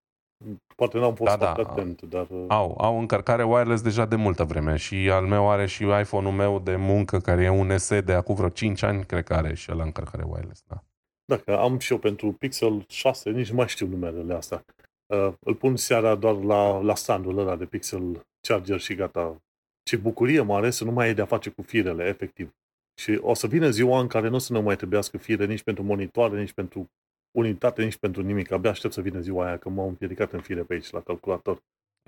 Poate 0.76 0.98
n-am 0.98 1.14
fost 1.14 1.36
Da, 1.36 1.44
foarte 1.46 1.62
da. 1.62 1.70
atent, 1.70 2.02
dar... 2.02 2.26
uh, 2.30 2.44
Au, 2.48 2.76
au 2.80 2.98
încărcare 2.98 3.44
wireless 3.44 3.82
deja 3.82 4.06
de 4.06 4.16
multă 4.16 4.44
vreme 4.44 4.76
și 4.76 5.10
al 5.10 5.26
meu 5.26 5.50
are 5.50 5.66
și 5.66 5.82
iPhone-ul 5.82 6.32
meu 6.32 6.58
de 6.58 6.76
muncă 6.76 7.18
care 7.18 7.42
e 7.42 7.48
un 7.48 7.78
SE 7.78 8.00
de 8.00 8.12
acum 8.12 8.34
vreo 8.34 8.48
5 8.48 8.82
ani, 8.82 9.04
cred 9.04 9.24
că 9.24 9.34
are 9.34 9.54
și 9.54 9.70
el 9.70 9.80
încărcare 9.80 10.24
wireless, 10.26 10.64
da. 10.68 10.82
Dacă 11.24 11.58
am 11.58 11.78
și 11.78 11.92
eu 11.92 11.98
pentru 11.98 12.32
Pixel 12.32 12.84
6, 12.88 13.30
nici 13.30 13.50
nu 13.50 13.56
mai 13.56 13.68
știu 13.68 13.86
numerele 13.86 14.34
astea. 14.34 14.64
Uh, 15.06 15.32
îl 15.40 15.54
pun 15.54 15.76
seara 15.76 16.14
doar 16.14 16.34
la, 16.34 16.78
la 16.78 16.94
standul 16.94 17.38
ăla 17.38 17.56
de 17.56 17.64
Pixel 17.64 18.20
Charger 18.48 18.80
și 18.80 18.94
gata. 18.94 19.36
Ce 19.82 19.96
bucurie 19.96 20.40
mare 20.40 20.70
să 20.70 20.84
nu 20.84 20.90
mai 20.90 21.06
ai 21.06 21.14
de-a 21.14 21.24
face 21.24 21.50
cu 21.50 21.62
firele, 21.62 22.04
efectiv. 22.04 22.54
Și 23.00 23.18
o 23.20 23.34
să 23.34 23.46
vină 23.46 23.68
ziua 23.70 24.00
în 24.00 24.06
care 24.06 24.28
nu 24.28 24.34
o 24.34 24.38
să 24.38 24.52
ne 24.52 24.60
mai 24.60 24.76
trebuiască 24.76 25.18
fire 25.18 25.46
nici 25.46 25.62
pentru 25.62 25.82
monitoare, 25.82 26.40
nici 26.40 26.52
pentru 26.52 26.90
unitate, 27.32 27.84
nici 27.84 27.96
pentru 27.96 28.22
nimic. 28.22 28.50
Abia 28.50 28.70
aștept 28.70 28.92
să 28.92 29.00
vină 29.00 29.20
ziua 29.20 29.46
aia, 29.46 29.58
că 29.58 29.68
m-am 29.68 29.88
împiedicat 29.88 30.32
în 30.32 30.40
fire 30.40 30.62
pe 30.62 30.72
aici, 30.72 30.90
la 30.90 31.00
calculator. 31.00 31.62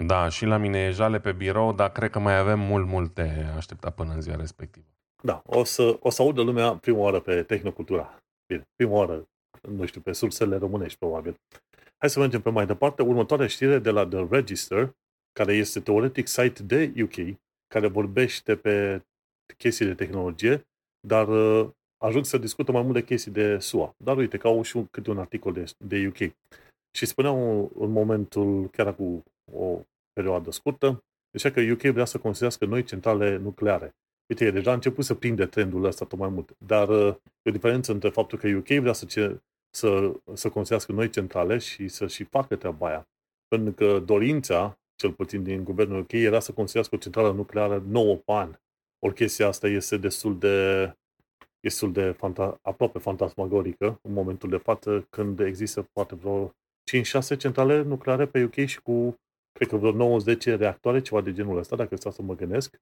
Da, 0.06 0.28
și 0.28 0.44
la 0.44 0.56
mine 0.56 0.78
e 0.78 0.90
jale 0.90 1.20
pe 1.20 1.32
birou, 1.32 1.72
dar 1.72 1.92
cred 1.92 2.10
că 2.10 2.18
mai 2.18 2.38
avem 2.38 2.60
mult, 2.60 2.86
mult 2.86 3.14
de 3.14 3.46
așteptat 3.56 3.94
până 3.94 4.12
în 4.12 4.20
ziua 4.20 4.36
respectivă. 4.36 4.86
Da, 5.22 5.42
o 5.46 5.64
să, 5.64 5.96
o 6.00 6.10
să 6.10 6.22
audă 6.22 6.42
lumea 6.42 6.76
prima 6.76 6.98
oară 6.98 7.20
pe 7.20 7.42
Tehnocultura. 7.42 8.18
Bine, 8.46 8.68
prima 8.76 8.92
oară, 8.92 9.28
nu 9.68 9.86
știu, 9.86 10.00
pe 10.00 10.12
sursele 10.12 10.56
românești, 10.56 10.98
probabil. 10.98 11.36
Hai 11.98 12.10
să 12.10 12.18
mergem 12.18 12.40
pe 12.40 12.50
mai 12.50 12.66
departe. 12.66 13.02
Următoarea 13.02 13.46
știre 13.46 13.78
de 13.78 13.90
la 13.90 14.06
The 14.06 14.26
Register, 14.30 14.96
care 15.32 15.52
este 15.52 15.80
teoretic 15.80 16.26
site 16.26 16.62
de 16.62 16.92
UK, 17.02 17.38
care 17.66 17.86
vorbește 17.86 18.56
pe 18.56 19.04
chestii 19.56 19.86
de 19.86 19.94
tehnologie, 19.94 20.66
dar 21.00 21.28
uh, 21.28 21.70
ajung 22.04 22.24
să 22.24 22.38
discută 22.38 22.72
mai 22.72 22.82
mult 22.82 22.94
de 22.94 23.04
chestii 23.04 23.30
de 23.30 23.58
SUA. 23.58 23.94
Dar 23.96 24.16
uite, 24.16 24.36
că 24.36 24.46
au 24.46 24.62
și 24.62 24.76
un, 24.76 24.86
câte 24.86 25.10
un 25.10 25.18
articol 25.18 25.52
de, 25.52 25.64
de 25.78 26.06
UK. 26.06 26.34
Și 26.90 27.06
spuneau 27.06 27.70
în 27.78 27.90
momentul, 27.90 28.68
chiar 28.68 28.86
acum 28.86 29.24
o 29.52 29.80
perioadă 30.12 30.50
scurtă, 30.50 31.04
zicea 31.32 31.50
că 31.50 31.60
UK 31.60 31.80
vrea 31.80 32.04
să 32.04 32.18
construiască 32.18 32.64
noi 32.64 32.82
centrale 32.82 33.36
nucleare. 33.36 33.94
Uite, 34.26 34.44
e 34.44 34.50
deja 34.50 34.70
a 34.70 34.74
început 34.74 35.04
să 35.04 35.14
prinde 35.14 35.46
trendul 35.46 35.84
ăsta 35.84 36.04
tot 36.04 36.18
mai 36.18 36.28
mult. 36.28 36.56
Dar 36.58 36.88
uh, 36.88 37.14
e 37.42 37.50
o 37.50 37.52
diferență 37.52 37.92
între 37.92 38.08
faptul 38.08 38.38
că 38.38 38.48
UK 38.48 38.66
vrea 38.66 38.92
să, 38.92 39.04
ce, 39.04 39.40
să, 39.70 40.12
să 40.32 40.48
construiască 40.48 40.92
noi 40.92 41.10
centrale 41.10 41.58
și 41.58 41.88
să 41.88 42.06
și 42.06 42.24
facă 42.24 42.56
treaba 42.56 42.86
aia. 42.86 43.08
Pentru 43.48 43.72
că 43.72 43.98
dorința, 43.98 44.78
cel 44.94 45.12
puțin 45.12 45.42
din 45.42 45.64
guvernul 45.64 46.00
UK, 46.00 46.12
era 46.12 46.40
să 46.40 46.52
construiască 46.52 46.94
o 46.94 46.98
centrală 46.98 47.32
nucleară 47.32 47.84
nouă 47.88 48.16
pe 48.16 48.32
an. 48.32 48.58
Ori 48.98 49.14
chestia 49.14 49.46
asta 49.48 49.68
este 49.68 49.96
destul 49.96 50.38
de 50.38 50.86
destul 51.64 51.92
de 51.92 52.12
fanta- 52.12 52.58
aproape 52.62 52.98
fantasmagorică 52.98 53.98
în 54.02 54.12
momentul 54.12 54.48
de 54.48 54.56
față, 54.56 55.06
când 55.10 55.40
există 55.40 55.88
poate 55.92 56.14
vreo 56.14 56.52
5-6 56.90 57.36
centrale 57.38 57.82
nucleare 57.82 58.26
pe 58.26 58.44
UK 58.44 58.54
și 58.54 58.80
cu, 58.80 59.14
cred 59.52 59.68
că 59.68 59.76
vreo 59.76 60.20
9-10 60.20 60.44
reactoare, 60.44 61.00
ceva 61.00 61.20
de 61.20 61.32
genul 61.32 61.58
ăsta, 61.58 61.76
dacă 61.76 61.96
stau 61.96 62.12
să 62.12 62.22
mă 62.22 62.34
gândesc. 62.34 62.76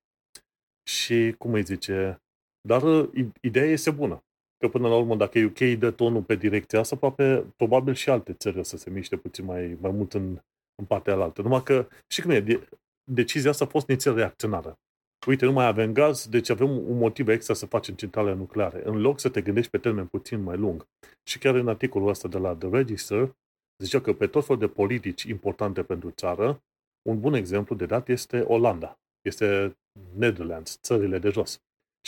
Și, 0.90 1.34
cum 1.38 1.52
îi 1.52 1.62
zice, 1.62 2.22
dar 2.68 2.82
uh, 2.82 3.26
ideea 3.40 3.66
este 3.66 3.90
bună. 3.90 4.24
Că 4.56 4.68
până 4.68 4.88
la 4.88 4.96
urmă, 4.96 5.16
dacă 5.16 5.38
UK 5.38 5.78
dă 5.78 5.90
tonul 5.90 6.22
pe 6.22 6.34
direcția 6.34 6.78
asta, 6.78 6.94
aproape, 6.94 7.44
probabil 7.56 7.94
și 7.94 8.10
alte 8.10 8.32
țări 8.32 8.58
o 8.58 8.62
să 8.62 8.76
se 8.76 8.90
miște 8.90 9.16
puțin 9.16 9.44
mai, 9.44 9.76
mai 9.80 9.90
mult 9.90 10.12
în, 10.12 10.38
în 10.74 10.84
partea 10.86 11.12
alaltă. 11.12 11.42
Numai 11.42 11.62
că, 11.62 11.88
și 12.06 12.22
cum 12.22 12.30
e, 12.30 12.40
de, 12.40 12.68
decizia 13.10 13.50
asta 13.50 13.64
a 13.64 13.68
fost 13.68 13.88
nițel 13.88 14.14
reacționară. 14.14 14.78
Uite, 15.26 15.44
nu 15.44 15.52
mai 15.52 15.66
avem 15.66 15.92
gaz, 15.92 16.28
deci 16.28 16.48
avem 16.48 16.70
un 16.70 16.98
motiv 16.98 17.28
extra 17.28 17.54
să 17.54 17.66
facem 17.66 17.94
centrale 17.94 18.34
nucleare. 18.34 18.82
În 18.84 19.00
loc 19.00 19.20
să 19.20 19.28
te 19.28 19.40
gândești 19.40 19.70
pe 19.70 19.78
termen 19.78 20.06
puțin 20.06 20.42
mai 20.42 20.56
lung. 20.56 20.86
Și 21.22 21.38
chiar 21.38 21.54
în 21.54 21.68
articolul 21.68 22.08
ăsta 22.08 22.28
de 22.28 22.38
la 22.38 22.54
The 22.54 22.68
Register, 22.70 23.36
zicea 23.82 24.00
că 24.00 24.12
pe 24.12 24.26
tot 24.26 24.44
fel 24.44 24.56
de 24.56 24.68
politici 24.68 25.22
importante 25.22 25.82
pentru 25.82 26.10
țară, 26.10 26.62
un 27.08 27.20
bun 27.20 27.34
exemplu 27.34 27.76
de 27.76 27.86
dat 27.86 28.08
este 28.08 28.40
Olanda. 28.40 28.98
Este 29.22 29.76
Netherlands, 30.16 30.78
țările 30.80 31.18
de 31.18 31.28
jos. 31.28 31.58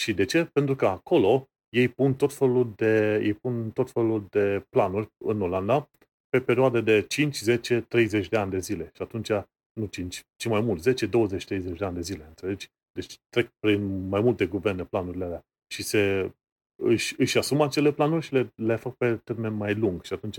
Și 0.00 0.14
de 0.14 0.24
ce? 0.24 0.44
Pentru 0.44 0.76
că 0.76 0.86
acolo 0.86 1.48
ei 1.68 1.88
pun 1.88 2.14
tot 2.14 2.32
felul 2.32 2.72
de, 2.76 3.20
ei 3.22 3.34
pun 3.34 3.70
tot 3.70 3.90
felul 3.90 4.26
de 4.30 4.66
planuri 4.68 5.08
în 5.24 5.40
Olanda 5.40 5.88
pe 6.28 6.40
perioade 6.40 6.80
de 6.80 7.02
5, 7.08 7.36
10, 7.36 7.80
30 7.80 8.28
de 8.28 8.36
ani 8.36 8.50
de 8.50 8.58
zile. 8.58 8.90
Și 8.94 9.02
atunci, 9.02 9.30
nu 9.80 9.86
5, 9.90 10.20
ci 10.36 10.46
mai 10.46 10.60
mult, 10.60 10.82
10, 10.82 11.06
20, 11.06 11.44
30 11.44 11.78
de 11.78 11.84
ani 11.84 11.94
de 11.94 12.00
zile, 12.00 12.24
înțelegi? 12.24 12.68
Deci 12.94 13.18
trec 13.28 13.50
prin 13.58 14.08
mai 14.08 14.20
multe 14.20 14.46
guverne 14.46 14.84
planurile 14.84 15.24
alea 15.24 15.44
și 15.72 15.82
se, 15.82 16.32
își, 16.82 17.14
își 17.18 17.38
asumă 17.38 17.64
acele 17.64 17.92
planuri 17.92 18.24
și 18.24 18.32
le, 18.32 18.52
le 18.54 18.76
fac 18.76 18.94
pe 18.94 19.16
termen 19.16 19.52
mai 19.52 19.74
lung. 19.74 20.02
Și 20.02 20.12
atunci, 20.12 20.38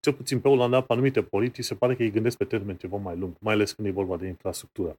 cel 0.00 0.12
puțin 0.12 0.40
pe 0.40 0.48
Olanda, 0.48 0.82
pe 0.82 0.92
anumite 0.92 1.22
politici, 1.22 1.64
se 1.64 1.74
pare 1.74 1.96
că 1.96 2.02
ei 2.02 2.10
gândesc 2.10 2.36
pe 2.36 2.44
termen 2.44 2.76
ceva 2.76 2.96
mai 2.96 3.16
lung, 3.16 3.36
mai 3.40 3.54
ales 3.54 3.72
când 3.72 3.88
e 3.88 3.90
vorba 3.90 4.16
de 4.16 4.26
infrastructură. 4.26 4.98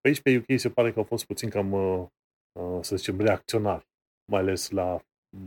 Pe 0.00 0.08
aici, 0.08 0.20
pe 0.20 0.36
UK, 0.36 0.58
se 0.58 0.70
pare 0.70 0.92
că 0.92 0.98
au 0.98 1.04
fost 1.04 1.24
puțin 1.24 1.48
cam, 1.48 1.72
uh, 1.72 2.06
uh, 2.52 2.78
să 2.80 2.96
zicem, 2.96 3.20
reacționari, 3.20 3.86
mai 4.30 4.40
ales 4.40 4.70
la 4.70 4.94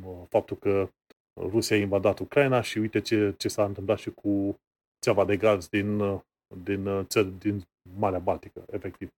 uh, 0.06 0.24
faptul 0.30 0.58
că 0.58 0.89
Rusia 1.39 1.76
a 1.76 1.80
invadat 1.80 2.20
Ucraina 2.20 2.62
și 2.62 2.78
uite 2.78 3.02
ce, 3.02 3.34
ce 3.38 3.48
s-a 3.48 3.65
întâmplat 3.65 3.98
și 3.98 4.10
cu 4.10 4.60
țeava 5.02 5.26
de 5.26 5.38
gaz 5.38 5.67
din, 5.67 6.22
din 6.63 7.06
țări 7.06 7.32
din 7.39 7.63
Marea 7.98 8.20
Baltică, 8.20 8.65
efectiv. 8.72 9.10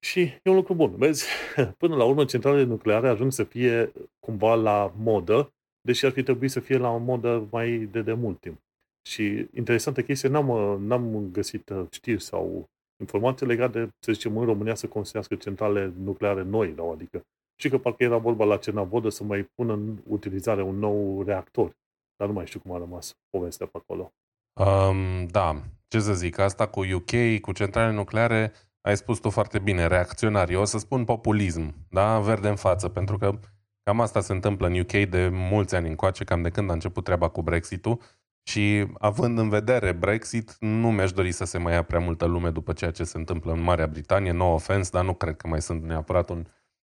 Și 0.00 0.20
e 0.20 0.50
un 0.50 0.54
lucru 0.54 0.74
bun. 0.74 0.96
Vezi, 0.96 1.26
până 1.78 1.96
la 1.96 2.04
urmă, 2.04 2.24
centralele 2.24 2.64
nucleare 2.64 3.08
ajung 3.08 3.32
să 3.32 3.44
fie 3.44 3.92
cumva 4.18 4.54
la 4.54 4.92
modă, 4.96 5.52
deși 5.80 6.04
ar 6.04 6.12
fi 6.12 6.22
trebuit 6.22 6.50
să 6.50 6.60
fie 6.60 6.76
la 6.76 6.88
o 6.88 6.98
modă 6.98 7.48
mai 7.50 7.78
de, 7.78 8.02
de 8.02 8.12
mult 8.12 8.40
timp. 8.40 8.58
Și 9.08 9.48
interesantă 9.54 10.02
chestie, 10.02 10.28
n-am, 10.28 10.80
n-am 10.82 11.30
găsit 11.32 11.72
știri 11.90 12.22
sau 12.22 12.68
informații 13.00 13.46
legate 13.46 13.84
de, 13.84 13.90
să 13.98 14.12
zicem, 14.12 14.36
în 14.36 14.44
România 14.44 14.74
să 14.74 14.86
construiască 14.86 15.34
centrale 15.34 15.92
nucleare 15.96 16.42
noi, 16.42 16.72
da? 16.72 16.82
adică 16.82 17.22
și 17.60 17.68
că 17.68 17.78
parcă 17.78 18.02
era 18.02 18.16
vorba 18.16 18.44
la 18.44 18.56
Cernavodă 18.56 19.08
să 19.08 19.24
mai 19.24 19.42
pună 19.54 19.72
în 19.72 19.98
utilizare 20.06 20.62
un 20.62 20.78
nou 20.78 21.22
reactor. 21.22 21.76
Dar 22.16 22.28
nu 22.28 22.34
mai 22.34 22.46
știu 22.46 22.60
cum 22.60 22.72
a 22.72 22.78
rămas 22.78 23.16
povestea 23.30 23.66
pe 23.66 23.78
acolo. 23.78 24.12
Um, 24.60 25.26
da, 25.26 25.62
ce 25.88 26.00
să 26.00 26.14
zic, 26.14 26.38
asta 26.38 26.68
cu 26.68 26.80
UK, 26.80 27.40
cu 27.40 27.52
centrale 27.52 27.92
nucleare, 27.92 28.52
ai 28.88 28.96
spus 28.96 29.18
tu 29.18 29.30
foarte 29.30 29.58
bine, 29.58 29.86
reacționari. 29.86 30.52
Eu 30.52 30.60
o 30.60 30.64
să 30.64 30.78
spun 30.78 31.04
populism, 31.04 31.74
da? 31.88 32.18
Verde 32.20 32.48
în 32.48 32.56
față, 32.56 32.88
pentru 32.88 33.18
că 33.18 33.38
cam 33.82 34.00
asta 34.00 34.20
se 34.20 34.32
întâmplă 34.32 34.66
în 34.66 34.78
UK 34.78 34.92
de 34.92 35.28
mulți 35.32 35.74
ani 35.74 35.88
încoace, 35.88 36.24
cam 36.24 36.42
de 36.42 36.50
când 36.50 36.70
a 36.70 36.72
început 36.72 37.04
treaba 37.04 37.28
cu 37.28 37.42
Brexit-ul. 37.42 38.00
Și 38.42 38.86
având 38.98 39.38
în 39.38 39.48
vedere 39.48 39.92
Brexit, 39.92 40.56
nu 40.60 40.90
mi-aș 40.90 41.12
dori 41.12 41.32
să 41.32 41.44
se 41.44 41.58
mai 41.58 41.72
ia 41.72 41.82
prea 41.82 41.98
multă 41.98 42.24
lume 42.24 42.50
după 42.50 42.72
ceea 42.72 42.90
ce 42.90 43.04
se 43.04 43.18
întâmplă 43.18 43.52
în 43.52 43.60
Marea 43.60 43.86
Britanie, 43.86 44.32
no 44.32 44.52
offense, 44.52 44.90
dar 44.92 45.04
nu 45.04 45.14
cred 45.14 45.36
că 45.36 45.48
mai 45.48 45.62
sunt 45.62 45.82
neapărat 45.82 46.30
un 46.30 46.46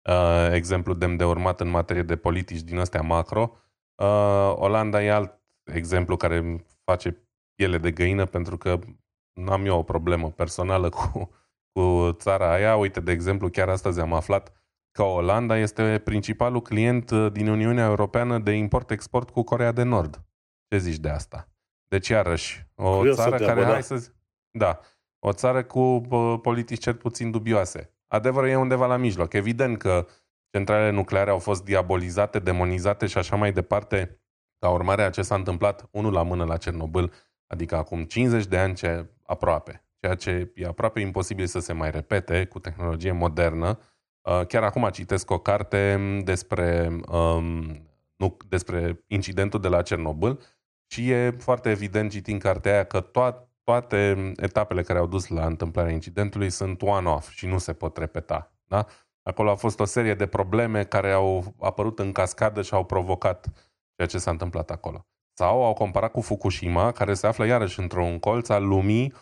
uh, 0.09 0.49
exemplu 0.51 0.93
demn 0.93 1.17
de 1.17 1.25
urmat 1.25 1.61
în 1.61 1.69
materie 1.69 2.03
de 2.03 2.15
politici 2.15 2.61
din 2.61 2.79
astea 2.79 3.01
macro. 3.01 3.57
Uh, 3.95 4.53
Olanda 4.55 5.03
e 5.03 5.11
alt 5.11 5.39
exemplu 5.63 6.17
care 6.17 6.65
face 6.83 7.23
piele 7.55 7.77
de 7.77 7.91
găină 7.91 8.25
pentru 8.25 8.57
că 8.57 8.79
am 9.49 9.65
eu 9.65 9.77
o 9.77 9.83
problemă 9.83 10.31
personală 10.31 10.89
cu 10.99 11.29
cu 11.71 12.11
țara 12.11 12.51
aia. 12.51 12.75
Uite, 12.75 12.99
de 12.99 13.11
exemplu, 13.11 13.49
chiar 13.49 13.69
astăzi 13.69 13.99
am 13.99 14.13
aflat 14.13 14.53
că 14.91 15.03
Olanda 15.03 15.57
este 15.57 16.01
principalul 16.03 16.61
client 16.61 17.09
uh, 17.09 17.31
din 17.31 17.47
Uniunea 17.47 17.85
Europeană 17.85 18.39
de 18.39 18.51
import-export 18.51 19.29
cu 19.29 19.43
Corea 19.43 19.71
de 19.71 19.83
Nord. 19.83 20.23
Ce 20.67 20.77
zici 20.77 20.97
de 20.97 21.09
asta? 21.09 21.49
Deci, 21.87 22.07
iarăși, 22.07 22.67
o 22.75 22.97
Curios 22.97 23.15
țară 23.15 23.37
care, 23.37 23.61
da. 23.61 23.67
hai 23.67 23.83
să 23.83 24.11
da, 24.51 24.79
o 25.19 25.33
țară 25.33 25.63
cu 25.63 25.79
uh, 25.79 26.39
politici 26.41 26.81
cel 26.81 26.95
puțin 26.95 27.31
dubioase. 27.31 27.93
Adevărul 28.07 28.49
e 28.49 28.55
undeva 28.55 28.85
la 28.85 28.97
mijloc. 28.97 29.33
Evident 29.33 29.77
că 29.77 30.07
centralele 30.51 30.91
nucleare 30.91 31.29
au 31.29 31.39
fost 31.39 31.63
diabolizate, 31.63 32.39
demonizate 32.39 33.05
și 33.05 33.17
așa 33.17 33.35
mai 33.35 33.51
departe, 33.51 34.21
ca 34.59 34.69
urmare 34.69 35.03
a 35.03 35.09
ce 35.09 35.21
s-a 35.21 35.35
întâmplat 35.35 35.87
unul 35.91 36.13
la 36.13 36.23
mână 36.23 36.45
la 36.45 36.57
Cernobâl, 36.57 37.11
adică 37.47 37.75
acum 37.75 38.03
50 38.03 38.45
de 38.45 38.57
ani 38.57 38.75
ce 38.75 39.09
aproape 39.23 39.88
ceea 39.99 40.15
ce 40.15 40.51
e 40.55 40.65
aproape 40.65 40.99
imposibil 40.99 41.45
să 41.45 41.59
se 41.59 41.73
mai 41.73 41.91
repete 41.91 42.45
cu 42.45 42.59
tehnologie 42.59 43.11
modernă. 43.11 43.79
Uh, 44.21 44.45
chiar 44.47 44.63
acum 44.63 44.89
citesc 44.89 45.31
o 45.31 45.39
carte 45.39 45.97
despre, 46.23 46.99
um, 47.11 47.87
nu, 48.15 48.37
despre 48.49 49.03
incidentul 49.07 49.59
de 49.59 49.67
la 49.67 49.81
Cernobâl 49.81 50.39
și 50.91 51.09
e 51.09 51.35
foarte 51.37 51.69
evident 51.69 52.11
citind 52.11 52.41
cartea 52.41 52.73
aia 52.73 52.83
că 52.83 53.01
to- 53.01 53.47
toate 53.63 54.31
etapele 54.35 54.81
care 54.81 54.99
au 54.99 55.07
dus 55.07 55.27
la 55.27 55.45
întâmplarea 55.45 55.93
incidentului 55.93 56.49
sunt 56.49 56.81
one-off 56.81 57.29
și 57.29 57.45
nu 57.45 57.57
se 57.57 57.73
pot 57.73 57.97
repeta. 57.97 58.53
Da? 58.65 58.85
Acolo 59.23 59.49
a 59.49 59.55
fost 59.55 59.79
o 59.79 59.85
serie 59.85 60.13
de 60.13 60.27
probleme 60.27 60.83
care 60.83 61.11
au 61.11 61.55
apărut 61.59 61.99
în 61.99 62.11
cascadă 62.11 62.61
și 62.61 62.73
au 62.73 62.85
provocat 62.85 63.49
ceea 63.95 64.07
ce 64.07 64.17
s-a 64.17 64.31
întâmplat 64.31 64.71
acolo. 64.71 65.05
Sau 65.33 65.63
au 65.63 65.73
comparat 65.73 66.11
cu 66.11 66.21
Fukushima, 66.21 66.91
care 66.91 67.13
se 67.13 67.27
află 67.27 67.45
iarăși 67.45 67.79
într-un 67.79 68.19
colț 68.19 68.49
al 68.49 68.67
lumii 68.67 69.13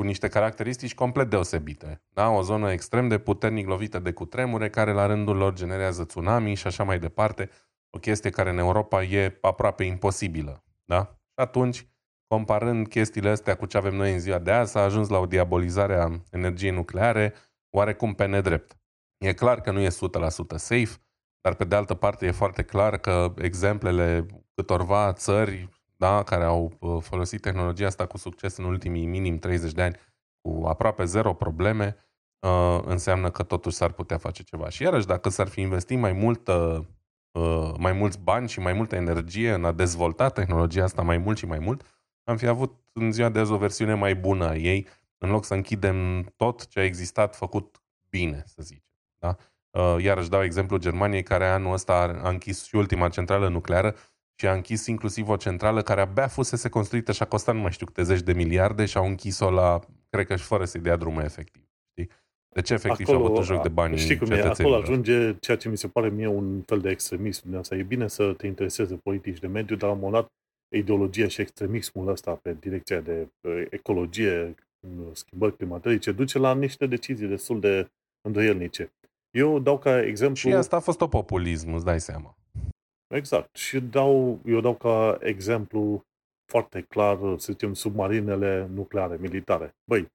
cu 0.00 0.06
niște 0.06 0.28
caracteristici 0.28 0.94
complet 0.94 1.30
deosebite. 1.30 2.02
Da? 2.08 2.28
O 2.28 2.42
zonă 2.42 2.72
extrem 2.72 3.08
de 3.08 3.18
puternic 3.18 3.66
lovită 3.66 3.98
de 3.98 4.12
cutremure, 4.12 4.70
care 4.70 4.92
la 4.92 5.06
rândul 5.06 5.36
lor 5.36 5.54
generează 5.54 6.04
tsunami 6.04 6.54
și 6.54 6.66
așa 6.66 6.84
mai 6.84 6.98
departe. 6.98 7.50
O 7.90 7.98
chestie 7.98 8.30
care 8.30 8.50
în 8.50 8.58
Europa 8.58 9.02
e 9.02 9.38
aproape 9.40 9.84
imposibilă. 9.84 10.64
Da? 10.84 11.00
Și 11.04 11.34
atunci, 11.34 11.88
comparând 12.26 12.88
chestiile 12.88 13.28
astea 13.28 13.56
cu 13.56 13.66
ce 13.66 13.76
avem 13.76 13.94
noi 13.94 14.12
în 14.12 14.18
ziua 14.18 14.38
de 14.38 14.50
azi, 14.50 14.70
s-a 14.70 14.82
ajuns 14.82 15.08
la 15.08 15.18
o 15.18 15.26
diabolizare 15.26 15.94
a 15.94 16.08
energiei 16.30 16.70
nucleare 16.70 17.34
oarecum 17.76 18.14
pe 18.14 18.26
nedrept. 18.26 18.78
E 19.18 19.32
clar 19.32 19.60
că 19.60 19.70
nu 19.70 19.80
e 19.80 19.88
100% 19.88 19.90
safe, 20.56 21.02
dar 21.40 21.54
pe 21.54 21.64
de 21.64 21.74
altă 21.74 21.94
parte 21.94 22.26
e 22.26 22.30
foarte 22.30 22.62
clar 22.62 22.98
că 22.98 23.34
exemplele 23.36 24.26
câtorva 24.54 25.12
țări 25.12 25.68
da, 26.00 26.22
care 26.22 26.44
au 26.44 26.72
uh, 26.78 27.02
folosit 27.02 27.40
tehnologia 27.40 27.86
asta 27.86 28.06
cu 28.06 28.16
succes 28.16 28.56
în 28.56 28.64
ultimii 28.64 29.06
minim 29.06 29.38
30 29.38 29.72
de 29.72 29.82
ani 29.82 29.96
cu 30.40 30.66
aproape 30.66 31.04
zero 31.04 31.34
probleme, 31.34 31.96
uh, 32.38 32.80
înseamnă 32.84 33.30
că 33.30 33.42
totuși 33.42 33.76
s-ar 33.76 33.92
putea 33.92 34.18
face 34.18 34.42
ceva. 34.42 34.68
Și 34.68 34.82
iarăși, 34.82 35.06
dacă 35.06 35.28
s-ar 35.28 35.48
fi 35.48 35.60
investit 35.60 35.98
mai 35.98 36.12
multă 36.12 36.86
uh, 37.38 37.72
mai 37.78 37.92
mulți 37.92 38.18
bani 38.18 38.48
și 38.48 38.60
mai 38.60 38.72
multă 38.72 38.96
energie 38.96 39.52
în 39.52 39.64
a 39.64 39.72
dezvolta 39.72 40.28
tehnologia 40.28 40.84
asta 40.84 41.02
mai 41.02 41.18
mult 41.18 41.38
și 41.38 41.46
mai 41.46 41.58
mult, 41.58 41.82
am 42.24 42.36
fi 42.36 42.46
avut 42.46 42.74
în 42.92 43.12
ziua 43.12 43.28
de 43.28 43.38
azi 43.38 43.52
o 43.52 43.56
versiune 43.56 43.94
mai 43.94 44.14
bună 44.14 44.44
a 44.48 44.56
ei, 44.56 44.86
în 45.18 45.30
loc 45.30 45.44
să 45.44 45.54
închidem 45.54 46.22
tot 46.36 46.66
ce 46.66 46.80
a 46.80 46.84
existat 46.84 47.36
făcut 47.36 47.82
bine, 48.08 48.42
să 48.46 48.62
zicem. 48.62 48.90
Da? 49.18 49.36
Uh, 49.70 50.02
iarăși 50.02 50.28
dau 50.28 50.42
exemplu 50.42 50.76
Germaniei, 50.76 51.22
care 51.22 51.46
anul 51.46 51.72
ăsta 51.72 52.20
a 52.22 52.28
închis 52.28 52.64
și 52.64 52.76
ultima 52.76 53.08
centrală 53.08 53.48
nucleară 53.48 53.94
și 54.40 54.46
a 54.46 54.52
închis 54.52 54.86
inclusiv 54.86 55.28
o 55.28 55.36
centrală 55.36 55.82
care 55.82 56.00
abia 56.00 56.26
fusese 56.26 56.68
construită 56.68 57.12
și 57.12 57.22
a 57.22 57.26
costat 57.26 57.54
nu 57.54 57.60
mai 57.60 57.72
știu 57.72 57.86
câte 57.86 58.02
zeci 58.02 58.20
de 58.20 58.32
miliarde 58.32 58.84
și 58.84 58.96
au 58.96 59.06
închis-o 59.06 59.50
la, 59.50 59.80
cred 60.10 60.26
că 60.26 60.36
și 60.36 60.44
fără 60.44 60.64
să-i 60.64 60.80
dea 60.80 60.96
drumul 60.96 61.22
efectiv. 61.22 61.62
Știi? 61.90 62.10
Deci 62.54 62.70
efectiv 62.70 63.08
acolo, 63.08 63.18
și-a 63.18 63.26
avut 63.26 63.38
un 63.38 63.54
joc 63.54 63.62
de 63.62 63.68
bani 63.68 63.96
Știi 63.96 64.16
cum 64.16 64.30
e, 64.30 64.42
acolo 64.42 64.76
ajunge 64.76 65.34
ceea 65.38 65.56
ce 65.56 65.68
mi 65.68 65.76
se 65.76 65.88
pare 65.88 66.08
mie 66.08 66.26
un 66.26 66.62
fel 66.66 66.80
de 66.80 66.90
extremism 66.90 67.48
din 67.48 67.56
asta. 67.56 67.74
E 67.76 67.82
bine 67.82 68.08
să 68.08 68.32
te 68.32 68.46
intereseze 68.46 68.94
politici 68.94 69.38
de 69.38 69.46
mediu, 69.46 69.76
dar 69.76 69.88
la 69.88 69.94
un 69.94 70.00
moment 70.00 70.22
dat 70.22 70.32
ideologia 70.76 71.28
și 71.28 71.40
extremismul 71.40 72.08
ăsta 72.08 72.32
pe 72.42 72.56
direcția 72.60 73.00
de 73.00 73.28
ecologie, 73.70 74.54
schimbări 75.12 75.56
climatice, 75.56 76.12
duce 76.12 76.38
la 76.38 76.54
niște 76.54 76.86
decizii 76.86 77.26
destul 77.26 77.60
de 77.60 77.90
îndoielnice. 78.20 78.92
Eu 79.30 79.58
dau 79.58 79.78
ca 79.78 80.02
exemplu... 80.02 80.50
Și 80.50 80.52
asta 80.52 80.76
a 80.76 80.80
fost 80.80 81.00
o 81.00 81.08
populism, 81.08 81.72
îți 81.72 81.84
dai 81.84 82.00
seama. 82.00 82.34
Exact. 83.14 83.56
Și 83.56 83.80
dau, 83.80 84.40
eu 84.44 84.60
dau 84.60 84.74
ca 84.74 85.18
exemplu 85.20 86.04
foarte 86.50 86.80
clar, 86.80 87.18
să 87.36 87.52
zicem, 87.52 87.74
submarinele 87.74 88.68
nucleare, 88.74 89.16
militare. 89.20 89.74
Băi, 89.84 90.08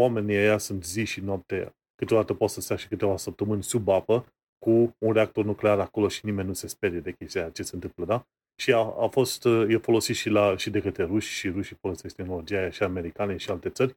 oamenii 0.00 0.36
ăia 0.36 0.58
sunt 0.58 0.84
zi 0.84 1.04
și 1.04 1.20
noapte. 1.20 1.74
Câteodată 1.94 2.34
pot 2.34 2.50
să 2.50 2.60
stea 2.60 2.76
și 2.76 2.88
câteva 2.88 3.16
săptămâni 3.16 3.62
sub 3.62 3.88
apă 3.88 4.26
cu 4.58 4.96
un 4.98 5.12
reactor 5.12 5.44
nuclear 5.44 5.78
acolo 5.78 6.08
și 6.08 6.24
nimeni 6.24 6.48
nu 6.48 6.54
se 6.54 6.66
sperie 6.66 7.00
de 7.00 7.12
chestia 7.12 7.50
ce 7.50 7.62
se 7.62 7.74
întâmplă, 7.74 8.04
da? 8.04 8.26
Și 8.60 8.72
a, 8.72 8.78
a 8.78 9.08
fost, 9.10 9.44
e 9.44 9.76
folosit 9.76 10.16
și, 10.16 10.28
la, 10.28 10.56
și 10.56 10.70
de 10.70 10.80
către 10.80 11.04
ruși 11.04 11.32
și 11.32 11.48
rușii 11.48 11.76
folosesc 11.80 12.16
tehnologia 12.16 12.58
aia 12.58 12.70
și 12.70 12.82
americane 12.82 13.36
și 13.36 13.50
alte 13.50 13.68
țări. 13.68 13.96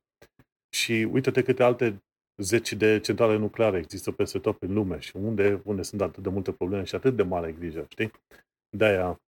Și 0.70 1.08
uite-te 1.12 1.44
câte 1.44 1.64
alte 1.64 2.04
zeci 2.38 2.74
de 2.74 3.00
centrale 3.00 3.38
nucleare 3.38 3.78
există 3.78 4.12
peste 4.12 4.40
tot 4.40 4.62
în 4.62 4.74
lume 4.74 5.00
și 5.00 5.16
unde, 5.16 5.62
unde 5.64 5.82
sunt 5.82 6.02
atât 6.02 6.24
de 6.24 6.30
multe 6.30 6.52
probleme 6.52 6.84
și 6.84 6.96
atât 6.96 7.16
de 7.16 7.24
mare 7.24 7.52
grijă, 7.52 7.86
știi? 7.90 8.12
De-aia, 8.70 9.22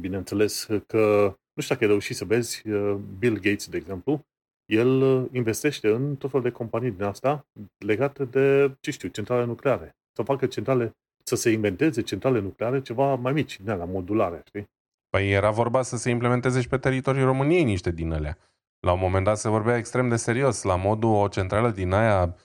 bineînțeles 0.00 0.68
că, 0.86 1.34
nu 1.52 1.62
știu 1.62 1.74
dacă 1.74 1.84
ai 1.84 1.90
reușit 1.90 2.16
să 2.16 2.24
vezi, 2.24 2.68
uh, 2.68 2.96
Bill 3.18 3.34
Gates, 3.34 3.68
de 3.68 3.76
exemplu, 3.76 4.26
el 4.66 5.00
uh, 5.00 5.28
investește 5.32 5.88
în 5.88 6.16
tot 6.16 6.30
felul 6.30 6.46
de 6.46 6.52
companii 6.52 6.90
din 6.90 7.02
asta 7.02 7.46
legate 7.78 8.24
de, 8.24 8.76
ce 8.80 8.90
știu, 8.90 9.08
centrale 9.08 9.44
nucleare. 9.44 9.96
Să 10.12 10.22
facă 10.22 10.46
centrale, 10.46 10.96
să 11.22 11.36
se 11.36 11.50
inventeze 11.50 12.02
centrale 12.02 12.40
nucleare 12.40 12.82
ceva 12.82 13.14
mai 13.14 13.32
mici, 13.32 13.60
din 13.60 13.70
alea, 13.70 13.84
modulare, 13.84 14.42
știi? 14.46 14.70
Păi 15.10 15.30
era 15.30 15.50
vorba 15.50 15.82
să 15.82 15.96
se 15.96 16.10
implementeze 16.10 16.60
și 16.60 16.68
pe 16.68 16.78
teritoriul 16.78 17.24
României 17.24 17.64
niște 17.64 17.90
din 17.90 18.12
alea. 18.12 18.38
La 18.80 18.92
un 18.92 18.98
moment 19.00 19.24
dat 19.24 19.38
se 19.38 19.48
vorbea 19.48 19.76
extrem 19.76 20.08
de 20.08 20.16
serios, 20.16 20.62
la 20.62 20.76
modul 20.76 21.14
o 21.14 21.28
centrală 21.28 21.70
din 21.70 21.92
aia 21.92 22.36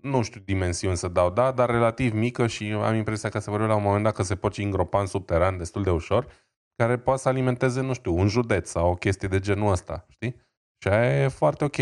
nu 0.00 0.22
știu 0.22 0.40
dimensiuni 0.44 0.96
să 0.96 1.08
dau, 1.08 1.30
da, 1.30 1.52
dar 1.52 1.70
relativ 1.70 2.12
mică 2.12 2.46
și 2.46 2.64
am 2.64 2.94
impresia 2.94 3.28
că 3.28 3.38
se 3.38 3.50
vorbea 3.50 3.68
la 3.68 3.74
un 3.74 3.82
moment 3.82 4.04
dat 4.04 4.14
că 4.14 4.22
se 4.22 4.34
poate 4.34 4.62
îngropa 4.62 5.00
în 5.00 5.06
subteran 5.06 5.58
destul 5.58 5.82
de 5.82 5.90
ușor, 5.90 6.26
care 6.76 6.98
poate 6.98 7.20
să 7.20 7.28
alimenteze, 7.28 7.80
nu 7.80 7.92
știu, 7.92 8.14
un 8.14 8.28
județ 8.28 8.68
sau 8.68 8.90
o 8.90 8.94
chestie 8.94 9.28
de 9.28 9.38
genul 9.38 9.70
ăsta, 9.70 10.06
știi? 10.08 10.36
Și 10.78 10.88
aia 10.88 11.22
e 11.22 11.28
foarte 11.28 11.64
ok. 11.64 11.76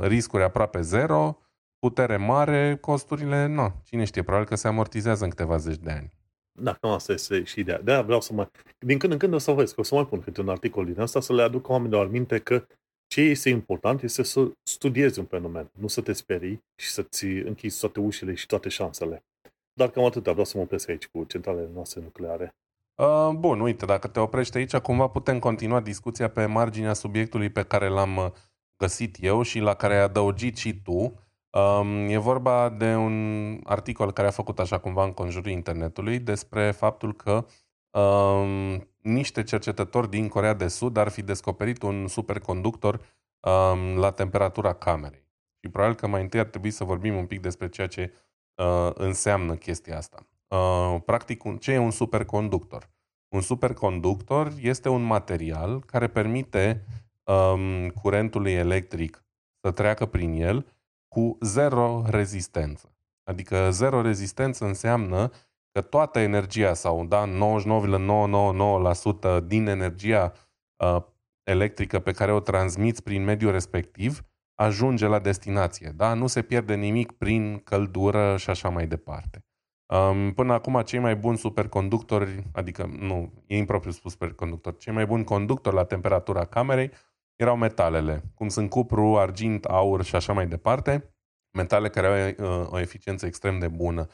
Riscuri 0.00 0.42
aproape 0.42 0.80
zero, 0.80 1.38
putere 1.78 2.16
mare, 2.16 2.76
costurile, 2.76 3.46
nu. 3.46 3.72
Cine 3.84 4.04
știe, 4.04 4.22
probabil 4.22 4.48
că 4.48 4.54
se 4.54 4.68
amortizează 4.68 5.24
în 5.24 5.30
câteva 5.30 5.56
zeci 5.56 5.78
de 5.78 5.90
ani. 5.90 6.12
Da, 6.60 6.72
cam 6.72 6.90
asta 6.90 7.12
este 7.12 7.42
și 7.44 7.60
ideea. 7.60 7.80
De-aia 7.80 8.02
vreau 8.02 8.20
să 8.20 8.32
mai... 8.32 8.48
Din 8.78 8.98
când 8.98 9.12
în 9.12 9.18
când 9.18 9.34
o 9.34 9.38
să 9.38 9.52
vezi 9.52 9.74
că 9.74 9.80
o 9.80 9.82
să 9.82 9.94
mai 9.94 10.06
pun 10.06 10.20
câte 10.20 10.40
un 10.40 10.48
articol 10.48 10.84
din 10.84 11.00
asta 11.00 11.20
să 11.20 11.32
le 11.32 11.42
aduc 11.42 11.68
oamenilor 11.68 12.10
minte 12.10 12.38
că 12.38 12.66
ce 13.08 13.20
este 13.20 13.48
important 13.48 14.02
este 14.02 14.22
să 14.22 14.50
studiezi 14.62 15.18
un 15.18 15.24
fenomen, 15.24 15.70
nu 15.72 15.86
să 15.86 16.00
te 16.00 16.12
sperii 16.12 16.64
și 16.74 16.90
să-ți 16.90 17.24
închizi 17.24 17.80
toate 17.80 18.00
ușile 18.00 18.34
și 18.34 18.46
toate 18.46 18.68
șansele. 18.68 19.24
Dar 19.72 19.90
cam 19.90 20.04
atât, 20.04 20.22
vreau 20.22 20.44
să 20.44 20.56
mă 20.56 20.62
opresc 20.62 20.88
aici 20.88 21.06
cu 21.06 21.24
centralele 21.24 21.70
noastre 21.74 22.00
nucleare. 22.00 22.54
Uh, 22.94 23.30
bun, 23.34 23.60
uite, 23.60 23.84
dacă 23.84 24.08
te 24.08 24.20
oprești 24.20 24.56
aici, 24.56 24.76
cumva 24.76 25.08
putem 25.08 25.38
continua 25.38 25.80
discuția 25.80 26.28
pe 26.28 26.46
marginea 26.46 26.92
subiectului 26.92 27.50
pe 27.50 27.62
care 27.62 27.88
l-am 27.88 28.16
uh, 28.16 28.30
găsit 28.76 29.16
eu 29.20 29.42
și 29.42 29.58
la 29.58 29.74
care 29.74 29.94
ai 29.94 30.02
adăugit 30.02 30.56
și 30.56 30.80
tu. 30.82 31.20
Um, 31.50 32.08
e 32.08 32.16
vorba 32.16 32.68
de 32.68 32.94
un 32.94 33.60
articol 33.64 34.12
care 34.12 34.28
a 34.28 34.30
făcut 34.30 34.58
așa 34.58 34.78
cumva 34.78 35.04
în 35.04 35.12
conjurul 35.12 35.50
internetului 35.50 36.18
despre 36.18 36.70
faptul 36.70 37.14
că 37.14 37.46
um, 37.90 38.88
niște 39.02 39.42
cercetători 39.42 40.10
din 40.10 40.28
Corea 40.28 40.54
de 40.54 40.68
Sud 40.68 40.96
ar 40.96 41.08
fi 41.08 41.22
descoperit 41.22 41.82
un 41.82 42.06
superconductor 42.08 42.94
um, 43.40 43.96
la 43.96 44.10
temperatura 44.10 44.72
camerei. 44.72 45.26
Și 45.60 45.70
probabil 45.70 45.96
că 45.96 46.06
mai 46.06 46.22
întâi 46.22 46.40
ar 46.40 46.46
trebui 46.46 46.70
să 46.70 46.84
vorbim 46.84 47.16
un 47.16 47.26
pic 47.26 47.40
despre 47.40 47.68
ceea 47.68 47.86
ce 47.86 48.12
uh, 48.54 48.90
înseamnă 48.94 49.54
chestia 49.54 49.96
asta. 49.96 50.26
Uh, 50.48 51.00
practic, 51.04 51.58
ce 51.58 51.72
e 51.72 51.78
un 51.78 51.90
superconductor? 51.90 52.90
Un 53.28 53.40
superconductor 53.40 54.52
este 54.60 54.88
un 54.88 55.02
material 55.02 55.82
care 55.84 56.06
permite 56.08 56.84
um, 57.24 57.88
curentului 57.88 58.52
electric 58.52 59.24
să 59.60 59.70
treacă 59.70 60.06
prin 60.06 60.32
el 60.32 60.66
cu 61.08 61.38
zero 61.40 62.02
rezistență. 62.06 62.92
Adică 63.24 63.70
zero 63.70 64.00
rezistență 64.00 64.64
înseamnă 64.64 65.30
că 65.78 65.84
toată 65.84 66.18
energia 66.18 66.74
sau 66.74 67.04
da, 67.04 67.26
99,999% 67.26 69.44
din 69.44 69.66
energia 69.66 70.32
uh, 70.76 71.02
electrică 71.42 71.98
pe 71.98 72.12
care 72.12 72.32
o 72.32 72.40
transmiți 72.40 73.02
prin 73.02 73.24
mediul 73.24 73.52
respectiv 73.52 74.22
ajunge 74.54 75.06
la 75.06 75.18
destinație. 75.18 75.92
Da? 75.96 76.14
Nu 76.14 76.26
se 76.26 76.42
pierde 76.42 76.74
nimic 76.74 77.12
prin 77.12 77.58
căldură 77.58 78.36
și 78.36 78.50
așa 78.50 78.68
mai 78.68 78.86
departe. 78.86 79.44
Um, 79.86 80.32
până 80.32 80.52
acum, 80.52 80.82
cei 80.82 80.98
mai 80.98 81.16
buni 81.16 81.38
superconductori, 81.38 82.42
adică 82.52 82.90
nu, 82.98 83.32
e 83.46 83.56
impropriu 83.56 83.92
spus 83.92 84.12
superconductor, 84.12 84.76
cei 84.76 84.92
mai 84.92 85.06
buni 85.06 85.24
conductori 85.24 85.74
la 85.74 85.84
temperatura 85.84 86.44
camerei 86.44 86.90
erau 87.36 87.56
metalele, 87.56 88.22
cum 88.34 88.48
sunt 88.48 88.70
cupru, 88.70 89.18
argint, 89.18 89.64
aur 89.64 90.04
și 90.04 90.14
așa 90.14 90.32
mai 90.32 90.46
departe, 90.46 91.14
metale 91.56 91.88
care 91.88 92.36
au 92.38 92.60
uh, 92.60 92.66
o 92.70 92.78
eficiență 92.78 93.26
extrem 93.26 93.58
de 93.58 93.68
bună 93.68 94.08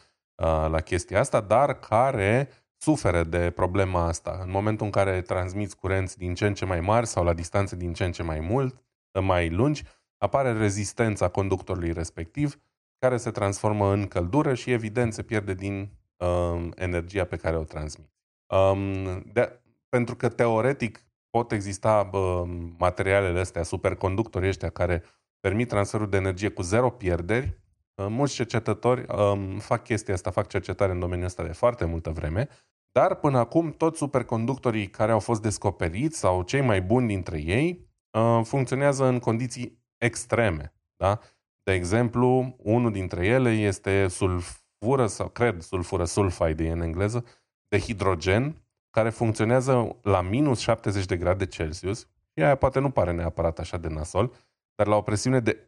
la 0.68 0.80
chestia 0.80 1.20
asta, 1.20 1.41
dar 1.41 1.78
care 1.78 2.49
suferă 2.76 3.24
de 3.24 3.51
problema 3.51 4.07
asta. 4.07 4.39
În 4.43 4.51
momentul 4.51 4.87
în 4.87 4.93
care 4.93 5.22
transmiți 5.22 5.76
curenți 5.76 6.18
din 6.18 6.35
ce 6.35 6.47
în 6.47 6.55
ce 6.55 6.64
mai 6.64 6.80
mari 6.80 7.07
sau 7.07 7.24
la 7.24 7.32
distanțe 7.32 7.76
din 7.76 7.93
ce 7.93 8.05
în 8.05 8.12
ce 8.12 8.22
mai 8.22 8.41
mult, 8.41 8.82
mai 9.20 9.51
lungi, 9.51 9.82
apare 10.18 10.53
rezistența 10.53 11.28
conductorului 11.28 11.93
respectiv, 11.93 12.61
care 12.99 13.16
se 13.16 13.30
transformă 13.30 13.93
în 13.93 14.07
căldură 14.07 14.55
și 14.55 14.72
evident 14.72 15.12
se 15.12 15.22
pierde 15.22 15.55
din 15.55 15.91
uh, 16.16 16.68
energia 16.74 17.24
pe 17.24 17.37
care 17.37 17.57
o 17.57 17.64
transmit. 17.64 18.11
Um, 18.47 19.22
de, 19.32 19.61
pentru 19.89 20.16
că 20.16 20.28
teoretic 20.28 21.07
pot 21.30 21.53
exista 21.53 22.11
uh, 22.12 22.43
materialele 22.78 23.41
astea, 23.41 23.62
superconductorii 23.62 24.49
ăștia 24.49 24.70
care 24.70 25.03
permit 25.41 25.68
transferul 25.68 26.09
de 26.09 26.16
energie 26.16 26.49
cu 26.49 26.62
zero 26.62 26.91
pierderi, 26.91 27.47
Uh, 27.47 27.64
mulți 27.97 28.34
cercetători 28.34 29.05
um, 29.14 29.59
fac 29.59 29.84
chestia 29.84 30.14
asta, 30.14 30.30
fac 30.30 30.49
cercetare 30.49 30.92
în 30.92 30.99
domeniul 30.99 31.26
ăsta 31.26 31.42
de 31.42 31.53
foarte 31.53 31.84
multă 31.84 32.11
vreme, 32.11 32.49
dar 32.92 33.14
până 33.14 33.38
acum 33.38 33.70
toți 33.72 33.99
superconductorii 33.99 34.88
care 34.88 35.12
au 35.12 35.20
fost 35.20 35.42
descoperiți 35.42 36.18
sau 36.18 36.42
cei 36.42 36.61
mai 36.61 36.82
buni 36.82 37.07
dintre 37.07 37.40
ei 37.40 37.88
uh, 38.11 38.40
funcționează 38.45 39.05
în 39.05 39.18
condiții 39.18 39.78
extreme. 39.99 40.72
Da? 40.97 41.18
De 41.62 41.72
exemplu, 41.72 42.57
unul 42.59 42.92
dintre 42.92 43.26
ele 43.26 43.51
este 43.51 44.09
sulfură 44.09 45.07
sau 45.07 45.28
cred 45.28 45.61
sulfură 45.62 46.05
sulfide 46.05 46.70
în 46.70 46.80
engleză, 46.80 47.24
de 47.68 47.78
hidrogen, 47.78 48.62
care 48.90 49.11
funcționează 49.11 49.97
la 50.03 50.20
minus 50.20 50.59
70 50.59 51.05
de 51.05 51.16
grade 51.16 51.47
Celsius 51.47 51.99
și 52.36 52.42
aia 52.42 52.55
poate 52.55 52.78
nu 52.78 52.90
pare 52.90 53.12
neapărat 53.12 53.59
așa 53.59 53.76
de 53.76 53.88
nasol, 53.88 54.32
dar 54.75 54.87
la 54.87 54.97
o 54.97 55.01
presiune 55.01 55.41
de 55.41 55.64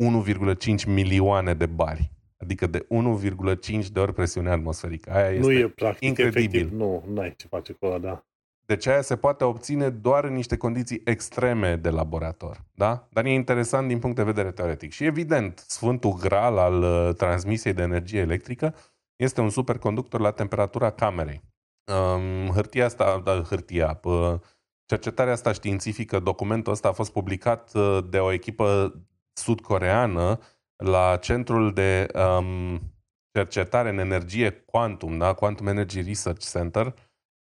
1,5 0.67 0.87
milioane 0.87 1.55
de 1.55 1.67
bari. 1.67 2.11
Adică 2.39 2.67
de 2.67 2.87
1,5 3.69 3.87
de 3.93 4.01
ori 4.01 4.13
presiunea 4.13 4.53
atmosferică. 4.53 5.13
Aia 5.13 5.29
este 5.29 5.41
nu 5.41 5.53
e 5.53 5.69
practic 5.69 6.09
incredibil. 6.09 6.61
Efectiv. 6.61 6.79
Nu, 6.79 7.05
nu 7.13 7.21
ai 7.21 7.35
ce 7.37 7.47
face 7.47 7.73
cu 7.73 7.87
ăla, 7.87 7.99
da. 7.99 8.25
Deci 8.67 8.87
aia 8.87 9.01
se 9.01 9.17
poate 9.17 9.45
obține 9.45 9.89
doar 9.89 10.25
în 10.25 10.33
niște 10.33 10.57
condiții 10.57 11.01
extreme 11.05 11.77
de 11.77 11.91
laborator. 11.91 12.65
Da? 12.75 13.09
Dar 13.11 13.25
e 13.25 13.33
interesant 13.33 13.89
din 13.89 13.99
punct 13.99 14.17
de 14.17 14.23
vedere 14.23 14.51
teoretic. 14.51 14.93
Și 14.93 15.05
evident, 15.05 15.65
Sfântul 15.67 16.13
Graal 16.13 16.59
al 16.59 16.83
uh, 16.83 17.15
transmisiei 17.15 17.73
de 17.73 17.83
energie 17.83 18.21
electrică 18.21 18.75
este 19.17 19.41
un 19.41 19.51
superconductor 19.51 20.21
la 20.21 20.31
temperatura 20.31 20.91
camerei. 20.91 21.43
Um, 21.85 22.51
hârtia 22.53 22.85
asta, 22.85 23.21
da, 23.25 23.43
hârtia, 23.49 24.01
cercetarea 24.87 25.33
asta 25.33 25.53
științifică, 25.53 26.19
documentul 26.19 26.73
ăsta 26.73 26.89
a 26.89 26.93
fost 26.93 27.13
publicat 27.13 27.75
uh, 27.75 27.99
de 28.11 28.19
o 28.19 28.33
echipă 28.33 28.95
sud-coreană 29.33 30.39
la 30.77 31.17
Centrul 31.17 31.73
de 31.73 32.07
um, 32.39 32.81
Cercetare 33.33 33.89
în 33.89 33.99
Energie 33.99 34.51
Quantum, 34.51 35.19
da? 35.19 35.33
Quantum 35.33 35.67
Energy 35.67 36.03
Research 36.03 36.51
Center, 36.51 36.95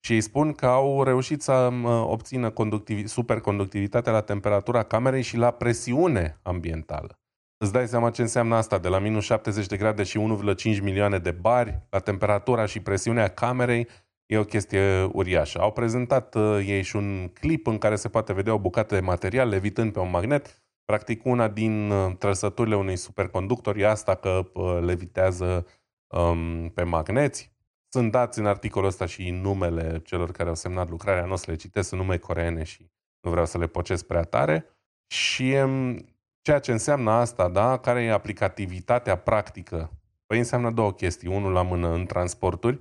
și 0.05 0.12
îi 0.12 0.20
spun 0.20 0.53
că 0.53 0.66
au 0.66 1.03
reușit 1.03 1.43
să 1.43 1.53
um, 1.53 1.84
obțină 1.84 2.51
conductivi- 2.51 3.05
superconductivitate 3.05 4.11
la 4.11 4.20
temperatura 4.20 4.82
camerei 4.82 5.22
și 5.22 5.36
la 5.36 5.51
presiune 5.51 6.38
ambientală. 6.43 7.16
Îți 7.57 7.72
dai 7.72 7.88
seama 7.88 8.11
ce 8.11 8.22
înseamnă 8.22 8.55
asta, 8.55 8.78
de 8.78 8.88
la 8.88 8.99
minus 8.99 9.24
70 9.24 9.66
de 9.66 9.76
grade 9.76 10.03
și 10.03 10.18
1,5 10.64 10.82
milioane 10.82 11.18
de 11.18 11.30
bari, 11.30 11.82
la 11.90 11.99
temperatura 11.99 12.66
și 12.66 12.80
presiunea 12.80 13.28
camerei, 13.28 13.88
e 14.33 14.39
o 14.39 14.45
chestie 14.45 15.03
uriașă. 15.12 15.59
Au 15.61 15.72
prezentat 15.72 16.35
uh, 16.35 16.64
ei 16.66 16.83
și 16.83 16.97
un 16.97 17.28
clip 17.28 17.66
în 17.66 17.78
care 17.78 17.97
se 17.97 18.09
poate 18.09 18.33
vedea 18.33 18.55
o 18.55 18.59
bucată 18.59 18.95
de 18.95 19.01
material 19.01 19.49
levitând 19.49 19.93
pe 19.93 19.99
un 19.99 20.11
magnet. 20.11 20.62
Practic, 20.85 21.24
una 21.24 21.49
din 21.49 21.91
uh, 21.91 22.16
trăsăturile 22.18 22.76
unui 22.76 22.97
superconductor 22.97 23.76
e 23.76 23.89
asta 23.89 24.14
că 24.14 24.51
uh, 24.53 24.78
levitează 24.80 25.66
um, 26.07 26.68
pe 26.68 26.83
magneți. 26.83 27.53
Sunt 27.89 28.11
dați 28.11 28.39
în 28.39 28.47
articolul 28.47 28.89
ăsta 28.89 29.07
și 29.07 29.30
numele 29.30 30.01
celor 30.05 30.30
care 30.30 30.49
au 30.49 30.55
semnat 30.55 30.91
lucrarea, 30.91 31.24
nu 31.24 31.33
o 31.33 31.37
să 31.37 31.51
le 31.51 31.57
citesc, 31.57 31.89
sunt 31.89 32.01
nume 32.01 32.16
coreene 32.16 32.62
și 32.62 32.91
nu 33.20 33.30
vreau 33.30 33.47
să 33.47 33.59
le 33.59 33.66
pocesc 33.66 34.07
prea 34.07 34.22
tare. 34.22 34.66
Și 35.07 35.55
um, 35.64 36.07
ceea 36.41 36.59
ce 36.59 36.72
înseamnă 36.72 37.11
asta, 37.11 37.49
da, 37.49 37.78
care 37.78 38.03
e 38.03 38.12
aplicativitatea 38.12 39.16
practică? 39.16 39.91
Păi 40.26 40.39
înseamnă 40.39 40.70
două 40.70 40.93
chestii. 40.93 41.28
Unul 41.28 41.53
la 41.53 41.62
mână 41.62 41.93
în 41.93 42.07
transporturi, 42.07 42.78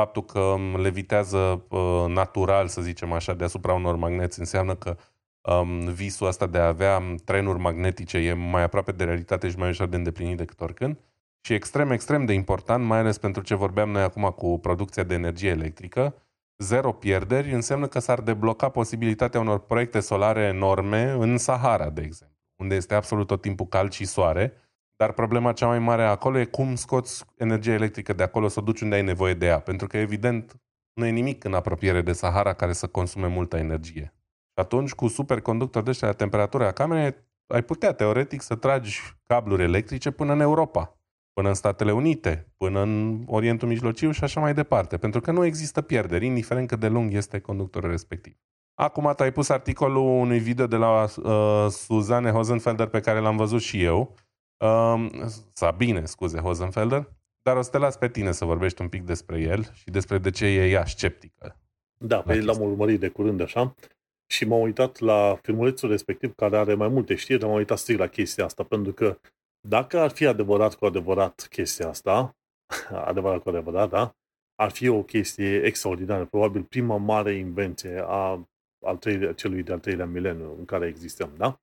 faptul 0.00 0.24
că 0.24 0.38
um, 0.38 0.80
levitează 0.80 1.64
uh, 1.68 2.04
natural, 2.08 2.66
să 2.66 2.80
zicem 2.80 3.12
așa, 3.12 3.34
deasupra 3.34 3.72
unor 3.72 3.96
magneți, 3.96 4.38
înseamnă 4.38 4.74
că 4.74 4.96
um, 5.40 5.78
visul 5.78 6.26
ăsta 6.26 6.46
de 6.46 6.58
a 6.58 6.66
avea 6.66 6.96
um, 6.96 7.16
trenuri 7.16 7.58
magnetice 7.58 8.18
e 8.18 8.32
mai 8.32 8.62
aproape 8.62 8.92
de 8.92 9.04
realitate 9.04 9.48
și 9.48 9.58
mai 9.58 9.68
ușor 9.68 9.86
de 9.86 9.96
îndeplinit 9.96 10.36
decât 10.36 10.60
oricând. 10.60 10.98
Și 11.40 11.52
extrem, 11.54 11.90
extrem 11.90 12.24
de 12.24 12.32
important, 12.32 12.84
mai 12.84 12.98
ales 12.98 13.18
pentru 13.18 13.42
ce 13.42 13.54
vorbeam 13.54 13.90
noi 13.90 14.02
acum 14.02 14.34
cu 14.36 14.58
producția 14.58 15.02
de 15.02 15.14
energie 15.14 15.50
electrică, 15.50 16.14
zero 16.58 16.92
pierderi 16.92 17.52
înseamnă 17.52 17.86
că 17.86 17.98
s-ar 17.98 18.20
debloca 18.20 18.68
posibilitatea 18.68 19.40
unor 19.40 19.58
proiecte 19.58 20.00
solare 20.00 20.42
enorme 20.42 21.10
în 21.10 21.38
Sahara, 21.38 21.90
de 21.90 22.02
exemplu, 22.02 22.36
unde 22.56 22.74
este 22.74 22.94
absolut 22.94 23.26
tot 23.26 23.40
timpul 23.40 23.66
cald 23.66 23.92
și 23.92 24.04
soare, 24.04 24.52
dar 24.96 25.12
problema 25.12 25.52
cea 25.52 25.66
mai 25.66 25.78
mare 25.78 26.04
acolo 26.04 26.38
e 26.38 26.44
cum 26.44 26.74
scoți 26.74 27.24
energie 27.36 27.72
electrică 27.72 28.12
de 28.12 28.22
acolo 28.22 28.48
să 28.48 28.60
o 28.60 28.62
duci 28.62 28.80
unde 28.80 28.94
ai 28.94 29.02
nevoie 29.02 29.34
de 29.34 29.46
ea. 29.46 29.60
Pentru 29.60 29.86
că, 29.86 29.96
evident, 29.96 30.60
nu 30.92 31.06
e 31.06 31.10
nimic 31.10 31.44
în 31.44 31.54
apropiere 31.54 32.02
de 32.02 32.12
Sahara 32.12 32.52
care 32.52 32.72
să 32.72 32.86
consume 32.86 33.26
multă 33.26 33.56
energie. 33.56 34.14
Și 34.24 34.62
atunci, 34.62 34.92
cu 34.92 35.08
superconductor 35.08 35.82
de 35.82 35.90
ăștia 35.90 36.08
la 36.08 36.14
temperatura 36.14 36.72
camerei, 36.72 37.14
ai 37.46 37.62
putea, 37.62 37.92
teoretic, 37.92 38.40
să 38.40 38.54
tragi 38.54 39.00
cabluri 39.26 39.62
electrice 39.62 40.10
până 40.10 40.32
în 40.32 40.40
Europa, 40.40 40.98
până 41.32 41.48
în 41.48 41.54
Statele 41.54 41.92
Unite, 41.92 42.52
până 42.56 42.80
în 42.80 43.22
Orientul 43.26 43.68
Mijlociu 43.68 44.10
și 44.10 44.24
așa 44.24 44.40
mai 44.40 44.54
departe. 44.54 44.96
Pentru 44.96 45.20
că 45.20 45.30
nu 45.30 45.44
există 45.44 45.82
pierderi, 45.82 46.26
indiferent 46.26 46.68
cât 46.68 46.80
de 46.80 46.88
lung 46.88 47.12
este 47.12 47.40
conductorul 47.40 47.90
respectiv. 47.90 48.36
Acum 48.74 49.12
tu 49.16 49.22
ai 49.22 49.32
pus 49.32 49.48
articolul 49.48 50.20
unui 50.20 50.38
video 50.38 50.66
de 50.66 50.76
la 50.76 51.02
uh, 51.02 51.66
Suzanne 51.70 52.30
Hosenfelder 52.30 52.86
pe 52.86 53.00
care 53.00 53.18
l-am 53.18 53.36
văzut 53.36 53.60
și 53.60 53.82
eu, 53.82 54.14
Um, 54.58 55.10
Sabine, 55.52 56.04
scuze, 56.04 56.38
Hosenfelder, 56.38 57.08
dar 57.42 57.56
o 57.56 57.62
să 57.62 57.70
te 57.70 57.78
las 57.78 57.96
pe 57.96 58.08
tine 58.08 58.32
să 58.32 58.44
vorbești 58.44 58.82
un 58.82 58.88
pic 58.88 59.02
despre 59.02 59.40
el 59.40 59.72
și 59.72 59.90
despre 59.90 60.18
de 60.18 60.30
ce 60.30 60.46
e 60.46 60.70
ea 60.70 60.84
sceptică. 60.84 61.56
Da, 61.98 62.20
pe 62.22 62.40
l-am 62.40 62.60
urmărit 62.60 63.00
de 63.00 63.08
curând 63.08 63.40
așa 63.40 63.74
și 64.26 64.44
m-am 64.44 64.60
uitat 64.60 64.98
la 64.98 65.38
filmulețul 65.42 65.88
respectiv 65.88 66.34
care 66.34 66.56
are 66.56 66.74
mai 66.74 66.88
multe 66.88 67.14
știri, 67.14 67.38
dar 67.38 67.48
m-am 67.48 67.58
uitat 67.58 67.78
strict 67.78 67.98
la 67.98 68.06
chestia 68.06 68.44
asta, 68.44 68.62
pentru 68.62 68.92
că 68.92 69.18
dacă 69.60 69.98
ar 69.98 70.10
fi 70.10 70.26
adevărat 70.26 70.74
cu 70.74 70.84
adevărat 70.84 71.46
chestia 71.50 71.88
asta, 71.88 72.36
adevărat 73.10 73.42
cu 73.42 73.48
adevărat, 73.48 73.90
da, 73.90 74.14
ar 74.54 74.70
fi 74.70 74.88
o 74.88 75.02
chestie 75.02 75.62
extraordinară, 75.64 76.24
probabil 76.24 76.62
prima 76.62 76.96
mare 76.96 77.32
invenție 77.32 78.04
a 78.06 78.48
al 78.86 78.96
treilea, 78.96 79.32
celui 79.32 79.62
de-al 79.62 79.78
treilea 79.78 80.06
mileniu 80.06 80.54
în 80.58 80.64
care 80.64 80.86
existăm, 80.86 81.30
da? 81.36 81.58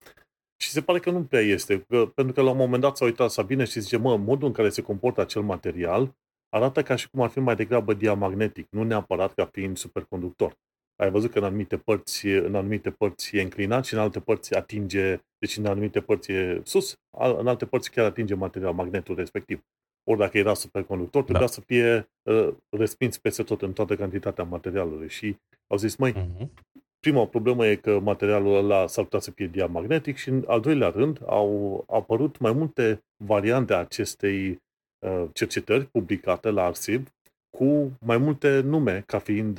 Și 0.63 0.69
se 0.69 0.81
pare 0.81 0.99
că 0.99 1.11
nu 1.11 1.23
prea 1.23 1.41
este, 1.41 1.79
că, 1.79 2.05
pentru 2.15 2.33
că 2.33 2.41
la 2.41 2.49
un 2.49 2.57
moment 2.57 2.81
dat 2.81 2.97
s-a 2.97 3.05
uitat 3.05 3.31
Sabine 3.31 3.63
și 3.63 3.79
zice, 3.79 3.97
mă, 3.97 4.17
modul 4.17 4.47
în 4.47 4.53
care 4.53 4.69
se 4.69 4.81
comportă 4.81 5.21
acel 5.21 5.41
material 5.41 6.15
arată 6.49 6.83
ca 6.83 6.95
și 6.95 7.09
cum 7.09 7.21
ar 7.21 7.29
fi 7.29 7.39
mai 7.39 7.55
degrabă 7.55 7.93
diamagnetic, 7.93 8.67
nu 8.69 8.83
neapărat 8.83 9.33
ca 9.33 9.45
fiind 9.45 9.77
superconductor. 9.77 10.57
Ai 10.95 11.11
văzut 11.11 11.31
că 11.31 11.37
în 11.37 11.43
anumite 11.43 11.77
părți, 11.77 12.25
în 12.25 12.55
anumite 12.55 12.91
părți 12.91 13.35
e 13.35 13.41
înclinat 13.41 13.85
și 13.85 13.93
în 13.93 13.99
alte 13.99 14.19
părți 14.19 14.55
atinge, 14.55 15.19
deci 15.37 15.57
în 15.57 15.65
anumite 15.65 16.01
părți 16.01 16.31
e 16.31 16.61
sus, 16.63 16.95
în 17.37 17.47
alte 17.47 17.65
părți 17.65 17.91
chiar 17.91 18.05
atinge 18.05 18.33
material, 18.33 18.73
magnetul 18.73 19.15
respectiv. 19.15 19.63
Ori 20.03 20.19
dacă 20.19 20.37
era 20.37 20.53
superconductor, 20.53 21.23
trebuia 21.23 21.45
da. 21.45 21.51
să 21.51 21.61
fie 21.61 22.09
uh, 22.21 22.53
respins 22.69 23.17
peste 23.17 23.43
tot 23.43 23.61
în 23.61 23.73
toată 23.73 23.95
cantitatea 23.95 24.43
materialului. 24.43 25.09
Și 25.09 25.37
au 25.67 25.77
zis, 25.77 25.95
măi, 25.95 26.13
uh-huh 26.13 26.63
prima 27.03 27.27
problemă 27.27 27.67
e 27.67 27.75
că 27.75 27.99
materialul 27.99 28.55
ăla 28.55 28.87
s-ar 28.87 29.03
putea 29.03 29.19
să 29.19 29.31
fie 29.31 29.47
diamagnetic 29.47 30.17
și 30.17 30.29
în 30.29 30.43
al 30.47 30.61
doilea 30.61 30.89
rând 30.89 31.21
au 31.25 31.83
apărut 31.89 32.37
mai 32.37 32.51
multe 32.51 33.03
variante 33.23 33.73
a 33.73 33.77
acestei 33.77 34.61
uh, 34.99 35.25
cercetări 35.33 35.85
publicate 35.85 36.49
la 36.49 36.63
Arsiv 36.63 37.11
cu 37.57 37.91
mai 38.05 38.17
multe 38.17 38.59
nume 38.59 39.03
ca 39.05 39.19
fiind, 39.19 39.57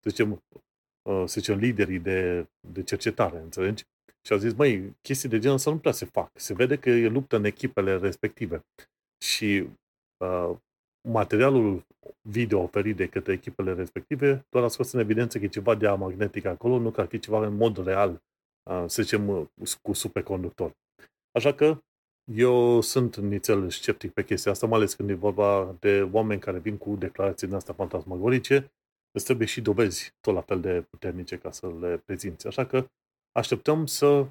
să 0.00 0.08
zicem, 0.08 0.30
uh, 0.30 1.22
să 1.26 1.40
zicem 1.40 1.58
liderii 1.58 1.98
de, 1.98 2.46
de 2.68 2.82
cercetare, 2.82 3.38
înțelegi? 3.38 3.84
Și 4.26 4.32
au 4.32 4.38
zis, 4.38 4.54
măi, 4.54 4.96
chestii 5.02 5.28
de 5.28 5.38
genul 5.38 5.56
ăsta 5.56 5.70
nu 5.70 5.78
prea 5.78 5.92
se 5.92 6.04
fac. 6.04 6.30
Se 6.34 6.54
vede 6.54 6.76
că 6.76 6.90
e 6.90 7.08
luptă 7.08 7.36
în 7.36 7.44
echipele 7.44 7.96
respective. 7.96 8.64
Și 9.24 9.68
uh, 10.24 10.56
materialul 11.08 11.86
video 12.22 12.62
oferit 12.62 12.96
de 12.96 13.08
către 13.08 13.32
echipele 13.32 13.74
respective 13.74 14.46
doar 14.48 14.64
a 14.64 14.68
scos 14.68 14.92
în 14.92 15.00
evidență 15.00 15.38
că 15.38 15.44
e 15.44 15.48
ceva 15.48 15.74
diamagnetic 15.74 16.44
acolo, 16.44 16.78
nu 16.78 16.90
că 16.90 17.00
ar 17.00 17.06
fi 17.06 17.18
ceva 17.18 17.46
în 17.46 17.56
mod 17.56 17.84
real, 17.84 18.22
să 18.86 19.02
zicem, 19.02 19.50
cu 19.82 19.92
superconductor. 19.92 20.72
Așa 21.32 21.54
că 21.54 21.82
eu 22.32 22.80
sunt 22.80 23.16
nițel 23.16 23.70
sceptic 23.70 24.12
pe 24.12 24.24
chestia 24.24 24.52
asta, 24.52 24.66
mai 24.66 24.78
ales 24.78 24.94
când 24.94 25.10
e 25.10 25.14
vorba 25.14 25.76
de 25.80 26.08
oameni 26.12 26.40
care 26.40 26.58
vin 26.58 26.76
cu 26.76 26.96
declarații 26.96 27.46
din 27.46 27.56
astea 27.56 27.74
fantasmagorice, 27.74 28.72
îți 29.10 29.24
trebuie 29.24 29.46
și 29.46 29.60
dovezi 29.60 30.14
tot 30.20 30.34
la 30.34 30.40
fel 30.40 30.60
de 30.60 30.86
puternice 30.90 31.38
ca 31.38 31.50
să 31.50 31.72
le 31.80 32.02
prezinți. 32.04 32.46
Așa 32.46 32.66
că 32.66 32.86
așteptăm 33.32 33.86
să 33.86 34.26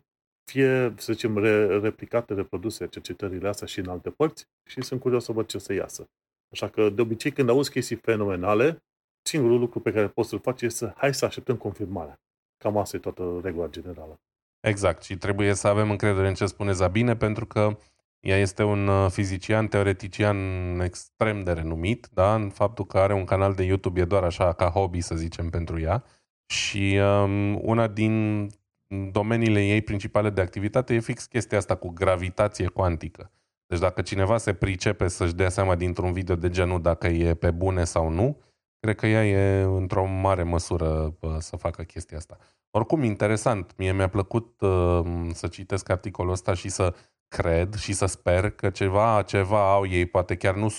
fie, 0.51 0.93
să 0.97 1.13
zicem, 1.13 1.37
replicate, 1.81 2.33
reproduse 2.33 2.87
cercetările 2.87 3.47
astea 3.47 3.67
și 3.67 3.79
în 3.79 3.89
alte 3.89 4.09
părți 4.09 4.47
și 4.69 4.81
sunt 4.81 4.99
curios 4.99 5.23
să 5.23 5.31
văd 5.31 5.45
ce 5.45 5.57
o 5.57 5.59
să 5.59 5.73
iasă. 5.73 6.09
Așa 6.51 6.67
că, 6.67 6.89
de 6.89 7.01
obicei, 7.01 7.31
când 7.31 7.49
auzi 7.49 7.71
chestii 7.71 7.95
fenomenale, 7.95 8.83
singurul 9.21 9.59
lucru 9.59 9.79
pe 9.79 9.91
care 9.91 10.07
poți 10.07 10.29
să-l 10.29 10.39
faci 10.39 10.61
este 10.61 10.77
să 10.77 10.93
hai 10.95 11.13
să 11.13 11.25
așteptăm 11.25 11.55
confirmarea. 11.55 12.19
Cam 12.57 12.77
asta 12.77 12.97
e 12.97 12.99
toată 12.99 13.39
regula 13.43 13.67
generală. 13.67 14.19
Exact. 14.59 15.03
Și 15.03 15.17
trebuie 15.17 15.53
să 15.53 15.67
avem 15.67 15.89
încredere 15.89 16.27
în 16.27 16.33
ce 16.33 16.45
spune 16.45 16.71
Zabine, 16.71 17.15
pentru 17.15 17.45
că 17.45 17.77
ea 18.19 18.37
este 18.37 18.63
un 18.63 18.87
uh, 18.87 19.11
fizician, 19.11 19.67
teoretician 19.67 20.37
extrem 20.79 21.43
de 21.43 21.51
renumit, 21.51 22.09
da? 22.13 22.35
în 22.35 22.49
faptul 22.49 22.85
că 22.85 22.97
are 22.97 23.13
un 23.13 23.25
canal 23.25 23.53
de 23.53 23.63
YouTube, 23.63 24.01
e 24.01 24.05
doar 24.05 24.23
așa 24.23 24.53
ca 24.53 24.69
hobby, 24.69 25.01
să 25.01 25.15
zicem, 25.15 25.49
pentru 25.49 25.79
ea. 25.79 26.03
Și 26.45 26.99
um, 27.01 27.67
una 27.67 27.87
din 27.87 28.47
domeniile 29.11 29.65
ei 29.65 29.81
principale 29.81 30.29
de 30.29 30.41
activitate 30.41 30.93
e 30.93 30.99
fix 30.99 31.25
chestia 31.25 31.57
asta 31.57 31.75
cu 31.75 31.89
gravitație 31.89 32.67
cuantică. 32.67 33.31
Deci 33.67 33.79
dacă 33.79 34.01
cineva 34.01 34.37
se 34.37 34.53
pricepe 34.53 35.07
să-și 35.07 35.33
dea 35.33 35.49
seama 35.49 35.75
dintr-un 35.75 36.13
video 36.13 36.35
de 36.35 36.49
genul 36.49 36.81
dacă 36.81 37.07
e 37.07 37.33
pe 37.33 37.51
bune 37.51 37.83
sau 37.83 38.09
nu, 38.09 38.41
cred 38.79 38.95
că 38.95 39.07
ea 39.07 39.25
e 39.25 39.61
într-o 39.61 40.05
mare 40.05 40.43
măsură 40.43 41.17
să 41.39 41.55
facă 41.55 41.83
chestia 41.83 42.17
asta. 42.17 42.37
Oricum, 42.69 43.03
interesant. 43.03 43.73
Mie 43.77 43.93
mi-a 43.93 44.09
plăcut 44.09 44.61
uh, 44.61 45.01
să 45.33 45.47
citesc 45.47 45.89
articolul 45.89 46.31
ăsta 46.31 46.53
și 46.53 46.69
să 46.69 46.93
cred 47.27 47.73
și 47.73 47.93
să 47.93 48.05
sper 48.05 48.49
că 48.49 48.69
ceva, 48.69 49.21
ceva 49.21 49.73
au 49.73 49.87
ei, 49.87 50.05
poate 50.05 50.35
chiar 50.35 50.55
nu 50.55 50.69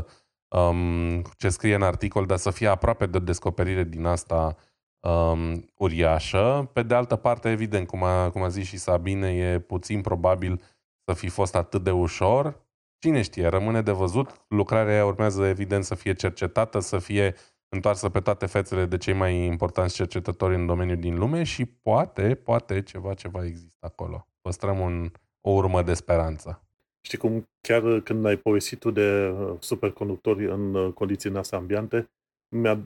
100% 0.00 0.04
um, 0.48 1.22
ce 1.36 1.48
scrie 1.48 1.74
în 1.74 1.82
articol, 1.82 2.26
dar 2.26 2.36
să 2.36 2.50
fie 2.50 2.66
aproape 2.66 3.06
de 3.06 3.18
descoperire 3.18 3.84
din 3.84 4.04
asta 4.04 4.56
um, 5.00 5.64
uriașă. 5.74 6.70
Pe 6.72 6.82
de 6.82 6.94
altă 6.94 7.16
parte, 7.16 7.50
evident, 7.50 7.86
cum 7.86 8.02
a, 8.02 8.30
cum 8.30 8.42
a 8.42 8.48
zis 8.48 8.66
și 8.66 8.76
Sabine, 8.76 9.28
e 9.28 9.58
puțin 9.58 10.00
probabil 10.00 10.62
să 11.06 11.12
fi 11.12 11.28
fost 11.28 11.54
atât 11.54 11.84
de 11.84 11.90
ușor. 11.90 12.62
Cine 12.98 13.22
știe, 13.22 13.46
rămâne 13.46 13.82
de 13.82 13.90
văzut. 13.92 14.44
Lucrarea 14.48 14.92
aia 14.92 15.06
urmează, 15.06 15.44
evident, 15.44 15.84
să 15.84 15.94
fie 15.94 16.14
cercetată, 16.14 16.78
să 16.78 16.98
fie 16.98 17.34
întoarsă 17.68 18.08
pe 18.08 18.20
toate 18.20 18.46
fețele 18.46 18.86
de 18.86 18.96
cei 18.96 19.14
mai 19.14 19.44
importanți 19.44 19.94
cercetători 19.94 20.54
în 20.54 20.66
domeniul 20.66 20.98
din 20.98 21.18
lume 21.18 21.42
și 21.42 21.64
poate, 21.64 22.34
poate 22.34 22.82
ceva, 22.82 23.14
ceva 23.14 23.44
există 23.44 23.86
acolo. 23.86 24.28
Păstrăm 24.40 24.78
un, 24.78 25.10
o 25.40 25.50
urmă 25.50 25.82
de 25.82 25.94
speranță. 25.94 26.62
Știi 27.00 27.18
cum 27.18 27.48
chiar 27.60 28.00
când 28.00 28.26
ai 28.26 28.36
povestit 28.36 28.78
tu 28.78 28.90
de 28.90 29.28
uh, 29.28 29.56
superconductori 29.58 30.46
în 30.46 30.74
uh, 30.74 30.92
condiții 30.92 31.36
astea 31.36 31.58
ambiente, 31.58 32.08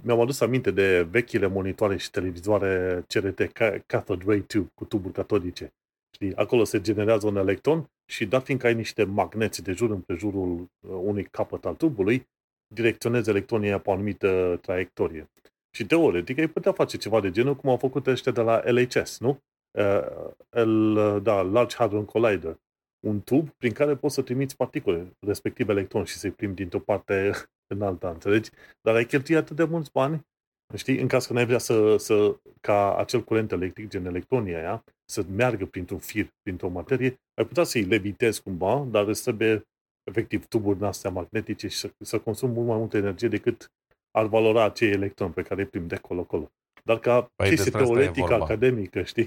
mi-am 0.03 0.21
adus 0.21 0.41
aminte 0.41 0.71
de 0.71 1.03
vechile 1.03 1.47
monitoare 1.47 1.97
și 1.97 2.11
televizoare 2.11 3.05
CRT, 3.07 3.53
cathode 3.87 4.25
ray 4.27 4.41
tube, 4.41 4.71
cu 4.75 4.85
tuburi 4.85 5.13
catodice. 5.13 5.73
Știi? 6.15 6.35
Acolo 6.35 6.65
se 6.65 6.81
generează 6.81 7.27
un 7.27 7.37
electron 7.37 7.91
și 8.11 8.27
dat 8.27 8.45
fiindcă 8.45 8.67
ai 8.67 8.75
niște 8.75 9.05
magneți 9.05 9.63
de 9.63 9.73
jur 9.73 9.91
împrejurul 9.91 10.61
uh, 10.61 10.91
unui 10.91 11.25
capăt 11.25 11.65
al 11.65 11.75
tubului, 11.75 12.29
direcționezi 12.75 13.31
electronii 13.31 13.81
pe 13.81 13.91
o 13.91 13.93
anumită 13.93 14.59
traiectorie. 14.63 15.31
Și 15.71 15.87
teoretic 15.87 16.39
ai 16.39 16.47
putea 16.47 16.73
face 16.73 16.97
ceva 16.97 17.21
de 17.21 17.31
genul 17.31 17.57
cum 17.57 17.71
au 17.71 17.77
făcut 17.77 18.07
ăștia 18.07 18.33
de 18.33 18.41
la 18.41 18.63
LHS, 18.71 19.19
nu? 19.19 19.43
Uh, 19.79 20.31
el, 20.51 20.95
da, 21.23 21.43
Large 21.43 21.77
Hadron 21.77 22.05
Collider. 22.05 22.59
Un 23.07 23.21
tub 23.21 23.51
prin 23.51 23.73
care 23.73 23.97
poți 23.97 24.15
să 24.15 24.23
trimiți 24.23 24.57
particule, 24.57 25.17
respectiv 25.27 25.69
electron, 25.69 26.05
și 26.05 26.17
să-i 26.17 26.31
primi 26.31 26.55
dintr-o 26.55 26.79
parte 26.79 27.31
în 27.75 27.83
alta, 27.83 28.11
înțelegi? 28.11 28.51
Dar 28.81 28.95
ai 28.95 29.05
cheltuit 29.05 29.39
atât 29.39 29.57
de 29.57 29.65
mulți 29.65 29.93
bani, 29.93 30.27
știi, 30.75 31.01
în 31.01 31.09
caz 31.09 31.27
că 31.27 31.33
n-ai 31.33 31.47
vrea 31.47 31.59
să, 31.59 31.97
să, 31.97 32.37
ca 32.61 32.97
acel 32.97 33.25
curent 33.25 33.53
electric, 33.53 33.89
gen 33.89 34.05
electronii 34.05 34.55
aia, 34.55 34.85
să 35.11 35.25
meargă 35.31 35.67
printr-un 35.67 35.99
fir, 35.99 36.29
printr-o 36.43 36.69
materie, 36.69 37.21
ai 37.35 37.47
putea 37.47 37.65
să-i 37.65 37.83
levitezi 37.83 38.43
cumva, 38.43 38.87
dar 38.91 39.07
îți 39.07 39.23
trebuie 39.23 39.63
efectiv 40.05 40.47
tuburi 40.47 40.85
astea 40.85 41.11
magnetice 41.11 41.69
și 41.69 41.77
să, 41.77 41.91
să 42.05 42.19
consumi 42.19 42.53
mult 42.53 42.67
mai 42.67 42.77
multă 42.77 42.97
energie 42.97 43.29
decât 43.29 43.73
ar 44.11 44.27
valora 44.27 44.65
acei 44.65 44.91
electroni 44.91 45.33
pe 45.33 45.43
care 45.43 45.61
îi 45.61 45.69
prim 45.69 45.87
de 45.87 45.95
acolo-acolo. 45.95 46.51
Dar 46.85 46.99
ca 46.99 47.31
păi 47.35 47.49
chestie 47.49 47.71
teoretică, 47.71 48.35
academică, 48.35 49.03
știi? 49.03 49.27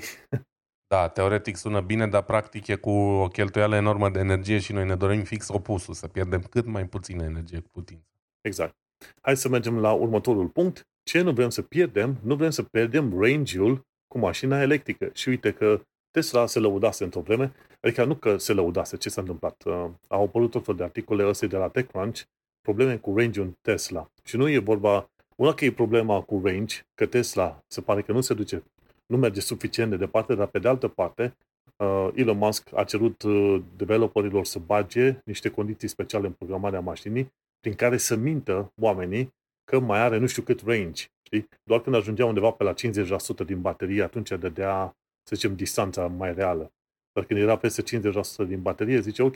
Da, 0.88 1.07
teoretic 1.07 1.55
sună 1.55 1.82
bine, 1.82 2.07
dar 2.07 2.23
practic 2.23 2.67
e 2.67 2.75
cu 2.75 2.89
o 2.89 3.27
cheltuială 3.27 3.75
enormă 3.75 4.09
de 4.09 4.19
energie 4.19 4.59
și 4.59 4.73
noi 4.73 4.86
ne 4.86 4.95
dorim 4.95 5.23
fix 5.23 5.47
opusul, 5.47 5.93
să 5.93 6.07
pierdem 6.07 6.41
cât 6.41 6.65
mai 6.65 6.88
puțină 6.88 7.23
energie 7.23 7.59
cu 7.59 7.69
putință. 7.71 8.05
Exact. 8.41 8.75
Hai 9.21 9.38
să 9.38 9.49
mergem 9.49 9.79
la 9.79 9.91
următorul 9.91 10.47
punct. 10.47 10.88
Ce 11.03 11.21
nu 11.21 11.32
vrem 11.32 11.49
să 11.49 11.61
pierdem? 11.61 12.17
Nu 12.23 12.36
vrem 12.36 12.49
să 12.49 12.63
pierdem 12.63 13.19
range-ul 13.19 13.86
cu 14.12 14.18
mașina 14.20 14.62
electrică. 14.62 15.09
Și 15.14 15.30
uite 15.30 15.51
că 15.51 15.82
Tesla 16.12 16.45
se 16.45 16.59
lăudase 16.59 17.03
într-o 17.03 17.22
vreme, 17.22 17.51
adică 17.82 18.03
nu 18.03 18.16
că 18.16 18.38
se 18.38 18.53
lăudase, 18.53 18.97
ce 18.97 19.09
s-a 19.09 19.22
întâmplat? 19.22 19.64
Uh, 19.66 19.89
au 20.07 20.24
apărut 20.24 20.51
tot 20.51 20.66
fel 20.66 20.76
de 20.76 20.84
articole 20.84 21.28
ăstea 21.28 21.47
de 21.47 21.57
la 21.57 21.68
TechCrunch, 21.68 22.22
probleme 22.62 22.97
cu 22.97 23.18
range-ul 23.18 23.57
Tesla. 23.62 24.12
Și 24.24 24.38
nu 24.38 24.49
e 24.49 24.57
vorba, 24.57 25.09
una 25.36 25.53
că 25.53 25.66
e 25.66 25.72
problema 25.72 26.22
cu 26.22 26.41
range, 26.43 26.76
că 26.93 27.05
Tesla 27.05 27.64
se 27.68 27.82
pare 27.82 28.01
că 28.01 28.12
nu 28.12 28.22
se 28.22 28.34
duce, 28.34 28.64
nu 29.05 29.18
merge 29.18 29.39
suficient 29.39 29.89
de 29.89 29.97
departe, 29.97 30.36
dar 30.36 30.47
pe 30.47 30.59
de 30.59 30.68
altă 30.68 30.88
parte, 30.88 31.38
uh, 31.76 32.09
Elon 32.14 32.38
Musk 32.38 32.70
a 32.76 32.84
cerut 32.84 33.22
uh, 33.22 33.62
developerilor 33.76 34.45
să 34.45 34.59
bage 34.59 35.22
niște 35.26 35.49
condiții 35.49 35.88
speciale 35.88 36.28
în 36.28 36.34
programarea 36.34 36.80
mașinii, 36.80 37.34
prin 37.59 37.74
care 37.74 37.97
să 37.97 38.16
mintă 38.16 38.72
oamenii 38.82 39.34
că 39.72 39.80
mai 39.80 39.99
are 39.99 40.17
nu 40.17 40.28
știu 40.28 40.41
cât 40.41 40.61
range. 40.65 41.05
Știi? 41.22 41.47
Doar 41.63 41.82
când 41.82 41.95
ajungea 41.95 42.26
undeva 42.26 42.51
pe 42.51 42.63
la 42.63 42.74
50% 42.74 43.45
din 43.45 43.61
baterie, 43.61 44.03
atunci 44.03 44.30
dădea, 44.30 44.95
să 45.24 45.36
zicem, 45.36 45.55
distanța 45.55 46.07
mai 46.07 46.34
reală. 46.34 46.72
Dar 47.11 47.26
când 47.26 47.39
era 47.39 47.57
peste 47.57 47.84
50% 48.45 48.47
din 48.47 48.61
baterie, 48.61 48.99
zice, 48.99 49.22
ok, 49.22 49.36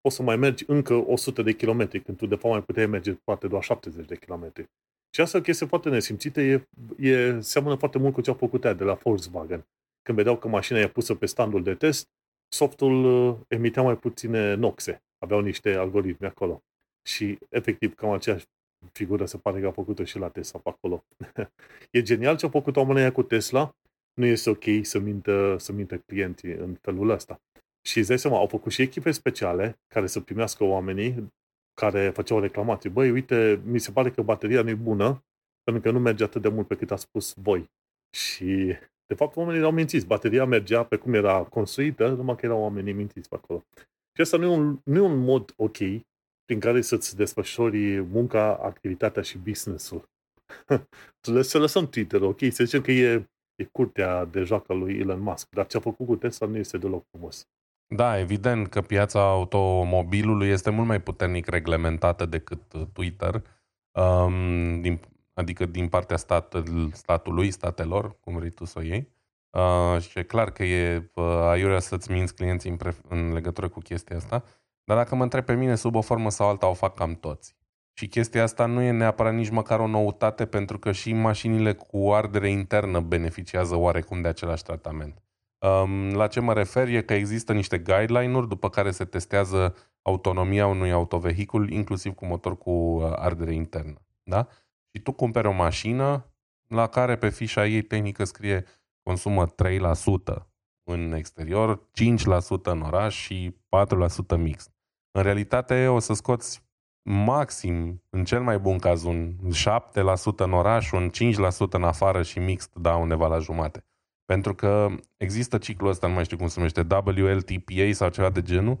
poți 0.00 0.16
să 0.16 0.22
mai 0.22 0.36
mergi 0.36 0.64
încă 0.66 0.94
100 0.94 1.42
de 1.42 1.52
kilometri, 1.52 2.00
când 2.00 2.16
tu 2.16 2.26
de 2.26 2.34
fapt 2.34 2.54
mai 2.54 2.62
puteai 2.62 2.86
merge 2.86 3.14
poate 3.24 3.46
doar 3.46 3.62
70 3.62 4.06
de 4.06 4.16
kilometri. 4.16 4.70
Și 5.14 5.20
asta 5.20 5.38
o 5.38 5.40
chestie 5.40 5.66
foarte 5.66 5.88
nesimțită, 5.88 6.40
e, 6.40 6.68
e, 6.98 7.40
seamănă 7.40 7.74
foarte 7.76 7.98
mult 7.98 8.14
cu 8.14 8.20
ce 8.20 8.30
au 8.30 8.36
făcut 8.36 8.64
aia 8.64 8.74
de 8.74 8.84
la 8.84 8.94
Volkswagen. 8.94 9.66
Când 10.02 10.16
vedeau 10.16 10.38
că 10.38 10.48
mașina 10.48 10.78
e 10.78 10.88
pusă 10.88 11.14
pe 11.14 11.26
standul 11.26 11.62
de 11.62 11.74
test, 11.74 12.06
softul 12.48 13.04
uh, 13.04 13.36
emitea 13.48 13.82
mai 13.82 13.96
puține 13.96 14.54
noxe. 14.54 15.02
Aveau 15.18 15.40
niște 15.40 15.74
algoritmi 15.74 16.26
acolo. 16.26 16.62
Și 17.08 17.38
efectiv 17.48 17.94
cam 17.94 18.10
aceeași 18.10 18.44
figură 18.92 19.26
se 19.26 19.38
pare 19.38 19.60
că 19.60 19.66
a 19.66 19.70
făcut-o 19.70 20.04
și 20.04 20.18
la 20.18 20.28
Tesla 20.28 20.60
pe 20.60 20.68
acolo. 20.68 21.04
e 21.90 22.02
genial 22.02 22.36
ce 22.36 22.44
au 22.44 22.50
făcut 22.50 22.76
oamenii 22.76 23.12
cu 23.12 23.22
Tesla. 23.22 23.76
Nu 24.14 24.24
este 24.24 24.50
ok 24.50 24.64
să 24.82 24.98
mintă, 24.98 25.56
să 25.58 25.72
mintă 25.72 25.98
clienții 25.98 26.52
în 26.52 26.74
felul 26.80 27.10
ăsta. 27.10 27.40
Și 27.86 27.98
îți 27.98 28.08
dai 28.08 28.18
seama, 28.18 28.38
au 28.38 28.46
făcut 28.46 28.72
și 28.72 28.82
echipe 28.82 29.10
speciale 29.10 29.78
care 29.86 30.06
să 30.06 30.20
primească 30.20 30.64
oamenii 30.64 31.32
care 31.74 32.10
făceau 32.10 32.40
reclamații. 32.40 32.90
Băi, 32.90 33.10
uite, 33.10 33.60
mi 33.64 33.78
se 33.78 33.90
pare 33.90 34.10
că 34.10 34.22
bateria 34.22 34.62
nu 34.62 34.68
e 34.68 34.74
bună 34.74 35.24
pentru 35.62 35.82
că 35.82 35.90
nu 35.90 35.98
merge 35.98 36.24
atât 36.24 36.42
de 36.42 36.48
mult 36.48 36.66
pe 36.66 36.76
cât 36.76 36.90
a 36.90 36.96
spus 36.96 37.34
voi. 37.34 37.70
Și, 38.16 38.76
de 39.06 39.14
fapt, 39.14 39.36
oamenii 39.36 39.62
au 39.62 39.70
mințit. 39.70 40.06
Bateria 40.06 40.44
mergea 40.44 40.84
pe 40.84 40.96
cum 40.96 41.14
era 41.14 41.44
construită, 41.44 42.08
numai 42.08 42.36
că 42.36 42.46
erau 42.46 42.60
oamenii 42.60 42.92
mințiți 42.92 43.28
pe 43.28 43.34
acolo. 43.34 43.64
Și 44.14 44.20
asta 44.20 44.36
nu 44.36 44.44
e 44.44 44.48
un, 44.48 44.78
nu 44.84 44.96
e 44.96 45.00
un 45.00 45.18
mod 45.18 45.52
ok 45.56 45.76
prin 46.46 46.60
care 46.60 46.80
să-ți 46.80 47.16
desfășori 47.16 48.00
munca, 48.00 48.56
activitatea 48.56 49.22
și 49.22 49.38
business-ul. 49.38 50.08
să 51.40 51.58
lăsăm 51.58 51.88
Twitter, 51.88 52.22
ok? 52.22 52.38
Să 52.50 52.64
zicem 52.64 52.80
că 52.80 52.92
e, 52.92 53.28
e 53.54 53.64
curtea 53.64 54.24
de 54.24 54.42
joacă 54.42 54.74
lui 54.74 54.98
Elon 54.98 55.20
Musk, 55.20 55.48
dar 55.50 55.66
ce 55.66 55.76
a 55.76 55.80
făcut 55.80 56.06
cu 56.06 56.16
Tesla 56.16 56.46
nu 56.46 56.56
este 56.56 56.78
deloc 56.78 57.04
frumos. 57.10 57.48
Da, 57.94 58.18
evident 58.18 58.68
că 58.68 58.80
piața 58.80 59.28
automobilului 59.28 60.48
este 60.48 60.70
mult 60.70 60.86
mai 60.86 61.00
puternic 61.00 61.46
reglementată 61.46 62.26
decât 62.26 62.62
Twitter, 62.92 63.42
um, 63.92 64.80
din, 64.80 65.00
adică 65.34 65.66
din 65.66 65.88
partea 65.88 66.16
stat, 66.16 66.54
statului, 66.92 67.50
statelor, 67.50 68.16
cum 68.20 68.36
vrei 68.36 68.50
tu 68.50 68.64
să 68.64 68.78
o 68.78 68.82
iei. 68.82 69.08
Uh, 69.50 70.00
și 70.00 70.18
e 70.18 70.22
clar 70.22 70.50
că 70.50 70.64
e 70.64 71.10
uh, 71.14 71.24
aiurea 71.24 71.78
să-ți 71.78 72.10
minți 72.10 72.34
clienții 72.34 72.70
în, 72.70 72.76
pre- 72.76 72.96
în 73.08 73.32
legătură 73.32 73.68
cu 73.68 73.80
chestia 73.80 74.16
asta. 74.16 74.44
Dar 74.86 74.96
dacă 74.96 75.14
mă 75.14 75.22
întreb 75.22 75.44
pe 75.44 75.54
mine, 75.54 75.74
sub 75.74 75.94
o 75.94 76.00
formă 76.00 76.30
sau 76.30 76.48
alta 76.48 76.66
o 76.68 76.74
fac 76.74 76.94
cam 76.94 77.14
toți. 77.14 77.56
Și 77.92 78.08
chestia 78.08 78.42
asta 78.42 78.66
nu 78.66 78.80
e 78.80 78.90
neapărat 78.90 79.34
nici 79.34 79.50
măcar 79.50 79.80
o 79.80 79.86
noutate, 79.86 80.46
pentru 80.46 80.78
că 80.78 80.92
și 80.92 81.12
mașinile 81.12 81.72
cu 81.72 82.10
ardere 82.12 82.50
internă 82.50 83.00
beneficiază 83.00 83.76
oarecum 83.76 84.20
de 84.20 84.28
același 84.28 84.62
tratament. 84.62 85.22
Um, 85.58 86.14
la 86.14 86.26
ce 86.26 86.40
mă 86.40 86.52
refer 86.52 86.88
e 86.88 87.02
că 87.02 87.14
există 87.14 87.52
niște 87.52 87.78
guideline-uri 87.78 88.48
după 88.48 88.68
care 88.68 88.90
se 88.90 89.04
testează 89.04 89.74
autonomia 90.02 90.66
unui 90.66 90.92
autovehicul, 90.92 91.70
inclusiv 91.70 92.14
cu 92.14 92.26
motor 92.26 92.58
cu 92.58 92.70
uh, 92.70 93.12
ardere 93.14 93.54
internă. 93.54 94.00
Da? 94.22 94.48
Și 94.92 95.02
tu 95.02 95.12
cumperi 95.12 95.46
o 95.46 95.52
mașină 95.52 96.26
la 96.66 96.86
care 96.86 97.16
pe 97.16 97.28
fișa 97.28 97.66
ei 97.66 97.82
tehnică 97.82 98.24
scrie 98.24 98.64
consumă 99.02 99.46
3% 100.34 100.46
în 100.84 101.12
exterior, 101.12 101.78
5% 101.78 102.62
în 102.62 102.80
oraș 102.80 103.14
și 103.14 103.56
4% 104.34 104.36
mixt. 104.38 104.75
În 105.16 105.22
realitate 105.22 105.86
o 105.86 105.98
să 105.98 106.14
scoți 106.14 106.62
maxim, 107.02 108.02
în 108.10 108.24
cel 108.24 108.42
mai 108.42 108.58
bun 108.58 108.78
caz, 108.78 109.04
un 109.04 109.34
7% 109.54 110.36
în 110.36 110.52
oraș, 110.52 110.92
un 110.92 111.10
5% 111.10 111.70
în 111.70 111.82
afară 111.82 112.22
și 112.22 112.38
mixt, 112.38 112.74
da, 112.74 112.96
undeva 112.96 113.26
la 113.26 113.38
jumate. 113.38 113.84
Pentru 114.24 114.54
că 114.54 114.88
există 115.16 115.58
ciclul 115.58 115.90
ăsta, 115.90 116.06
nu 116.06 116.14
mai 116.14 116.24
știu 116.24 116.36
cum 116.36 116.46
se 116.46 116.54
numește, 116.56 116.86
WLTPA 116.90 117.92
sau 117.92 118.08
ceva 118.08 118.30
de 118.30 118.42
genul, 118.42 118.78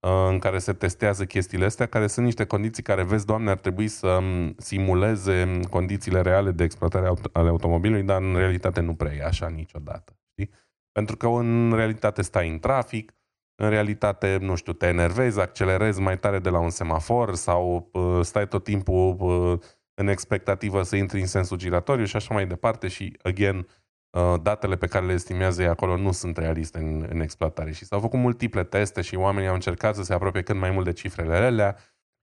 uh, 0.00 0.28
în 0.30 0.38
care 0.38 0.58
se 0.58 0.72
testează 0.72 1.24
chestiile 1.24 1.64
astea, 1.64 1.86
care 1.86 2.06
sunt 2.06 2.24
niște 2.24 2.44
condiții 2.44 2.82
care, 2.82 3.02
vezi, 3.02 3.26
Doamne, 3.26 3.50
ar 3.50 3.58
trebui 3.58 3.88
să 3.88 4.06
um, 4.08 4.54
simuleze 4.58 5.60
condițiile 5.70 6.20
reale 6.20 6.50
de 6.50 6.64
exploatare 6.64 7.12
ale 7.32 7.48
automobilului, 7.48 8.04
dar 8.04 8.22
în 8.22 8.36
realitate 8.36 8.80
nu 8.80 8.94
prea 8.94 9.12
e 9.14 9.24
așa 9.24 9.48
niciodată. 9.48 10.18
Știi? 10.30 10.50
Pentru 10.92 11.16
că 11.16 11.26
în 11.26 11.72
realitate 11.74 12.22
stai 12.22 12.48
în 12.48 12.58
trafic, 12.58 13.12
în 13.60 13.68
realitate, 13.68 14.38
nu 14.40 14.54
știu, 14.54 14.72
te 14.72 14.86
enervezi, 14.86 15.40
accelerezi 15.40 16.00
mai 16.00 16.18
tare 16.18 16.38
de 16.38 16.48
la 16.48 16.58
un 16.58 16.70
semafor 16.70 17.34
sau 17.34 17.88
uh, 17.92 18.18
stai 18.22 18.48
tot 18.48 18.64
timpul 18.64 19.16
uh, 19.18 19.58
în 19.94 20.08
expectativă 20.08 20.82
să 20.82 20.96
intri 20.96 21.20
în 21.20 21.26
sensul 21.26 21.56
giratoriu 21.56 22.04
și 22.04 22.16
așa 22.16 22.34
mai 22.34 22.46
departe 22.46 22.88
și, 22.88 23.16
again, 23.22 23.66
uh, 24.10 24.34
datele 24.42 24.76
pe 24.76 24.86
care 24.86 25.06
le 25.06 25.12
estimează 25.12 25.62
ei 25.62 25.68
acolo 25.68 25.96
nu 25.96 26.12
sunt 26.12 26.36
realiste 26.36 26.78
în, 26.78 27.06
în 27.08 27.20
exploatare. 27.20 27.72
Și 27.72 27.84
s-au 27.84 28.00
făcut 28.00 28.18
multiple 28.18 28.64
teste 28.64 29.00
și 29.00 29.16
oamenii 29.16 29.48
au 29.48 29.54
încercat 29.54 29.94
să 29.94 30.02
se 30.02 30.14
apropie 30.14 30.42
cât 30.42 30.56
mai 30.56 30.70
mult 30.70 30.84
de 30.84 30.92
cifrele 30.92 31.34
alea 31.34 31.76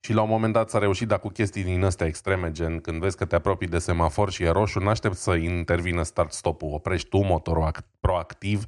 și 0.05 0.13
la 0.13 0.21
un 0.21 0.29
moment 0.29 0.53
dat 0.53 0.69
s-a 0.69 0.79
reușit, 0.79 1.07
dar 1.07 1.19
cu 1.19 1.27
chestii 1.27 1.63
din 1.63 1.83
astea 1.83 2.07
extreme, 2.07 2.51
gen 2.51 2.79
când 2.79 2.99
vezi 2.99 3.17
că 3.17 3.25
te 3.25 3.35
apropii 3.35 3.67
de 3.67 3.79
semafor 3.79 4.31
și 4.31 4.43
e 4.43 4.49
roșu, 4.49 4.79
nu 4.79 4.89
aștept 4.89 5.15
să 5.15 5.33
intervină 5.33 6.03
start-stop-ul, 6.03 6.73
oprești 6.73 7.09
tu 7.09 7.17
motorul 7.17 7.71
proactiv, 7.99 8.65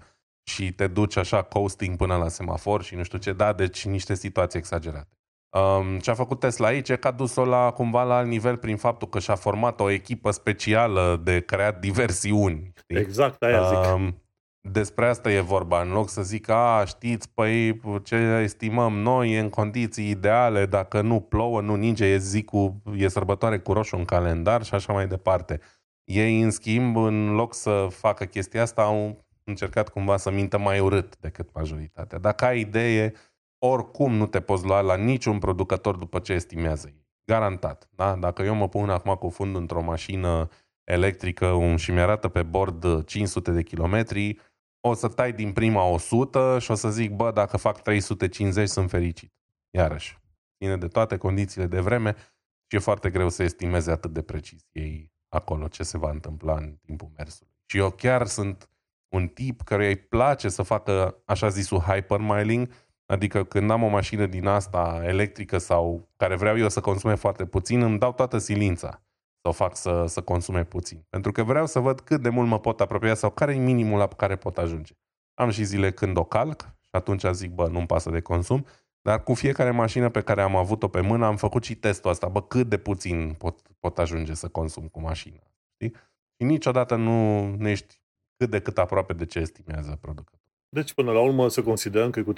și 0.48 0.72
te 0.72 0.88
duci 0.88 1.18
așa 1.18 1.42
coasting 1.42 1.96
până 1.96 2.16
la 2.16 2.28
semafor 2.28 2.84
și 2.84 2.96
nu 2.96 3.04
știu 3.04 3.18
ce, 3.18 3.34
da, 3.34 3.54
deci 3.54 3.86
niște 3.86 4.16
situații 4.16 4.60
exagerate. 4.60 5.18
Um, 5.50 6.00
ce 6.00 6.12
a 6.12 6.14
făcut 6.14 6.40
Tesla 6.40 6.68
aici 6.68 6.90
e 6.90 6.96
că 6.96 7.08
a 7.08 7.12
dus-o 7.12 7.46
la, 7.46 7.72
cumva 7.72 8.04
la 8.04 8.16
alt 8.16 8.28
nivel 8.28 8.58
prin 8.58 8.78
faptul 8.78 9.08
că 9.08 9.20
și-a 9.20 9.36
format 9.36 9.80
o 9.80 9.90
echipă 9.90 10.32
specială 10.32 11.22
de 11.24 11.40
creat 11.40 11.80
diversiuni. 11.80 12.72
Știi? 12.76 12.98
Exact, 12.98 13.44
aia 13.44 13.68
zic. 13.68 13.94
Um, 13.94 14.22
despre 14.72 15.08
asta 15.08 15.32
e 15.32 15.40
vorba, 15.40 15.82
în 15.82 15.92
loc 15.92 16.10
să 16.10 16.22
zic, 16.22 16.50
a, 16.50 16.84
știți, 16.86 17.30
păi 17.34 17.82
ce 18.04 18.16
estimăm 18.16 18.94
noi 18.94 19.38
în 19.38 19.50
condiții 19.50 20.10
ideale, 20.10 20.66
dacă 20.66 21.02
nu 21.02 21.20
plouă, 21.20 21.62
nu 21.62 21.76
ninge, 21.76 22.06
e 22.06 22.18
zi 22.18 22.44
cu, 22.44 22.82
e 22.96 23.08
sărbătoare 23.08 23.60
cu 23.60 23.74
roșu 23.74 23.96
în 23.96 24.06
calendar 24.06 24.64
și 24.64 24.74
așa 24.74 24.94
mai 24.94 25.08
departe. 25.08 25.60
Ei, 26.04 26.42
în 26.42 26.52
schimb, 26.52 26.98
în 26.98 27.34
loc 27.34 27.54
să 27.54 27.88
facă 27.90 28.26
chestia 28.26 28.62
asta, 28.62 28.82
au 28.82 29.27
încercat 29.48 29.90
cumva 29.90 30.18
să 30.18 30.32
mintă 30.32 30.58
mai 30.58 30.80
urât 30.80 31.18
decât 31.18 31.54
majoritatea. 31.54 32.18
Dacă 32.18 32.46
ai 32.46 32.60
idee, 32.60 33.14
oricum 33.60 34.14
nu 34.14 34.28
te 34.28 34.40
poți 34.42 34.66
lua 34.66 34.82
la 34.82 34.96
niciun 34.96 35.40
producător 35.40 35.96
după 35.96 36.20
ce 36.20 36.34
estimează 36.34 36.88
ei. 36.88 37.06
Garantat. 37.26 37.90
Da? 37.96 38.16
Dacă 38.16 38.42
eu 38.42 38.56
mă 38.56 38.70
pun 38.70 38.90
acum 38.90 39.16
cu 39.16 39.30
fund 39.30 39.56
într-o 39.56 39.82
mașină 39.82 40.50
electrică 40.84 41.48
un, 41.48 41.78
și 41.78 41.92
mi-arată 41.92 42.28
pe 42.28 42.44
bord 42.44 43.04
500 43.06 43.52
de 43.52 43.64
kilometri, 43.64 44.40
o 44.80 44.94
să 44.94 45.08
tai 45.08 45.34
din 45.34 45.52
prima 45.54 45.84
100 45.84 46.58
și 46.60 46.72
o 46.72 46.74
să 46.74 46.90
zic, 46.90 47.12
bă, 47.12 47.32
dacă 47.32 47.58
fac 47.58 47.82
350 47.82 48.70
sunt 48.70 48.90
fericit. 48.90 49.34
Iarăși, 49.70 50.20
ține 50.58 50.78
de 50.78 50.88
toate 50.88 51.18
condițiile 51.18 51.68
de 51.68 51.80
vreme 51.80 52.16
și 52.68 52.76
e 52.76 52.80
foarte 52.80 53.10
greu 53.10 53.30
să 53.30 53.44
estimeze 53.44 53.92
atât 53.92 54.14
de 54.14 54.22
precis 54.22 54.62
ei 54.72 55.12
acolo 55.30 55.68
ce 55.68 55.84
se 55.84 55.98
va 55.98 56.10
întâmpla 56.10 56.56
în 56.56 56.76
timpul 56.86 57.12
mersului. 57.18 57.54
Și 57.66 57.78
eu 57.78 57.90
chiar 57.90 58.28
sunt 58.28 58.70
un 59.10 59.28
tip 59.28 59.62
care 59.62 59.88
îi 59.88 59.96
place 59.96 60.50
să 60.50 60.62
facă 60.64 61.22
așa 61.26 61.48
zisul 61.48 61.80
hypermiling, 61.80 62.70
adică 63.06 63.44
când 63.44 63.72
am 63.72 63.84
o 63.84 63.88
mașină 63.88 64.26
din 64.26 64.48
asta 64.48 65.02
electrică 65.04 65.58
sau 65.58 66.10
care 66.16 66.36
vreau 66.36 66.58
eu 66.58 66.70
să 66.70 66.80
consume 66.80 67.16
foarte 67.16 67.46
puțin, 67.46 67.82
îmi 67.82 68.00
dau 68.00 68.14
toată 68.14 68.38
silința 68.38 69.02
să 69.42 69.48
o 69.48 69.52
fac 69.52 69.76
să, 69.76 70.06
să 70.08 70.22
consume 70.22 70.64
puțin. 70.64 71.06
Pentru 71.10 71.32
că 71.32 71.44
vreau 71.44 71.66
să 71.66 71.80
văd 71.80 72.00
cât 72.00 72.22
de 72.22 72.30
mult 72.30 72.48
mă 72.48 72.60
pot 72.60 72.82
apropia 72.82 73.14
sau 73.14 73.30
care 73.30 73.54
e 73.54 73.58
minimul 73.58 73.98
la 73.98 74.08
care 74.08 74.36
pot 74.36 74.58
ajunge. 74.58 74.94
Am 75.34 75.50
și 75.50 75.64
zile 75.64 75.92
când 75.92 76.18
o 76.18 76.24
calc 76.24 76.62
și 76.62 76.90
atunci 76.92 77.26
zic, 77.32 77.52
bă, 77.52 77.68
nu-mi 77.68 77.86
pasă 77.86 78.10
de 78.10 78.22
consum, 78.22 78.66
dar 79.02 79.24
cu 79.24 79.34
fiecare 79.34 79.72
mașină 79.72 80.10
pe 80.10 80.22
care 80.22 80.42
am 80.42 80.56
avut-o 80.56 80.88
pe 80.88 81.02
mână 81.02 81.26
am 81.26 81.36
făcut 81.36 81.64
și 81.64 81.76
testul 81.76 82.10
ăsta, 82.10 82.28
bă, 82.28 82.42
cât 82.42 82.70
de 82.70 82.78
puțin 82.78 83.36
pot, 83.38 83.62
pot 83.80 84.00
ajunge 84.00 84.34
să 84.34 84.48
consum 84.48 84.88
cu 84.88 85.02
mașina. 85.02 85.44
Știi? 85.74 85.96
Și 86.36 86.44
niciodată 86.44 86.96
nu, 86.96 87.46
nu 87.56 87.68
ești 87.68 88.02
cât 88.38 88.50
de 88.50 88.60
cât 88.60 88.78
aproape 88.78 89.14
de 89.14 89.26
ce 89.26 89.40
estimează 89.40 89.98
producătorul. 90.02 90.46
Deci, 90.70 90.94
până 90.94 91.12
la 91.12 91.20
urmă, 91.20 91.50
să 91.50 91.64
considerăm 91.64 92.10
că 92.10 92.24
cu 92.24 92.34
30% 92.34 92.38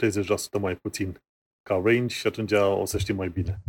mai 0.59 0.75
puțin 0.75 1.21
ca 1.63 1.81
range 1.83 2.15
și 2.15 2.27
atunci 2.27 2.51
o 2.51 2.85
să 2.85 2.97
știi 2.97 3.13
mai 3.13 3.29
bine. 3.29 3.61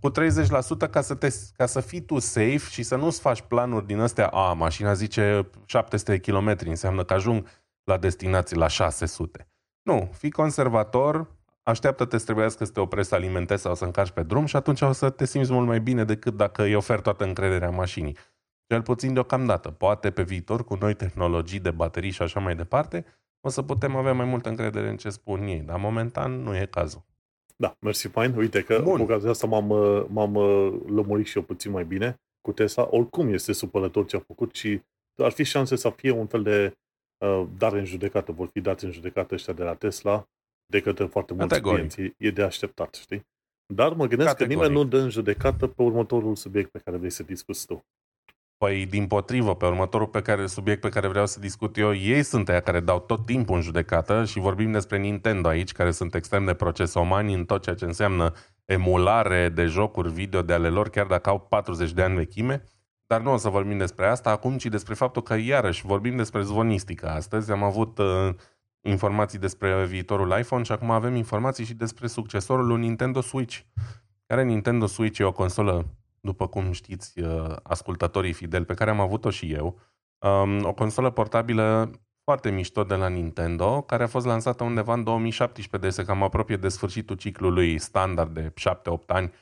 Cu 0.00 0.10
30% 0.10 0.90
ca 0.90 1.00
să, 1.00 1.14
te, 1.14 1.28
ca 1.56 1.66
să 1.66 1.80
fii 1.80 2.00
tu 2.00 2.18
safe 2.18 2.70
și 2.70 2.82
să 2.82 2.96
nu-ți 2.96 3.20
faci 3.20 3.40
planuri 3.40 3.86
din 3.86 3.98
astea, 3.98 4.26
a, 4.26 4.52
mașina 4.52 4.92
zice 4.92 5.50
700 5.64 6.18
km, 6.18 6.56
înseamnă 6.64 7.04
că 7.04 7.12
ajung 7.12 7.46
la 7.84 7.98
destinație 7.98 8.56
la 8.56 8.66
600. 8.66 9.48
Nu, 9.82 10.10
fii 10.12 10.30
conservator, 10.30 11.26
așteaptă-te 11.62 12.18
să 12.18 12.24
trebuiască 12.24 12.64
să 12.64 12.72
te 12.72 12.80
oprești 12.80 13.08
să 13.08 13.14
alimentezi 13.14 13.62
sau 13.62 13.74
să 13.74 13.84
încarci 13.84 14.10
pe 14.10 14.22
drum 14.22 14.46
și 14.46 14.56
atunci 14.56 14.80
o 14.80 14.92
să 14.92 15.10
te 15.10 15.24
simți 15.24 15.52
mult 15.52 15.66
mai 15.66 15.80
bine 15.80 16.04
decât 16.04 16.36
dacă 16.36 16.62
îi 16.62 16.74
oferi 16.74 17.02
toată 17.02 17.24
încrederea 17.24 17.70
mașinii. 17.70 18.16
Cel 18.66 18.82
puțin 18.82 19.12
deocamdată. 19.14 19.70
Poate 19.70 20.10
pe 20.10 20.22
viitor, 20.22 20.64
cu 20.64 20.74
noi 20.74 20.94
tehnologii 20.94 21.60
de 21.60 21.70
baterii 21.70 22.10
și 22.10 22.22
așa 22.22 22.40
mai 22.40 22.56
departe, 22.56 23.04
o 23.40 23.48
să 23.48 23.62
putem 23.62 23.96
avea 23.96 24.12
mai 24.12 24.26
multă 24.26 24.48
încredere 24.48 24.88
în 24.88 24.96
ce 24.96 25.08
spun 25.10 25.42
ei, 25.42 25.60
dar 25.60 25.78
momentan 25.78 26.42
nu 26.42 26.56
e 26.56 26.66
cazul. 26.66 27.02
Da, 27.56 27.76
mersi 27.80 28.08
fain. 28.08 28.34
Uite 28.36 28.62
că 28.62 28.80
Bun. 28.82 28.96
cu 28.96 29.02
ocazia 29.02 29.30
asta 29.30 29.46
m-am, 29.46 29.66
m-am 30.08 30.34
uh, 30.34 30.80
lămurit 30.86 31.26
și 31.26 31.36
eu 31.36 31.42
puțin 31.42 31.70
mai 31.70 31.84
bine 31.84 32.20
cu 32.40 32.52
Tesla. 32.52 32.88
Oricum 32.90 33.32
este 33.32 33.52
supărător 33.52 34.06
ce 34.06 34.16
a 34.16 34.20
făcut 34.20 34.54
și 34.54 34.82
ar 35.16 35.30
fi 35.30 35.42
șanse 35.44 35.76
să 35.76 35.90
fie 35.90 36.10
un 36.10 36.26
fel 36.26 36.42
de 36.42 36.76
uh, 37.24 37.46
dare 37.58 37.78
în 37.78 37.84
judecată, 37.84 38.32
vor 38.32 38.46
fi 38.46 38.60
dați 38.60 38.84
în 38.84 38.90
judecată 38.90 39.34
ăștia 39.34 39.52
de 39.52 39.62
la 39.62 39.74
Tesla 39.74 40.28
de 40.66 40.80
către 40.80 41.06
foarte 41.06 41.32
mulți 41.34 41.48
Categoric. 41.48 41.92
clienți. 41.92 42.14
E 42.18 42.30
de 42.30 42.42
așteptat, 42.42 42.94
știi? 42.94 43.26
Dar 43.74 43.92
mă 43.92 44.06
gândesc 44.06 44.30
Categoric. 44.30 44.58
că 44.58 44.62
nimeni 44.68 44.82
nu 44.82 44.88
dă 44.88 44.98
în 44.98 45.10
judecată 45.10 45.66
pe 45.66 45.82
următorul 45.82 46.36
subiect 46.36 46.70
pe 46.70 46.78
care 46.78 46.96
vrei 46.96 47.10
să 47.10 47.22
discuți 47.22 47.66
tu. 47.66 47.84
Păi, 48.62 48.86
din 48.86 49.06
potrivă, 49.06 49.54
pe 49.54 49.66
următorul 49.66 50.06
pe 50.06 50.22
care, 50.22 50.46
subiect 50.46 50.80
pe 50.80 50.88
care 50.88 51.08
vreau 51.08 51.26
să 51.26 51.40
discut 51.40 51.76
eu, 51.76 51.94
ei 51.94 52.22
sunt 52.22 52.48
aia 52.48 52.60
care 52.60 52.80
dau 52.80 53.00
tot 53.00 53.26
timpul 53.26 53.56
în 53.56 53.62
judecată 53.62 54.24
și 54.24 54.38
vorbim 54.38 54.72
despre 54.72 54.98
Nintendo 54.98 55.48
aici, 55.48 55.72
care 55.72 55.90
sunt 55.90 56.14
extrem 56.14 56.44
de 56.44 56.54
procesomani 56.54 57.34
în 57.34 57.44
tot 57.44 57.62
ceea 57.62 57.74
ce 57.74 57.84
înseamnă 57.84 58.32
emulare 58.64 59.48
de 59.48 59.64
jocuri 59.64 60.12
video 60.12 60.42
de 60.42 60.52
ale 60.52 60.68
lor, 60.68 60.88
chiar 60.88 61.06
dacă 61.06 61.30
au 61.30 61.40
40 61.40 61.92
de 61.92 62.02
ani 62.02 62.14
vechime. 62.14 62.64
Dar 63.06 63.20
nu 63.20 63.32
o 63.32 63.36
să 63.36 63.48
vorbim 63.48 63.78
despre 63.78 64.06
asta 64.06 64.30
acum, 64.30 64.56
ci 64.56 64.66
despre 64.66 64.94
faptul 64.94 65.22
că, 65.22 65.34
iarăși, 65.34 65.86
vorbim 65.86 66.16
despre 66.16 66.42
zvonistică 66.42 67.08
astăzi. 67.08 67.50
Am 67.50 67.62
avut 67.62 67.98
uh, 67.98 68.34
informații 68.80 69.38
despre 69.38 69.86
viitorul 69.86 70.38
iPhone 70.38 70.62
și 70.62 70.72
acum 70.72 70.90
avem 70.90 71.14
informații 71.14 71.64
și 71.64 71.74
despre 71.74 72.06
succesorul 72.06 72.66
lui 72.66 72.80
Nintendo 72.80 73.20
Switch. 73.20 73.60
Care 74.26 74.44
Nintendo 74.44 74.86
Switch 74.86 75.18
e 75.18 75.24
o 75.24 75.32
consolă 75.32 75.86
după 76.22 76.48
cum 76.48 76.72
știți, 76.72 77.20
uh, 77.20 77.56
ascultătorii 77.62 78.32
fideli, 78.32 78.64
pe 78.64 78.74
care 78.74 78.90
am 78.90 79.00
avut-o 79.00 79.30
și 79.30 79.52
eu, 79.52 79.80
um, 80.18 80.64
o 80.64 80.72
consolă 80.72 81.10
portabilă 81.10 81.90
foarte 82.24 82.50
mișto 82.50 82.84
de 82.84 82.94
la 82.94 83.08
Nintendo, 83.08 83.82
care 83.82 84.02
a 84.02 84.06
fost 84.06 84.26
lansată 84.26 84.64
undeva 84.64 84.92
în 84.92 85.04
2017, 85.04 85.88
deci 85.88 85.98
se 85.98 86.04
cam 86.04 86.22
apropie 86.22 86.56
de 86.56 86.68
sfârșitul 86.68 87.16
ciclului 87.16 87.78
standard 87.78 88.34
de 88.34 88.52
7-8 88.60 89.06
ani 89.06 89.32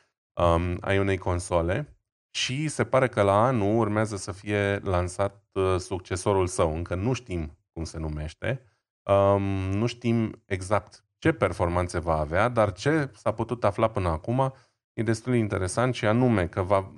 um, 0.41 0.76
ai 0.81 0.99
unei 0.99 1.18
console 1.18 1.97
și 2.31 2.68
se 2.68 2.85
pare 2.85 3.09
că 3.09 3.22
la 3.22 3.45
anul 3.45 3.78
urmează 3.78 4.16
să 4.16 4.33
fie 4.33 4.78
lansat 4.83 5.45
uh, 5.53 5.76
succesorul 5.78 6.47
său. 6.47 6.74
Încă 6.74 6.95
nu 6.95 7.12
știm 7.12 7.59
cum 7.72 7.85
se 7.85 7.99
numește, 7.99 8.62
um, 9.03 9.43
nu 9.70 9.87
știm 9.87 10.43
exact 10.47 11.05
ce 11.18 11.33
performanțe 11.33 11.99
va 11.99 12.18
avea, 12.18 12.49
dar 12.49 12.72
ce 12.72 13.11
s-a 13.14 13.33
putut 13.33 13.64
afla 13.64 13.89
până 13.89 14.09
acum 14.09 14.53
e 14.93 15.03
destul 15.03 15.32
de 15.32 15.38
interesant 15.38 15.95
și 15.95 16.07
anume 16.07 16.47
că 16.47 16.62
va, 16.62 16.93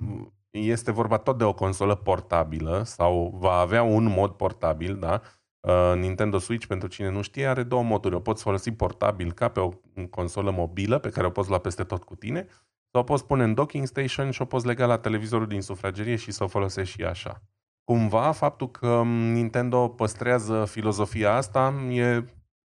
este 0.49 0.91
vorba 0.91 1.17
tot 1.17 1.37
de 1.37 1.43
o 1.43 1.53
consolă 1.53 1.95
portabilă 1.95 2.83
sau 2.85 3.37
va 3.39 3.53
avea 3.53 3.83
un 3.83 4.03
mod 4.03 4.31
portabil, 4.31 4.97
da? 4.97 5.21
Uh, 5.59 5.99
Nintendo 5.99 6.37
Switch, 6.37 6.65
pentru 6.65 6.87
cine 6.87 7.09
nu 7.09 7.21
știe, 7.21 7.47
are 7.47 7.63
două 7.63 7.83
moduri. 7.83 8.15
O 8.15 8.19
poți 8.19 8.43
folosi 8.43 8.71
portabil 8.71 9.31
ca 9.31 9.47
pe 9.47 9.59
o 9.59 9.69
consolă 10.09 10.51
mobilă 10.51 10.99
pe 10.99 11.09
care 11.09 11.27
o 11.27 11.29
poți 11.29 11.49
lua 11.49 11.57
peste 11.57 11.83
tot 11.83 12.03
cu 12.03 12.15
tine 12.15 12.47
sau 12.91 13.01
o 13.01 13.03
poți 13.03 13.25
pune 13.25 13.43
în 13.43 13.53
docking 13.53 13.87
station 13.87 14.31
și 14.31 14.41
o 14.41 14.45
poți 14.45 14.65
lega 14.65 14.85
la 14.85 14.97
televizorul 14.97 15.47
din 15.47 15.61
sufragerie 15.61 16.15
și 16.15 16.31
să 16.31 16.43
o 16.43 16.47
folosești 16.47 16.95
și 16.95 17.03
așa. 17.03 17.41
Cumva, 17.83 18.31
faptul 18.31 18.71
că 18.71 19.01
Nintendo 19.05 19.87
păstrează 19.87 20.65
filozofia 20.65 21.33
asta 21.35 21.73
e 21.91 22.23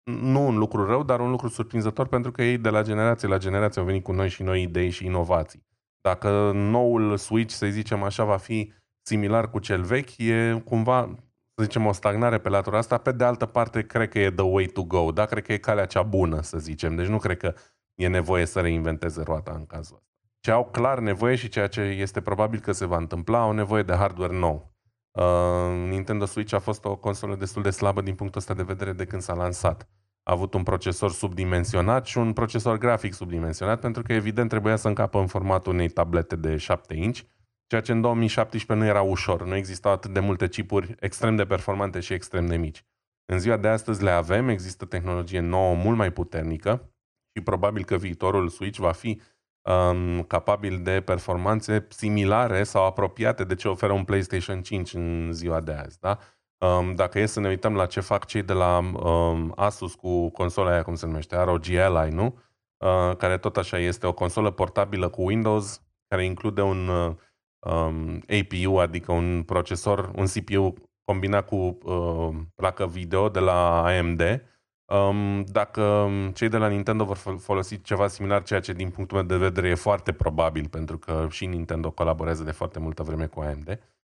nu 0.04 0.46
un 0.46 0.58
lucru 0.58 0.86
rău, 0.86 1.02
dar 1.02 1.20
un 1.20 1.30
lucru 1.30 1.48
surprinzător 1.48 2.06
pentru 2.06 2.30
că 2.30 2.42
ei 2.42 2.58
de 2.58 2.68
la 2.68 2.82
generație 2.82 3.28
la 3.28 3.38
generație 3.38 3.80
au 3.80 3.86
venit 3.86 4.02
cu 4.02 4.12
noi 4.12 4.28
și 4.28 4.42
noi 4.42 4.62
idei 4.62 4.90
și 4.90 5.06
inovații. 5.06 5.66
Dacă 6.00 6.50
noul 6.54 7.16
Switch, 7.16 7.54
să 7.54 7.66
zicem 7.66 8.02
așa, 8.02 8.24
va 8.24 8.36
fi 8.36 8.72
similar 9.02 9.50
cu 9.50 9.58
cel 9.58 9.82
vechi, 9.82 10.18
e 10.18 10.62
cumva, 10.64 11.14
să 11.54 11.62
zicem, 11.62 11.86
o 11.86 11.92
stagnare 11.92 12.38
pe 12.38 12.48
latura 12.48 12.78
asta. 12.78 12.98
Pe 12.98 13.12
de 13.12 13.24
altă 13.24 13.46
parte, 13.46 13.82
cred 13.82 14.08
că 14.08 14.18
e 14.18 14.30
the 14.30 14.44
way 14.44 14.66
to 14.66 14.82
go. 14.82 15.12
Da, 15.12 15.24
cred 15.24 15.44
că 15.44 15.52
e 15.52 15.58
calea 15.58 15.86
cea 15.86 16.02
bună, 16.02 16.42
să 16.42 16.58
zicem. 16.58 16.96
Deci 16.96 17.06
nu 17.06 17.18
cred 17.18 17.36
că 17.36 17.54
e 17.94 18.08
nevoie 18.08 18.44
să 18.44 18.60
reinventeze 18.60 19.22
roata 19.22 19.52
în 19.54 19.66
cazul 19.66 19.96
ăsta. 19.96 20.08
Ce 20.40 20.50
au 20.50 20.64
clar 20.64 20.98
nevoie 20.98 21.34
și 21.34 21.48
ceea 21.48 21.66
ce 21.66 21.80
este 21.80 22.20
probabil 22.20 22.60
că 22.60 22.72
se 22.72 22.86
va 22.86 22.96
întâmpla, 22.96 23.40
au 23.40 23.52
nevoie 23.52 23.82
de 23.82 23.92
hardware 23.92 24.38
nou. 24.38 24.73
Uh, 25.18 25.88
Nintendo 25.88 26.24
Switch 26.24 26.52
a 26.54 26.58
fost 26.58 26.84
o 26.84 26.96
consolă 26.96 27.36
destul 27.36 27.62
de 27.62 27.70
slabă 27.70 28.00
din 28.00 28.14
punctul 28.14 28.40
ăsta 28.40 28.54
de 28.54 28.62
vedere 28.62 28.92
de 28.92 29.04
când 29.04 29.22
s-a 29.22 29.34
lansat. 29.34 29.88
A 30.22 30.32
avut 30.32 30.54
un 30.54 30.62
procesor 30.62 31.10
subdimensionat 31.10 32.06
și 32.06 32.18
un 32.18 32.32
procesor 32.32 32.78
grafic 32.78 33.14
subdimensionat 33.14 33.80
pentru 33.80 34.02
că 34.02 34.12
evident 34.12 34.48
trebuia 34.48 34.76
să 34.76 34.88
încapă 34.88 35.18
în 35.18 35.26
formatul 35.26 35.72
unei 35.72 35.88
tablete 35.88 36.36
de 36.36 36.56
7 36.56 36.94
inch, 36.94 37.20
ceea 37.66 37.80
ce 37.80 37.92
în 37.92 38.00
2017 38.00 38.86
nu 38.86 38.90
era 38.90 39.02
ușor. 39.02 39.44
Nu 39.44 39.54
existau 39.56 39.92
atât 39.92 40.12
de 40.12 40.20
multe 40.20 40.48
chipuri 40.48 40.94
extrem 41.00 41.36
de 41.36 41.44
performante 41.44 42.00
și 42.00 42.12
extrem 42.12 42.46
de 42.46 42.56
mici. 42.56 42.84
În 43.32 43.38
ziua 43.38 43.56
de 43.56 43.68
astăzi 43.68 44.02
le 44.02 44.10
avem, 44.10 44.48
există 44.48 44.84
tehnologie 44.84 45.40
nouă 45.40 45.74
mult 45.74 45.96
mai 45.96 46.10
puternică 46.10 46.92
și 47.34 47.42
probabil 47.42 47.84
că 47.84 47.96
viitorul 47.96 48.48
Switch 48.48 48.78
va 48.78 48.92
fi 48.92 49.20
um, 49.64 50.22
capabil 50.22 50.80
de 50.82 51.00
performanțe 51.00 51.86
similare 51.88 52.62
sau 52.62 52.84
apropiate 52.84 53.44
de 53.44 53.54
ce 53.54 53.68
oferă 53.68 53.92
un 53.92 54.04
PlayStation 54.04 54.62
5 54.62 54.94
în 54.94 55.28
ziua 55.32 55.60
de 55.60 55.72
azi. 55.72 55.98
Da? 56.00 56.18
Um, 56.58 56.94
dacă 56.94 57.18
e 57.18 57.26
să 57.26 57.40
ne 57.40 57.48
uităm 57.48 57.74
la 57.74 57.86
ce 57.86 58.00
fac 58.00 58.24
cei 58.24 58.42
de 58.42 58.52
la 58.52 58.78
um, 58.78 59.52
Asus 59.56 59.94
cu 59.94 60.30
consola 60.30 60.70
aia, 60.70 60.82
cum 60.82 60.94
se 60.94 61.06
numește, 61.06 61.36
ROG 61.36 61.70
Ally, 61.70 62.10
nu? 62.10 62.38
Uh, 62.76 63.16
care 63.16 63.38
tot 63.38 63.56
așa 63.56 63.78
este 63.78 64.06
o 64.06 64.12
consolă 64.12 64.50
portabilă 64.50 65.08
cu 65.08 65.22
Windows, 65.22 65.82
care 66.08 66.24
include 66.24 66.62
un 66.62 66.88
uh, 66.88 67.14
um, 67.58 68.22
APU, 68.28 68.76
adică 68.76 69.12
un 69.12 69.42
procesor, 69.42 70.10
un 70.16 70.26
CPU 70.26 70.74
combinat 71.04 71.46
cu 71.46 71.78
uh, 71.82 72.36
placă 72.54 72.86
video 72.86 73.28
de 73.28 73.38
la 73.38 73.82
AMD, 73.84 74.42
Um, 74.86 75.44
dacă 75.44 76.10
cei 76.34 76.48
de 76.48 76.56
la 76.56 76.68
Nintendo 76.68 77.04
vor 77.04 77.16
folosi 77.38 77.80
ceva 77.80 78.08
similar, 78.08 78.42
ceea 78.42 78.60
ce 78.60 78.72
din 78.72 78.90
punctul 78.90 79.16
meu 79.16 79.26
de 79.26 79.36
vedere 79.36 79.68
e 79.68 79.74
foarte 79.74 80.12
probabil, 80.12 80.68
pentru 80.68 80.98
că 80.98 81.26
și 81.30 81.46
Nintendo 81.46 81.90
colaborează 81.90 82.42
de 82.42 82.50
foarte 82.50 82.78
multă 82.78 83.02
vreme 83.02 83.26
cu 83.26 83.40
AMD, 83.40 83.68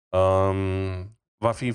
um, 0.08 1.18
va 1.38 1.52
fi 1.52 1.74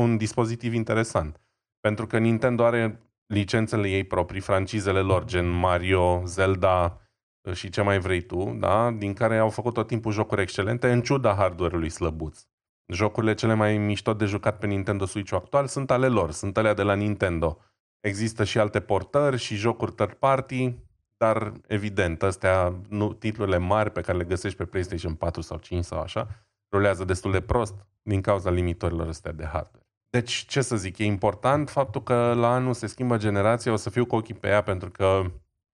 un 0.00 0.16
dispozitiv 0.16 0.72
interesant. 0.72 1.40
Pentru 1.80 2.06
că 2.06 2.18
Nintendo 2.18 2.64
are 2.64 3.00
licențele 3.26 3.88
ei 3.88 4.04
proprii, 4.04 4.40
francizele 4.40 5.00
lor, 5.00 5.24
gen 5.24 5.48
Mario, 5.48 6.22
Zelda 6.26 7.00
uh, 7.48 7.54
și 7.54 7.70
ce 7.70 7.82
mai 7.82 7.98
vrei 7.98 8.20
tu, 8.20 8.56
da? 8.58 8.90
din 8.90 9.12
care 9.12 9.38
au 9.38 9.50
făcut 9.50 9.74
tot 9.74 9.86
timpul 9.86 10.12
jocuri 10.12 10.40
excelente, 10.40 10.92
în 10.92 11.02
ciuda 11.02 11.34
hardware-ului 11.34 11.88
slăbuț. 11.88 12.46
Jocurile 12.86 13.34
cele 13.34 13.54
mai 13.54 13.78
mișto 13.78 14.14
de 14.14 14.24
jucat 14.24 14.58
pe 14.58 14.66
Nintendo 14.66 15.04
Switch-ul 15.04 15.36
actual 15.36 15.66
sunt 15.66 15.90
ale 15.90 16.08
lor, 16.08 16.30
sunt 16.30 16.56
alea 16.56 16.74
de 16.74 16.82
la 16.82 16.94
Nintendo. 16.94 17.58
Există 18.04 18.44
și 18.44 18.58
alte 18.58 18.80
portări 18.80 19.38
și 19.38 19.54
jocuri 19.54 19.92
third 19.92 20.12
party, 20.12 20.74
dar 21.16 21.52
evident, 21.66 22.22
astea, 22.22 22.80
nu, 22.88 23.12
titlurile 23.12 23.56
mari 23.56 23.90
pe 23.90 24.00
care 24.00 24.18
le 24.18 24.24
găsești 24.24 24.58
pe 24.58 24.64
PlayStation 24.64 25.14
4 25.14 25.40
sau 25.40 25.58
5 25.58 25.84
sau 25.84 26.00
așa, 26.00 26.28
rulează 26.72 27.04
destul 27.04 27.32
de 27.32 27.40
prost 27.40 27.74
din 28.02 28.20
cauza 28.20 28.50
limitărilor 28.50 29.08
astea 29.08 29.32
de 29.32 29.44
hardware. 29.44 29.86
Deci, 30.10 30.32
ce 30.32 30.60
să 30.60 30.76
zic, 30.76 30.98
e 30.98 31.04
important 31.04 31.70
faptul 31.70 32.02
că 32.02 32.32
la 32.36 32.52
anul 32.52 32.72
se 32.72 32.86
schimbă 32.86 33.16
generația, 33.16 33.72
o 33.72 33.76
să 33.76 33.90
fiu 33.90 34.06
cu 34.06 34.16
ochii 34.16 34.34
pe 34.34 34.48
ea 34.48 34.62
pentru 34.62 34.90
că 34.90 35.22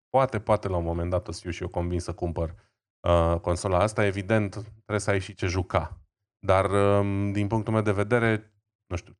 poate, 0.09 0.39
poate 0.39 0.69
la 0.69 0.77
un 0.77 0.85
moment 0.85 1.11
dat 1.11 1.29
o 1.29 1.33
să 1.33 1.41
fiu 1.41 1.51
și 1.51 1.63
eu 1.63 1.69
convins 1.69 2.05
să 2.05 2.13
cumpăr 2.13 2.55
uh, 3.01 3.41
consola 3.41 3.79
asta. 3.79 4.05
Evident, 4.05 4.51
trebuie 4.51 5.01
să 5.01 5.11
ai 5.11 5.21
și 5.21 5.35
ce 5.35 5.47
juca. 5.47 6.01
Dar, 6.39 6.65
uh, 6.65 7.31
din 7.33 7.47
punctul 7.47 7.73
meu 7.73 7.83
de 7.83 7.93
vedere, 7.93 8.50
nu 8.91 8.97
știu, 8.97 9.17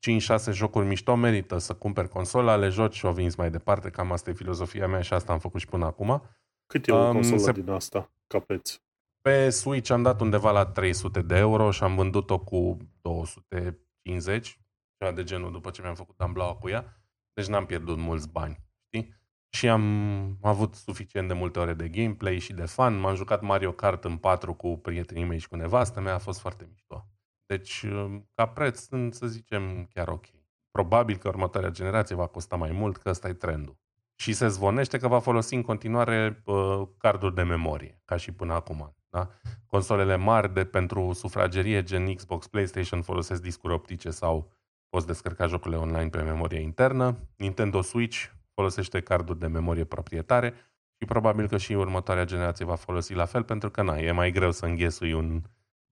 5-6 0.51 0.53
jocuri 0.53 0.87
mișto 0.87 1.15
merită 1.15 1.59
să 1.59 1.75
cumperi 1.75 2.09
consola, 2.09 2.57
le 2.57 2.69
joci 2.69 2.95
și 2.95 3.05
o 3.05 3.13
vinzi 3.13 3.39
mai 3.39 3.51
departe, 3.51 3.91
cam 3.91 4.13
asta 4.13 4.31
e 4.31 4.33
filozofia 4.33 4.87
mea 4.87 5.01
și 5.01 5.13
asta 5.13 5.33
am 5.33 5.39
făcut 5.39 5.61
și 5.61 5.67
până 5.67 5.85
acum. 5.85 6.23
Cât 6.67 6.87
e 6.87 6.93
o 6.93 6.97
um, 6.97 7.13
consolă 7.13 7.39
se... 7.39 7.53
din 7.53 7.71
asta, 7.71 8.13
ca 8.27 8.39
preț? 8.39 8.81
Pe 9.21 9.51
Switch 9.51 9.91
am 9.91 10.03
dat 10.03 10.21
undeva 10.21 10.51
la 10.51 10.67
300 10.67 11.23
de 11.23 11.37
euro 11.37 11.71
și 11.71 11.83
am 11.83 11.95
vândut-o 11.95 12.39
cu 12.39 12.77
250, 13.01 14.61
ceva 14.99 15.13
de 15.13 15.25
genul, 15.25 15.53
după 15.53 15.71
ce 15.71 15.83
mi-am 15.83 15.95
făcut 15.95 16.21
amblaua 16.21 16.55
cu 16.55 16.69
ea. 16.69 17.03
Deci 17.33 17.47
n-am 17.47 17.67
pierdut 17.67 17.99
mulți 17.99 18.29
bani, 18.29 18.59
știi? 18.87 19.15
Și 19.53 19.69
am 19.69 20.39
avut 20.43 20.75
suficient 20.75 21.29
de 21.29 21.35
multe 21.35 21.59
ore 21.59 21.75
de 21.75 21.89
gameplay 21.89 22.39
și 22.39 22.53
de 22.53 22.65
fun. 22.65 22.99
M-am 22.99 23.15
jucat 23.15 23.41
Mario 23.41 23.73
Kart 23.73 24.05
în 24.05 24.17
4 24.17 24.55
cu 24.55 24.77
prietenii 24.77 25.25
mei 25.25 25.39
și 25.39 25.49
cu 25.49 25.57
nevastă 25.57 26.01
mea, 26.01 26.15
a 26.15 26.19
fost 26.19 26.41
foarte 26.41 26.67
mișto. 26.71 27.07
Deci, 27.51 27.83
um, 27.83 28.29
ca 28.35 28.47
preț, 28.47 28.79
sunt, 28.81 29.15
să 29.15 29.27
zicem, 29.27 29.89
chiar 29.95 30.09
ok. 30.09 30.25
Probabil 30.71 31.17
că 31.17 31.29
următoarea 31.29 31.71
generație 31.71 32.15
va 32.15 32.27
costa 32.27 32.57
mai 32.57 32.71
mult, 32.71 32.97
că 32.97 33.09
ăsta 33.09 33.29
e 33.29 33.33
trendul. 33.33 33.77
Și 34.15 34.33
se 34.33 34.49
zvonește 34.49 34.99
că 34.99 35.09
va 35.09 35.19
folosi 35.19 35.55
în 35.55 35.63
continuare 35.63 36.43
uh, 36.45 36.83
carduri 36.99 37.35
de 37.35 37.43
memorie, 37.43 38.01
ca 38.05 38.17
și 38.17 38.33
până 38.33 38.53
acum. 38.53 38.97
Da? 39.09 39.29
Consolele 39.67 40.17
mari 40.17 40.55
de 40.55 40.65
pentru 40.65 41.13
sufragerie, 41.13 41.83
gen 41.83 42.15
Xbox, 42.15 42.47
PlayStation, 42.47 43.03
folosesc 43.03 43.43
discuri 43.43 43.73
optice 43.73 44.11
sau 44.11 44.53
poți 44.89 45.07
descărca 45.07 45.47
jocurile 45.47 45.81
online 45.81 46.09
pe 46.09 46.23
memorie 46.23 46.61
internă. 46.61 47.19
Nintendo 47.37 47.81
Switch 47.81 48.31
folosește 48.55 49.01
carduri 49.01 49.39
de 49.39 49.47
memorie 49.47 49.85
proprietare 49.85 50.55
și 50.99 51.05
probabil 51.07 51.49
că 51.49 51.57
și 51.57 51.73
următoarea 51.73 52.25
generație 52.25 52.65
va 52.65 52.75
folosi 52.75 53.15
la 53.15 53.25
fel, 53.25 53.43
pentru 53.43 53.71
că 53.71 53.83
na, 53.83 53.99
e 53.99 54.13
mai 54.13 54.31
greu 54.31 54.51
să 54.51 54.67
înghesui 54.67 55.13
un 55.13 55.43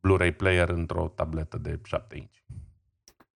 Blu-ray 0.00 0.32
player 0.32 0.68
într-o 0.68 1.12
tabletă 1.14 1.58
de 1.58 1.78
7 1.84 2.16
inch. 2.16 2.34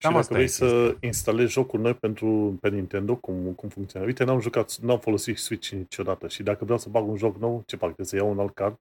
Și 0.02 0.08
Cam 0.08 0.14
dacă 0.14 0.28
vrei 0.30 0.48
să 0.48 0.96
instalezi 1.00 1.52
jocul 1.52 1.80
noi 1.80 1.94
pentru, 1.94 2.58
pe 2.62 2.70
Nintendo, 2.70 3.16
cum, 3.16 3.54
cum 3.54 3.70
funcționează? 3.70 4.14
Uite, 4.14 4.24
n-am 4.24 4.40
jucat, 4.40 4.76
n-am 4.76 5.00
folosit 5.00 5.38
Switch 5.38 5.70
niciodată 5.70 6.28
și 6.28 6.44
dacă 6.44 6.64
vreau 6.64 6.80
să 6.80 6.90
bag 6.90 7.08
un 7.08 7.18
joc 7.18 7.38
nou, 7.38 7.64
ce 7.66 7.76
fac? 7.76 7.86
Trebuie 7.86 8.06
să 8.06 8.16
iau 8.16 8.30
un 8.30 8.40
alt 8.40 8.54
card? 8.54 8.80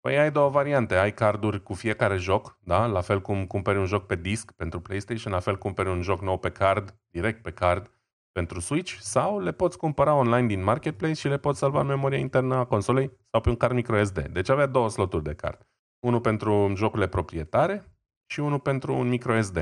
Păi 0.00 0.18
ai 0.18 0.30
două 0.30 0.48
variante. 0.48 0.94
Ai 0.94 1.14
carduri 1.14 1.62
cu 1.62 1.74
fiecare 1.74 2.16
joc, 2.16 2.58
da? 2.60 2.86
La 2.86 3.00
fel 3.00 3.20
cum 3.20 3.46
cumperi 3.46 3.78
un 3.78 3.86
joc 3.86 4.06
pe 4.06 4.14
disc 4.14 4.52
pentru 4.52 4.80
PlayStation, 4.80 5.32
la 5.32 5.40
fel 5.40 5.58
cumperi 5.58 5.88
un 5.88 6.02
joc 6.02 6.20
nou 6.20 6.38
pe 6.38 6.50
card, 6.50 6.96
direct 7.10 7.42
pe 7.42 7.50
card, 7.50 7.90
pentru 8.32 8.60
Switch, 8.60 8.96
sau 9.00 9.40
le 9.40 9.52
poți 9.52 9.78
cumpăra 9.78 10.14
online 10.14 10.46
din 10.46 10.62
Marketplace 10.62 11.14
și 11.14 11.28
le 11.28 11.38
poți 11.38 11.58
salva 11.58 11.80
în 11.80 11.86
memoria 11.86 12.18
internă 12.18 12.54
a 12.54 12.64
consolei 12.64 13.10
sau 13.30 13.40
pe 13.40 13.48
un 13.48 13.56
card 13.56 13.74
microSD. 13.74 14.28
Deci 14.28 14.48
avea 14.48 14.66
două 14.66 14.90
sloturi 14.90 15.24
de 15.24 15.34
card. 15.34 15.66
Unul 16.00 16.20
pentru 16.20 16.72
jocurile 16.74 17.08
proprietare 17.08 17.84
și 18.26 18.40
unul 18.40 18.60
pentru 18.60 18.94
un 18.94 19.08
microSD. 19.08 19.56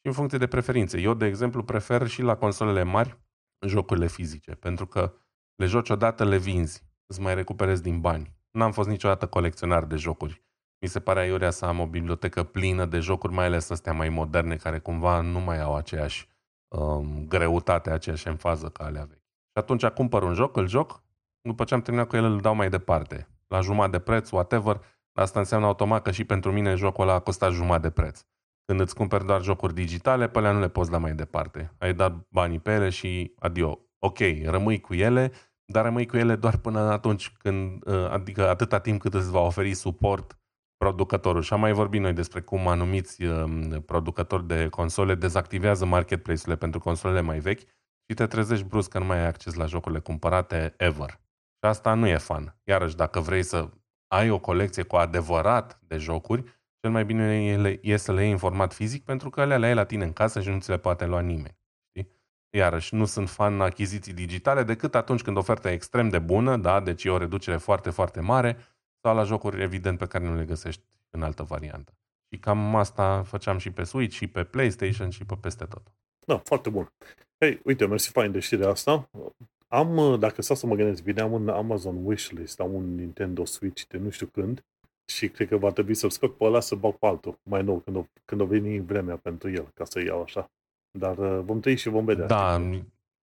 Și 0.00 0.06
în 0.06 0.12
funcție 0.12 0.38
de 0.38 0.46
preferințe. 0.46 1.00
Eu, 1.00 1.14
de 1.14 1.26
exemplu, 1.26 1.62
prefer 1.62 2.06
și 2.06 2.22
la 2.22 2.36
consolele 2.36 2.82
mari 2.82 3.18
jocurile 3.66 4.06
fizice, 4.06 4.54
pentru 4.54 4.86
că 4.86 5.14
le 5.54 5.66
joci 5.66 5.90
odată, 5.90 6.24
le 6.24 6.38
vinzi, 6.38 6.82
îți 7.06 7.20
mai 7.20 7.34
recuperezi 7.34 7.82
din 7.82 8.00
bani. 8.00 8.34
N-am 8.50 8.72
fost 8.72 8.88
niciodată 8.88 9.26
colecționar 9.26 9.84
de 9.84 9.96
jocuri. 9.96 10.42
Mi 10.80 10.88
se 10.88 11.00
pare 11.00 11.20
aiurea 11.20 11.50
să 11.50 11.64
am 11.64 11.80
o 11.80 11.86
bibliotecă 11.86 12.42
plină 12.42 12.84
de 12.84 12.98
jocuri, 12.98 13.32
mai 13.32 13.44
ales 13.44 13.70
astea 13.70 13.92
mai 13.92 14.08
moderne, 14.08 14.56
care 14.56 14.78
cumva 14.78 15.20
nu 15.20 15.40
mai 15.40 15.60
au 15.60 15.76
aceeași 15.76 16.28
um, 16.68 17.26
greutate, 17.26 17.90
aceeași 17.90 18.36
fază 18.36 18.68
ca 18.68 18.84
alea 18.84 19.04
vechi. 19.04 19.18
Și 19.18 19.58
atunci 19.58 19.86
cumpăr 19.86 20.22
un 20.22 20.34
joc, 20.34 20.56
îl 20.56 20.68
joc, 20.68 21.02
după 21.42 21.64
ce 21.64 21.74
am 21.74 21.80
terminat 21.80 22.08
cu 22.08 22.16
el 22.16 22.24
îl 22.24 22.40
dau 22.40 22.54
mai 22.54 22.68
departe. 22.68 23.28
La 23.46 23.60
jumătate 23.60 23.90
de 23.90 23.98
preț, 23.98 24.30
whatever, 24.30 24.80
asta 25.14 25.38
înseamnă 25.38 25.66
automat 25.66 26.02
că 26.02 26.10
și 26.10 26.24
pentru 26.24 26.52
mine 26.52 26.74
jocul 26.74 27.02
ăla 27.02 27.14
a 27.14 27.18
costat 27.18 27.52
jumătate 27.52 27.80
de 27.80 27.90
preț. 27.90 28.20
Când 28.64 28.80
îți 28.80 28.94
cumperi 28.94 29.26
doar 29.26 29.42
jocuri 29.42 29.74
digitale, 29.74 30.28
pe 30.28 30.38
alea 30.38 30.52
nu 30.52 30.60
le 30.60 30.68
poți 30.68 30.90
da 30.90 30.98
mai 30.98 31.12
departe. 31.12 31.74
Ai 31.78 31.94
dat 31.94 32.28
banii 32.28 32.58
pe 32.58 32.72
ele 32.72 32.88
și 32.88 33.34
adio. 33.38 33.78
Ok, 33.98 34.18
rămâi 34.44 34.80
cu 34.80 34.94
ele, 34.94 35.32
dar 35.64 35.84
rămâi 35.84 36.06
cu 36.06 36.16
ele 36.16 36.36
doar 36.36 36.56
până 36.56 36.78
atunci 36.78 37.30
când, 37.30 37.86
uh, 37.86 38.10
adică 38.10 38.48
atâta 38.48 38.78
timp 38.78 39.00
cât 39.00 39.14
îți 39.14 39.30
va 39.30 39.40
oferi 39.40 39.74
suport 39.74 40.38
producătorul. 40.76 41.42
Și 41.42 41.52
am 41.52 41.60
mai 41.60 41.72
vorbit 41.72 42.00
noi 42.00 42.12
despre 42.12 42.40
cum 42.40 42.68
anumiți 42.68 43.24
um, 43.24 43.82
producători 43.86 44.46
de 44.46 44.68
console 44.68 45.14
dezactivează 45.14 45.84
marketplace-urile 45.84 46.56
pentru 46.56 46.80
consolele 46.80 47.20
mai 47.20 47.38
vechi 47.38 47.60
și 48.08 48.14
te 48.14 48.26
trezești 48.26 48.64
brusc 48.64 48.90
că 48.90 48.98
nu 48.98 49.04
mai 49.04 49.18
ai 49.18 49.26
acces 49.26 49.54
la 49.54 49.66
jocurile 49.66 50.00
cumpărate 50.00 50.74
ever. 50.76 51.10
Și 51.10 51.68
asta 51.68 51.94
nu 51.94 52.06
e 52.06 52.16
fun. 52.16 52.56
Iarăși, 52.64 52.96
dacă 52.96 53.20
vrei 53.20 53.42
să 53.42 53.70
ai 54.12 54.30
o 54.30 54.38
colecție 54.38 54.82
cu 54.82 54.96
adevărat 54.96 55.80
de 55.86 55.96
jocuri, 55.96 56.42
cel 56.80 56.90
mai 56.90 57.04
bine 57.04 57.78
e 57.82 57.96
să 57.96 58.12
le 58.12 58.22
iei 58.22 58.30
în 58.30 58.38
format 58.38 58.72
fizic 58.72 59.04
pentru 59.04 59.30
că 59.30 59.40
alea 59.40 59.58
le 59.58 59.66
ai 59.66 59.74
la 59.74 59.84
tine 59.84 60.04
în 60.04 60.12
casă 60.12 60.40
și 60.40 60.48
nu 60.48 60.58
ți 60.58 60.70
le 60.70 60.78
poate 60.78 61.06
lua 61.06 61.20
nimeni. 61.20 61.58
Iarăși, 62.56 62.94
nu 62.94 63.04
sunt 63.04 63.30
fan 63.30 63.60
achiziții 63.60 64.12
digitale 64.12 64.62
decât 64.62 64.94
atunci 64.94 65.22
când 65.22 65.36
oferta 65.36 65.70
e 65.70 65.74
extrem 65.74 66.08
de 66.08 66.18
bună, 66.18 66.56
da, 66.56 66.80
deci 66.80 67.04
e 67.04 67.10
o 67.10 67.18
reducere 67.18 67.56
foarte, 67.56 67.90
foarte 67.90 68.20
mare, 68.20 68.56
sau 69.00 69.14
la 69.14 69.22
jocuri, 69.22 69.62
evident, 69.62 69.98
pe 69.98 70.06
care 70.06 70.24
nu 70.24 70.34
le 70.34 70.44
găsești 70.44 70.82
în 71.10 71.22
altă 71.22 71.42
variantă. 71.42 71.92
Și 72.30 72.38
cam 72.38 72.76
asta 72.76 73.22
făceam 73.22 73.58
și 73.58 73.70
pe 73.70 73.82
Switch, 73.82 74.16
și 74.16 74.26
pe 74.26 74.44
PlayStation, 74.44 75.10
și 75.10 75.24
pe 75.24 75.34
peste 75.40 75.64
tot. 75.64 75.92
Da, 76.26 76.40
foarte 76.44 76.70
bun. 76.70 76.92
Hei, 77.38 77.60
uite, 77.64 77.86
mersi 77.86 78.10
fain 78.10 78.32
de 78.32 78.38
știrea 78.38 78.68
asta. 78.68 79.10
Am, 79.72 80.16
dacă 80.18 80.42
stau 80.42 80.56
să 80.56 80.66
mă 80.66 80.74
gândesc 80.74 81.02
bine, 81.02 81.20
am 81.20 81.32
un 81.32 81.48
Amazon 81.48 82.04
wishlist, 82.04 82.60
am 82.60 82.74
un 82.74 82.94
Nintendo 82.94 83.44
Switch 83.44 83.82
de 83.88 83.98
nu 83.98 84.10
știu 84.10 84.26
când 84.26 84.64
și 85.10 85.28
cred 85.28 85.48
că 85.48 85.56
va 85.56 85.70
trebui 85.70 85.94
să-l 85.94 86.10
scot 86.10 86.36
pe 86.36 86.44
ăla 86.44 86.60
să 86.60 86.74
bag 86.74 86.94
pe 86.94 87.06
altul 87.06 87.38
mai 87.42 87.62
nou 87.62 87.78
când 87.78 87.96
o, 87.96 88.04
când 88.24 88.40
o 88.40 88.44
veni 88.44 88.80
vremea 88.80 89.16
pentru 89.16 89.50
el, 89.50 89.70
ca 89.74 89.84
să 89.84 90.00
iau 90.00 90.22
așa. 90.22 90.50
Dar 90.98 91.18
uh, 91.18 91.40
vom 91.44 91.60
trăi 91.60 91.76
și 91.76 91.88
vom 91.88 92.04
vedea. 92.04 92.26
Da, 92.26 92.62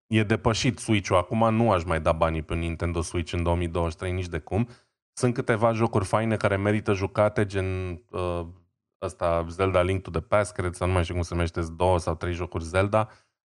e 0.07 0.23
depășit 0.23 0.77
Switch-ul. 0.77 1.17
Acum 1.17 1.55
nu 1.55 1.71
aș 1.71 1.83
mai 1.83 2.01
da 2.01 2.11
banii 2.11 2.41
pe 2.41 2.55
Nintendo 2.55 3.01
Switch 3.01 3.33
în 3.33 3.43
2023 3.43 4.11
nici 4.11 4.27
de 4.27 4.39
cum. 4.39 4.67
Sunt 5.13 5.33
câteva 5.33 5.73
jocuri 5.73 6.05
faine 6.05 6.37
care 6.37 6.57
merită 6.57 6.93
jucate, 6.93 7.45
gen 7.45 8.01
uh, 8.11 8.45
ăsta 9.01 9.45
Zelda 9.49 9.81
Link 9.81 10.01
to 10.01 10.09
the 10.09 10.21
Past, 10.21 10.53
cred 10.53 10.73
să 10.73 10.85
nu 10.85 10.91
mai 10.91 11.03
știu 11.03 11.13
cum 11.13 11.23
se 11.23 11.33
numește, 11.33 11.61
două 11.75 11.99
sau 11.99 12.15
trei 12.15 12.33
jocuri 12.33 12.63
Zelda. 12.63 13.09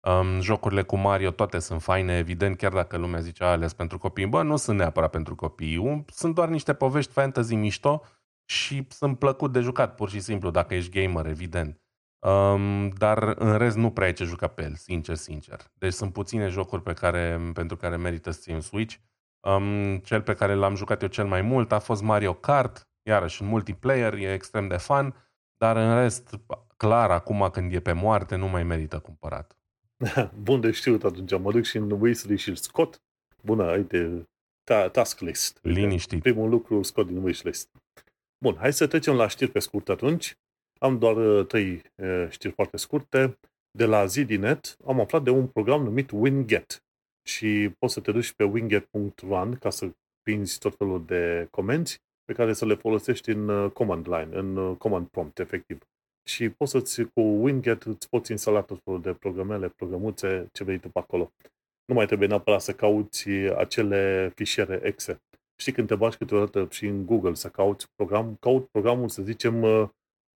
Um, 0.07 0.41
jocurile 0.41 0.81
cu 0.83 0.97
Mario 0.97 1.31
toate 1.31 1.59
sunt 1.59 1.81
faine, 1.81 2.17
evident, 2.17 2.57
chiar 2.57 2.71
dacă 2.71 2.97
lumea 2.97 3.19
zice 3.19 3.43
ales 3.43 3.73
pentru 3.73 3.97
copii. 3.97 4.25
Bă, 4.25 4.41
nu 4.41 4.55
sunt 4.55 4.77
neapărat 4.77 5.09
pentru 5.09 5.35
copii. 5.35 6.05
Sunt 6.07 6.35
doar 6.35 6.49
niște 6.49 6.73
povești 6.73 7.11
fantasy 7.11 7.55
mișto 7.55 8.01
și 8.45 8.87
sunt 8.89 9.19
plăcut 9.19 9.51
de 9.51 9.59
jucat, 9.59 9.95
pur 9.95 10.09
și 10.09 10.19
simplu, 10.19 10.51
dacă 10.51 10.73
ești 10.73 11.01
gamer, 11.01 11.25
evident. 11.25 11.81
Um, 12.19 12.89
dar 12.89 13.23
în 13.23 13.57
rest 13.57 13.75
nu 13.75 13.91
prea 13.91 14.05
ai 14.05 14.13
ce 14.13 14.23
juca 14.23 14.47
pe 14.47 14.63
el, 14.63 14.73
sincer, 14.75 15.15
sincer. 15.15 15.71
Deci 15.73 15.93
sunt 15.93 16.13
puține 16.13 16.47
jocuri 16.47 16.81
pe 16.81 16.93
care, 16.93 17.51
pentru 17.53 17.77
care 17.77 17.95
merită 17.97 18.31
să 18.31 18.39
ții 18.41 18.53
un 18.53 18.61
Switch. 18.61 18.95
Um, 19.39 19.97
cel 19.97 20.21
pe 20.21 20.33
care 20.33 20.53
l-am 20.53 20.75
jucat 20.75 21.01
eu 21.01 21.07
cel 21.07 21.25
mai 21.25 21.41
mult 21.41 21.71
a 21.71 21.79
fost 21.79 22.01
Mario 22.01 22.33
Kart, 22.33 22.89
iarăși 23.01 23.41
în 23.41 23.47
multiplayer, 23.47 24.13
e 24.13 24.33
extrem 24.33 24.67
de 24.67 24.77
fun, 24.77 25.15
dar 25.57 25.75
în 25.75 25.95
rest, 25.95 26.39
clar, 26.77 27.11
acum 27.11 27.49
când 27.51 27.73
e 27.73 27.79
pe 27.79 27.91
moarte, 27.91 28.35
nu 28.35 28.47
mai 28.47 28.63
merită 28.63 28.99
cumpărat. 28.99 29.57
Bun 30.43 30.61
de 30.61 30.71
știut 30.71 31.03
atunci, 31.03 31.37
mă 31.37 31.51
duc 31.51 31.63
și 31.63 31.77
în 31.77 31.91
Weasley 31.91 32.37
și 32.37 32.55
scot. 32.55 33.01
Bună, 33.41 33.71
uite, 33.71 34.27
ta- 34.63 34.91
task 34.91 35.19
list. 35.19 35.59
Liniștit. 35.61 36.21
Primul 36.21 36.49
lucru 36.49 36.83
scot 36.83 37.07
din 37.07 37.23
wishlist. 37.23 37.69
Bun, 38.43 38.55
hai 38.55 38.73
să 38.73 38.87
trecem 38.87 39.15
la 39.15 39.27
știri 39.27 39.51
pe 39.51 39.59
scurt 39.59 39.89
atunci. 39.89 40.37
Am 40.79 40.97
doar 40.97 41.15
uh, 41.15 41.45
trei 41.45 41.81
uh, 41.95 42.25
știri 42.29 42.53
foarte 42.53 42.77
scurte. 42.77 43.37
De 43.71 43.85
la 43.85 44.05
ZDNet 44.05 44.77
am 44.85 44.99
aflat 44.99 45.23
de 45.23 45.29
un 45.29 45.47
program 45.47 45.83
numit 45.83 46.11
Winget 46.11 46.83
și 47.27 47.71
poți 47.79 47.93
să 47.93 47.99
te 47.99 48.11
duci 48.11 48.31
pe 48.31 48.43
winget.run 48.43 49.55
ca 49.55 49.69
să 49.69 49.91
prinzi 50.21 50.59
tot 50.59 50.75
felul 50.75 51.05
de 51.05 51.47
comenzi 51.51 52.01
pe 52.23 52.33
care 52.33 52.53
să 52.53 52.65
le 52.65 52.75
folosești 52.75 53.29
în 53.29 53.47
uh, 53.47 53.71
command 53.71 54.07
line, 54.07 54.29
în 54.31 54.75
command 54.75 55.07
prompt, 55.07 55.39
efectiv. 55.39 55.79
Și 56.24 56.49
poți 56.49 56.71
să-ți, 56.71 57.03
cu 57.03 57.21
Winget, 57.21 57.84
îți 57.84 58.09
poți 58.09 58.32
instala 58.32 58.61
tot 58.61 58.80
felul 58.84 59.01
de 59.01 59.13
programele, 59.13 59.69
programuțe, 59.69 60.47
ce 60.51 60.63
vrei 60.63 60.80
tu 60.80 60.89
pe 60.89 60.99
acolo. 60.99 61.32
Nu 61.86 61.93
mai 61.95 62.05
trebuie 62.05 62.28
neapărat 62.28 62.61
să 62.61 62.74
cauți 62.74 63.30
acele 63.30 64.32
fișiere 64.36 64.80
exe. 64.84 65.21
Știi 65.55 65.71
când 65.71 65.88
te 65.88 65.95
bagi 65.95 66.17
câteodată 66.17 66.67
și 66.71 66.86
în 66.86 67.05
Google 67.05 67.34
să 67.34 67.49
cauți 67.49 67.88
program, 67.95 68.36
caut 68.39 68.67
programul, 68.69 69.09
să 69.09 69.21
zicem, 69.21 69.61
uh, 69.61 69.89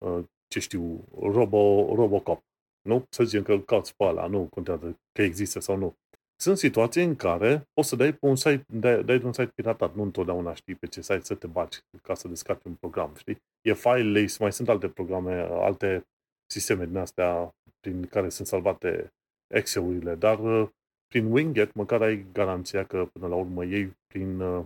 uh, 0.06 0.24
ce 0.48 0.60
știu, 0.60 1.06
Robo, 1.20 1.94
Robocop. 1.96 2.44
Nu? 2.82 3.06
Să 3.10 3.24
zicem 3.24 3.44
că 3.44 3.52
îl 3.52 3.64
cauți 3.64 3.96
pe 3.96 4.04
ăla, 4.04 4.28
nu 4.28 4.44
contează 4.44 5.00
că 5.12 5.22
există 5.22 5.60
sau 5.60 5.78
nu. 5.78 5.96
Sunt 6.40 6.58
situații 6.58 7.04
în 7.04 7.16
care 7.16 7.64
poți 7.74 7.90
să 7.90 7.96
dai 7.96 8.14
pe 8.14 8.26
un 8.26 8.36
site, 8.36 8.66
dai, 8.68 9.04
dai 9.04 9.20
de 9.20 9.26
un 9.26 9.34
site 9.34 9.52
piratat. 9.56 9.96
Nu 9.96 10.04
întotdeauna 10.04 10.54
știi 10.54 10.76
pe 10.76 10.88
ce 10.88 11.02
site 11.02 11.24
să 11.24 11.36
te 11.36 11.48
bagi 11.48 11.80
ca 12.02 12.14
să 12.14 12.28
descarci 12.28 12.64
un 12.64 12.74
program, 12.74 13.14
știi? 13.16 13.38
E 13.62 13.74
file 13.74 14.28
mai 14.40 14.54
sunt 14.54 14.70
alte 14.70 14.90
programe, 14.90 15.48
alte 15.52 16.04
sisteme 16.52 16.86
din 16.86 16.98
astea 16.98 17.56
prin 17.80 18.06
care 18.06 18.30
sunt 18.30 18.48
salvate 18.48 19.12
Excel-urile, 19.54 20.16
dar 20.16 20.40
uh, 20.40 20.70
prin 21.08 21.32
Winget 21.32 21.74
măcar 21.74 22.02
ai 22.02 22.26
garanția 22.32 22.86
că 22.86 23.06
până 23.14 23.28
la 23.28 23.36
urmă 23.36 23.66
ei 23.66 23.98
prin, 24.08 24.40
uh, 24.40 24.66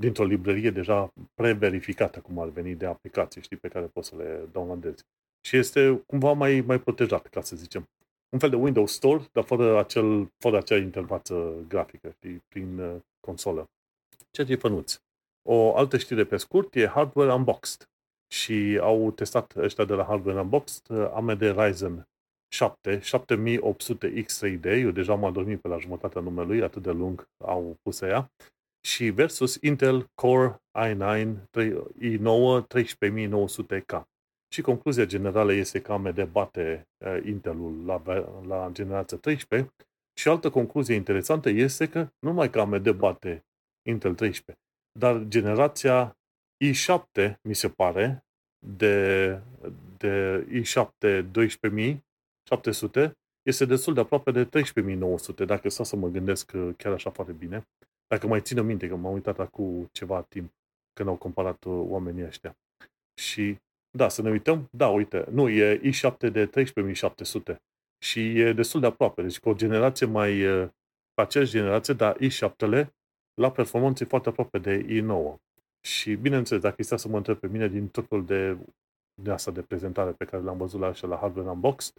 dintr-o 0.00 0.24
librărie 0.24 0.70
deja 0.70 1.12
pre-verificată, 1.34 2.20
cum 2.20 2.38
ar 2.38 2.48
veni, 2.48 2.74
de 2.74 2.86
aplicații, 2.86 3.42
știi, 3.42 3.56
pe 3.56 3.68
care 3.68 3.86
poți 3.86 4.08
să 4.08 4.16
le 4.16 4.48
downloadezi. 4.52 5.04
Și 5.46 5.56
este 5.56 6.02
cumva 6.06 6.32
mai, 6.32 6.60
mai 6.60 6.80
protejat, 6.80 7.26
ca 7.26 7.40
să 7.40 7.56
zicem 7.56 7.84
un 8.32 8.38
fel 8.38 8.50
de 8.50 8.56
Windows 8.56 8.92
Store, 8.92 9.28
dar 9.32 9.44
fără, 9.44 9.78
acel, 9.78 10.32
fără 10.38 10.56
acea 10.56 10.76
interfață 10.76 11.64
grafică, 11.68 12.10
știi, 12.10 12.42
prin 12.48 12.78
uh, 12.78 12.96
consolă. 13.20 13.70
Ceea 14.30 14.46
ce 14.46 14.52
e 14.52 14.56
fănuț. 14.56 15.00
O 15.48 15.76
altă 15.76 15.98
știre 15.98 16.24
pe 16.24 16.36
scurt 16.36 16.74
e 16.74 16.86
Hardware 16.86 17.32
Unboxed. 17.32 17.88
Și 18.32 18.78
au 18.82 19.10
testat 19.10 19.56
ăștia 19.56 19.84
de 19.84 19.94
la 19.94 20.04
Hardware 20.04 20.40
Unboxed 20.40 20.96
uh, 20.96 21.10
AMD 21.14 21.40
Ryzen 21.40 22.08
7, 22.52 23.00
7800 23.00 24.24
X3D, 24.24 24.64
eu 24.64 24.90
deja 24.90 25.14
m-am 25.14 25.32
dormit 25.32 25.60
pe 25.60 25.68
la 25.68 25.78
jumătatea 25.78 26.20
numelui, 26.20 26.62
atât 26.62 26.82
de 26.82 26.90
lung 26.90 27.28
au 27.44 27.76
pus 27.82 28.00
ea, 28.00 28.32
și 28.80 29.10
versus 29.10 29.58
Intel 29.60 30.06
Core 30.14 30.62
i9 30.78 31.34
i9 32.00 32.66
13900K. 32.66 34.02
Și 34.52 34.62
concluzia 34.62 35.04
generală 35.04 35.52
este 35.52 35.80
că 35.80 35.92
AMD 35.92 36.24
bate 36.24 36.88
uh, 37.04 37.20
Intelul 37.24 37.84
la, 37.84 38.02
la 38.46 38.68
generația 38.72 39.16
13 39.16 39.74
și 40.20 40.28
altă 40.28 40.50
concluzie 40.50 40.94
interesantă 40.94 41.48
este 41.48 41.88
că 41.88 41.98
nu 41.98 42.28
numai 42.28 42.50
că 42.50 42.60
AMD 42.60 42.90
bate 42.90 43.44
Intel 43.88 44.14
13, 44.14 44.64
dar 44.98 45.24
generația 45.28 46.18
i7, 46.64 47.34
mi 47.42 47.54
se 47.54 47.68
pare, 47.68 48.24
de, 48.66 49.40
de 49.96 50.46
i7 50.50 51.24
12700 51.30 53.14
este 53.42 53.64
destul 53.64 53.94
de 53.94 54.00
aproape 54.00 54.30
de 54.30 54.44
13900, 54.44 55.44
dacă 55.44 55.68
stau 55.68 55.84
să 55.84 55.96
mă 55.96 56.08
gândesc 56.08 56.52
uh, 56.54 56.70
chiar 56.76 56.92
așa 56.92 57.10
foarte 57.10 57.32
bine. 57.32 57.68
Dacă 58.06 58.26
mai 58.26 58.40
țin 58.40 58.62
minte 58.62 58.88
că 58.88 58.96
m-am 58.96 59.12
uitat 59.12 59.38
acum 59.38 59.88
ceva 59.92 60.22
timp 60.22 60.52
când 60.92 61.08
au 61.08 61.16
comparat 61.16 61.64
uh, 61.64 61.84
oamenii 61.88 62.24
ăștia. 62.24 62.56
Și 63.20 63.58
da, 63.90 64.08
să 64.08 64.22
ne 64.22 64.30
uităm. 64.30 64.68
Da, 64.70 64.88
uite, 64.88 65.26
nu, 65.30 65.48
e 65.48 65.80
i7 65.90 66.30
de 66.32 66.46
13700 66.46 67.62
și 68.04 68.38
e 68.38 68.52
destul 68.52 68.80
de 68.80 68.86
aproape. 68.86 69.22
Deci 69.22 69.40
cu 69.40 69.48
o 69.48 69.54
generație 69.54 70.06
mai, 70.06 70.42
cu 71.14 71.20
aceeași 71.20 71.50
generație, 71.50 71.94
dar 71.94 72.16
i7-le 72.16 72.92
la 73.40 73.50
performanțe 73.50 74.04
foarte 74.04 74.28
aproape 74.28 74.58
de 74.58 74.86
i9. 74.86 75.34
Și 75.86 76.14
bineînțeles, 76.14 76.62
dacă 76.62 76.76
este 76.78 76.96
să 76.96 77.08
mă 77.08 77.16
întreb 77.16 77.36
pe 77.36 77.46
mine 77.46 77.68
din 77.68 77.88
tot 77.88 78.06
felul 78.08 78.24
de, 78.24 78.56
de 79.22 79.30
asta 79.30 79.50
de 79.50 79.62
prezentare 79.62 80.10
pe 80.10 80.24
care 80.24 80.42
l-am 80.42 80.56
văzut 80.56 80.80
la 80.80 80.86
așa 80.86 81.06
la 81.06 81.16
Hardware 81.16 81.48
Unboxed, 81.48 81.94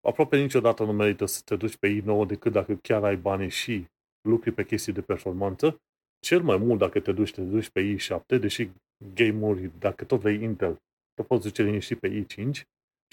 aproape 0.00 0.38
niciodată 0.38 0.84
nu 0.84 0.92
merită 0.92 1.24
să 1.24 1.42
te 1.44 1.56
duci 1.56 1.76
pe 1.76 2.02
i9 2.02 2.26
decât 2.26 2.52
dacă 2.52 2.74
chiar 2.74 3.04
ai 3.04 3.16
bani 3.16 3.48
și 3.48 3.86
lucri 4.28 4.52
pe 4.52 4.64
chestii 4.64 4.92
de 4.92 5.00
performanță. 5.00 5.80
Cel 6.20 6.42
mai 6.42 6.56
mult 6.56 6.78
dacă 6.78 7.00
te 7.00 7.12
duci, 7.12 7.32
te 7.32 7.42
duci 7.42 7.68
pe 7.68 7.96
i7, 7.96 8.40
deși 8.40 8.70
game-uri, 9.14 9.70
dacă 9.78 10.04
tot 10.04 10.20
vrei 10.20 10.42
Intel, 10.42 10.80
te 11.18 11.24
poți 11.24 11.42
duce 11.42 11.62
liniștit 11.62 11.98
pe 11.98 12.08
i5 12.08 12.62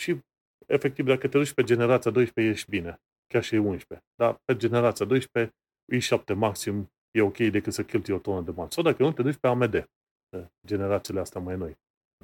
și 0.02 0.20
efectiv 0.66 1.06
dacă 1.06 1.28
te 1.28 1.38
duci 1.38 1.54
pe 1.54 1.64
generația 1.64 2.12
12 2.12 2.54
ești 2.54 2.70
bine, 2.70 3.02
chiar 3.28 3.44
și 3.44 3.56
11. 3.56 4.08
Dar 4.16 4.42
pe 4.46 4.56
generația 4.56 5.06
12 5.06 5.54
i7 5.94 6.36
maxim 6.36 6.92
e 7.12 7.22
ok 7.22 7.38
decât 7.38 7.74
să 7.74 7.84
cheltui 7.84 8.14
o 8.14 8.18
tonă 8.18 8.42
de 8.42 8.52
bani. 8.52 8.72
Sau 8.72 8.84
dacă 8.84 9.04
nu, 9.04 9.12
te 9.12 9.22
duci 9.22 9.38
pe 9.38 9.48
AMD, 9.48 9.90
generațiile 10.68 11.20
astea 11.20 11.42
mai 11.42 11.58
noi. 11.58 11.78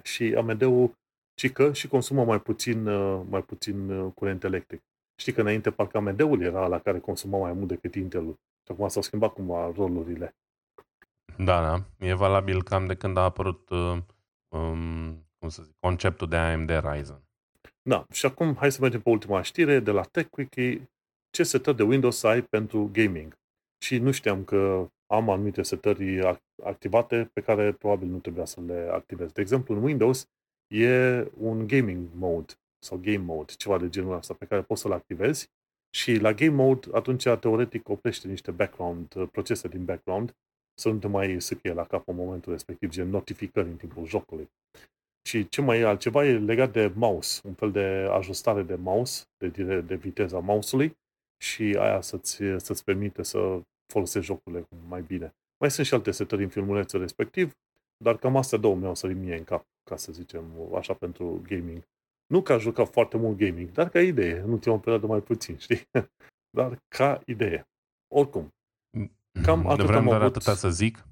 Și 0.03 0.35
AMD-ul 0.37 0.93
cică 1.33 1.73
și 1.73 1.87
consumă 1.87 2.25
mai 2.25 2.41
puțin, 2.41 2.83
mai 3.29 3.43
puțin 3.43 4.09
curent 4.09 4.43
electric. 4.43 4.81
Știi 5.15 5.33
că 5.33 5.41
înainte 5.41 5.71
parcă 5.71 5.97
AMD-ul 5.97 6.41
era 6.41 6.67
la 6.67 6.79
care 6.79 6.99
consuma 6.99 7.37
mai 7.37 7.53
mult 7.53 7.67
decât 7.67 7.95
Intel-ul. 7.95 8.39
Și 8.65 8.71
acum 8.71 8.87
s-au 8.87 9.01
schimbat 9.01 9.33
cumva 9.33 9.71
rolurile. 9.75 10.35
Da, 11.37 11.61
da. 11.61 12.05
E 12.07 12.13
valabil 12.13 12.63
cam 12.63 12.85
de 12.85 12.95
când 12.95 13.17
a 13.17 13.23
apărut 13.23 13.69
uh, 13.69 13.97
um, 14.47 15.25
cum 15.41 15.49
să 15.49 15.61
zic, 15.63 15.75
conceptul 15.79 16.27
de 16.27 16.35
AMD 16.35 16.69
Ryzen. 16.69 17.21
Da, 17.81 18.05
și 18.11 18.25
acum 18.25 18.55
hai 18.55 18.71
să 18.71 18.81
mergem 18.81 19.01
pe 19.01 19.09
ultima 19.09 19.41
știre 19.41 19.79
de 19.79 19.91
la 19.91 20.01
TechWiki. 20.01 20.81
Ce 21.29 21.43
setări 21.43 21.77
de 21.77 21.83
Windows 21.83 22.23
ai 22.23 22.41
pentru 22.41 22.89
gaming? 22.93 23.39
Și 23.83 23.97
nu 23.97 24.11
știam 24.11 24.43
că 24.43 24.87
am 25.07 25.29
anumite 25.29 25.63
setări 25.63 26.19
activate 26.63 27.29
pe 27.33 27.41
care 27.41 27.71
probabil 27.71 28.07
nu 28.07 28.19
trebuia 28.19 28.45
să 28.45 28.61
le 28.61 28.89
activez. 28.91 29.31
De 29.31 29.41
exemplu, 29.41 29.75
în 29.75 29.83
Windows 29.83 30.29
e 30.67 31.27
un 31.37 31.67
gaming 31.67 32.07
mode 32.13 32.53
sau 32.85 32.97
game 32.97 33.17
mode, 33.17 33.53
ceva 33.57 33.77
de 33.77 33.89
genul 33.89 34.15
ăsta, 34.15 34.33
pe 34.33 34.45
care 34.45 34.61
poți 34.61 34.81
să-l 34.81 34.91
activezi 34.91 35.49
și 35.89 36.15
la 36.15 36.33
game 36.33 36.55
mode, 36.55 36.87
atunci, 36.93 37.23
teoretic, 37.23 37.89
oprește 37.89 38.27
niște 38.27 38.51
background, 38.51 39.25
procese 39.31 39.67
din 39.67 39.85
background, 39.85 40.35
să 40.73 40.89
nu 40.89 40.97
te 40.97 41.07
mai 41.07 41.41
sâcâie 41.41 41.73
la 41.73 41.85
cap 41.85 42.07
în 42.07 42.15
momentul 42.15 42.51
respectiv, 42.51 42.89
gen 42.89 43.09
notificări 43.09 43.69
în 43.69 43.75
timpul 43.75 44.05
jocului. 44.05 44.49
Și 45.27 45.47
ce 45.47 45.61
mai 45.61 45.79
e 45.79 45.85
altceva 45.85 46.25
e 46.25 46.37
legat 46.37 46.71
de 46.71 46.91
mouse, 46.95 47.41
un 47.43 47.53
fel 47.53 47.71
de 47.71 48.07
ajustare 48.11 48.63
de 48.63 48.75
mouse, 48.75 49.23
de, 49.37 49.81
de 49.81 49.95
viteza 49.95 50.39
mouse-ului 50.39 50.97
și 51.43 51.63
aia 51.63 52.01
să-ți, 52.01 52.43
să-ți 52.57 52.83
permite 52.83 53.23
să 53.23 53.61
folosești 53.93 54.27
jocurile 54.27 54.67
mai 54.87 55.01
bine. 55.01 55.33
Mai 55.59 55.71
sunt 55.71 55.85
și 55.85 55.93
alte 55.93 56.11
setări 56.11 56.43
în 56.43 56.49
filmulețul 56.49 56.99
respectiv, 56.99 57.53
dar 58.03 58.17
cam 58.17 58.35
astea 58.35 58.57
două 58.57 58.75
mi-au 58.75 58.95
sărit 58.95 59.17
mie 59.17 59.37
în 59.37 59.43
cap, 59.43 59.65
ca 59.89 59.95
să 59.95 60.11
zicem 60.11 60.43
așa, 60.75 60.93
pentru 60.93 61.41
gaming. 61.47 61.83
Nu 62.27 62.41
că 62.41 62.53
aș 62.53 62.61
juca 62.61 62.85
foarte 62.85 63.17
mult 63.17 63.37
gaming, 63.37 63.71
dar 63.71 63.89
ca 63.89 64.01
idee, 64.01 64.39
în 64.39 64.51
ultima 64.51 64.77
perioadă 64.77 65.05
mai 65.05 65.19
puțin, 65.19 65.57
știi? 65.57 65.81
Dar 66.57 66.79
ca 66.87 67.21
idee. 67.25 67.67
Oricum, 68.13 68.53
cam 69.41 69.67
atât 69.67 69.89
am 69.89 70.09
avut... 70.09 70.35
atâta 70.35 70.53
să 70.55 70.69
zic 70.69 71.05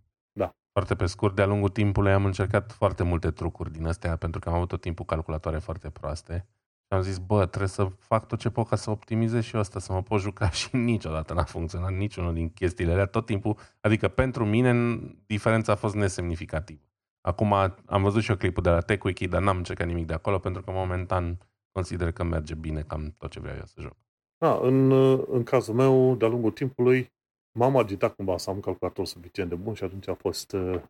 foarte 0.80 1.04
pe 1.04 1.10
scurt, 1.10 1.36
de-a 1.36 1.46
lungul 1.46 1.70
timpului 1.70 2.12
am 2.12 2.26
încercat 2.26 2.72
foarte 2.72 3.04
multe 3.04 3.32
trucuri 3.32 3.72
din 3.72 3.86
astea, 3.86 4.16
pentru 4.16 4.40
că 4.40 4.50
am 4.50 4.56
avut 4.56 4.68
tot 4.68 4.82
timpul 4.82 5.06
calculatoare 5.06 5.58
foarte 5.58 5.90
proaste. 5.90 6.46
Și 6.86 6.94
am 6.94 7.02
zis, 7.02 7.18
bă, 7.18 7.46
trebuie 7.46 7.70
să 7.70 7.88
fac 8.00 8.28
tot 8.28 8.40
ce 8.40 8.50
pot 8.50 8.68
ca 8.68 8.76
să 8.76 8.90
optimizez 8.90 9.44
și 9.44 9.56
asta, 9.56 9.80
să 9.80 9.94
mă 9.94 10.02
pot 10.02 10.20
juca 10.20 10.50
și 10.60 10.76
niciodată 10.76 11.34
n-a 11.34 11.44
funcționat 11.44 11.92
niciunul 11.92 12.34
din 12.34 12.50
chestiile 12.50 12.92
alea, 12.92 13.06
tot 13.06 13.26
timpul. 13.26 13.58
Adică 13.82 14.08
pentru 14.08 14.46
mine 14.46 15.00
diferența 15.26 15.72
a 15.72 15.76
fost 15.76 15.96
nesemnificativă. 15.96 16.82
Acum 17.22 17.54
am 17.86 18.02
văzut 18.02 18.22
și 18.22 18.30
eu 18.30 18.36
clipul 18.36 18.64
de 18.64 18.70
la 18.70 18.80
TechWiki, 18.82 19.28
dar 19.28 19.42
n-am 19.42 19.58
încercat 19.58 19.88
nimic 19.88 20.06
de 20.06 20.14
acolo, 20.14 20.40
pentru 20.40 20.62
că 20.62 20.72
momentan 20.72 21.38
consider 21.72 22.12
că 22.12 22.24
merge 22.24 22.56
bine 22.56 22.82
cam 22.82 23.16
tot 23.18 23.32
ce 23.32 23.40
vreau 23.40 23.56
eu 23.56 23.66
să 23.66 23.82
joc. 23.82 23.96
Da, 24.38 24.60
în, 24.62 24.92
în 25.32 25.44
cazul 25.44 25.74
meu, 25.74 26.16
de-a 26.16 26.28
lungul 26.28 26.52
timpului, 26.52 27.12
m-am 27.52 27.78
agitat 27.78 28.16
cumva 28.16 28.38
să 28.38 28.50
am 28.50 28.56
un 28.56 28.62
calculator 28.62 29.06
suficient 29.06 29.50
de 29.50 29.56
bun 29.56 29.74
și 29.74 29.84
atunci 29.84 30.08
a 30.08 30.14
fost, 30.14 30.52
uh, 30.52 30.82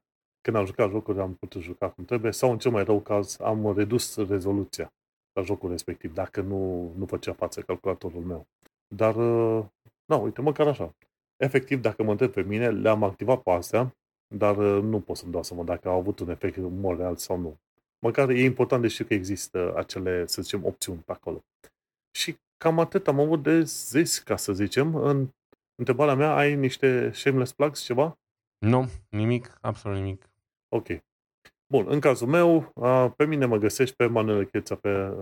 când 0.42 0.56
am 0.56 0.66
jucat 0.66 0.90
jocuri, 0.90 1.20
am 1.20 1.34
putut 1.34 1.62
juca 1.62 1.90
cum 1.90 2.06
trebuie 2.06 2.32
sau 2.32 2.52
în 2.52 2.58
cel 2.58 2.72
mai 2.72 2.84
rău 2.84 3.02
caz 3.02 3.40
am 3.40 3.74
redus 3.76 4.16
rezoluția 4.16 4.94
la 5.34 5.42
jocul 5.42 5.70
respectiv, 5.70 6.14
dacă 6.14 6.42
nu, 6.42 6.92
nu 6.98 7.06
făcea 7.06 7.34
față 7.34 7.62
calculatorul 7.62 8.22
meu. 8.22 8.48
Dar, 8.88 9.16
uh, 9.16 9.66
nu, 10.06 10.24
uite, 10.24 10.42
măcar 10.42 10.68
așa. 10.68 10.96
Efectiv, 11.38 11.82
dacă 11.82 12.04
mă 12.04 12.12
întreb 12.12 12.32
pe 12.32 12.42
mine, 12.42 12.70
le-am 12.70 13.04
activat 13.04 13.42
pe 13.42 13.50
astea, 13.52 13.96
dar 14.36 14.58
uh, 14.58 14.84
nu 14.84 15.00
pot 15.00 15.18
să-mi 15.18 15.32
dau 15.32 15.44
seama 15.44 15.64
dacă 15.64 15.90
au 15.90 15.98
avut 15.98 16.20
un 16.20 16.30
efect 16.30 16.56
în 16.56 16.80
mod 16.80 16.98
real 16.98 17.16
sau 17.16 17.38
nu. 17.38 17.58
Măcar 18.00 18.30
e 18.30 18.44
important 18.44 18.82
de 18.82 18.88
știu 18.88 19.06
că 19.06 19.14
există 19.14 19.74
acele, 19.76 20.26
să 20.26 20.42
zicem, 20.42 20.66
opțiuni 20.66 21.00
pe 21.00 21.12
acolo. 21.12 21.44
Și 22.12 22.38
cam 22.58 22.80
atât 22.80 23.08
am 23.08 23.20
avut 23.20 23.44
de 23.44 23.62
zis, 23.64 24.20
ca 24.20 24.36
să 24.36 24.54
zicem, 24.54 24.96
în 24.96 25.30
Întrebarea 25.80 26.16
mea, 26.16 26.36
ai 26.36 26.56
niște 26.56 27.12
shameless 27.12 27.54
plugs, 27.54 27.84
ceva? 27.84 28.20
Nu, 28.58 28.90
nimic, 29.10 29.58
absolut 29.62 29.98
nimic. 29.98 30.30
Ok. 30.68 30.88
Bun, 31.68 31.86
în 31.88 32.00
cazul 32.00 32.28
meu, 32.28 32.74
pe 33.16 33.26
mine 33.26 33.46
mă 33.46 33.58
găsești 33.58 33.96
pe 33.96 34.06
Manuel 34.06 34.46
Cheța, 34.46 34.76
pe, 34.76 35.14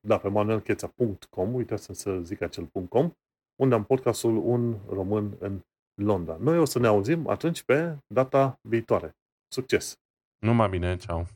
da, 0.00 0.18
pe 0.18 0.28
manuelcheța.com, 0.28 1.54
uitați 1.54 1.88
să 1.92 2.20
zic 2.22 2.40
acel 2.40 2.66
.com, 2.88 3.10
unde 3.56 3.74
am 3.74 3.84
podcastul 3.84 4.36
Un 4.36 4.76
Român 4.88 5.36
în 5.38 5.60
Londra. 5.94 6.36
Noi 6.40 6.58
o 6.58 6.64
să 6.64 6.78
ne 6.78 6.86
auzim 6.86 7.28
atunci 7.28 7.62
pe 7.62 7.96
data 8.06 8.58
viitoare. 8.60 9.16
Succes! 9.48 9.98
Numai 10.38 10.68
bine, 10.68 10.96
ceau! 10.96 11.26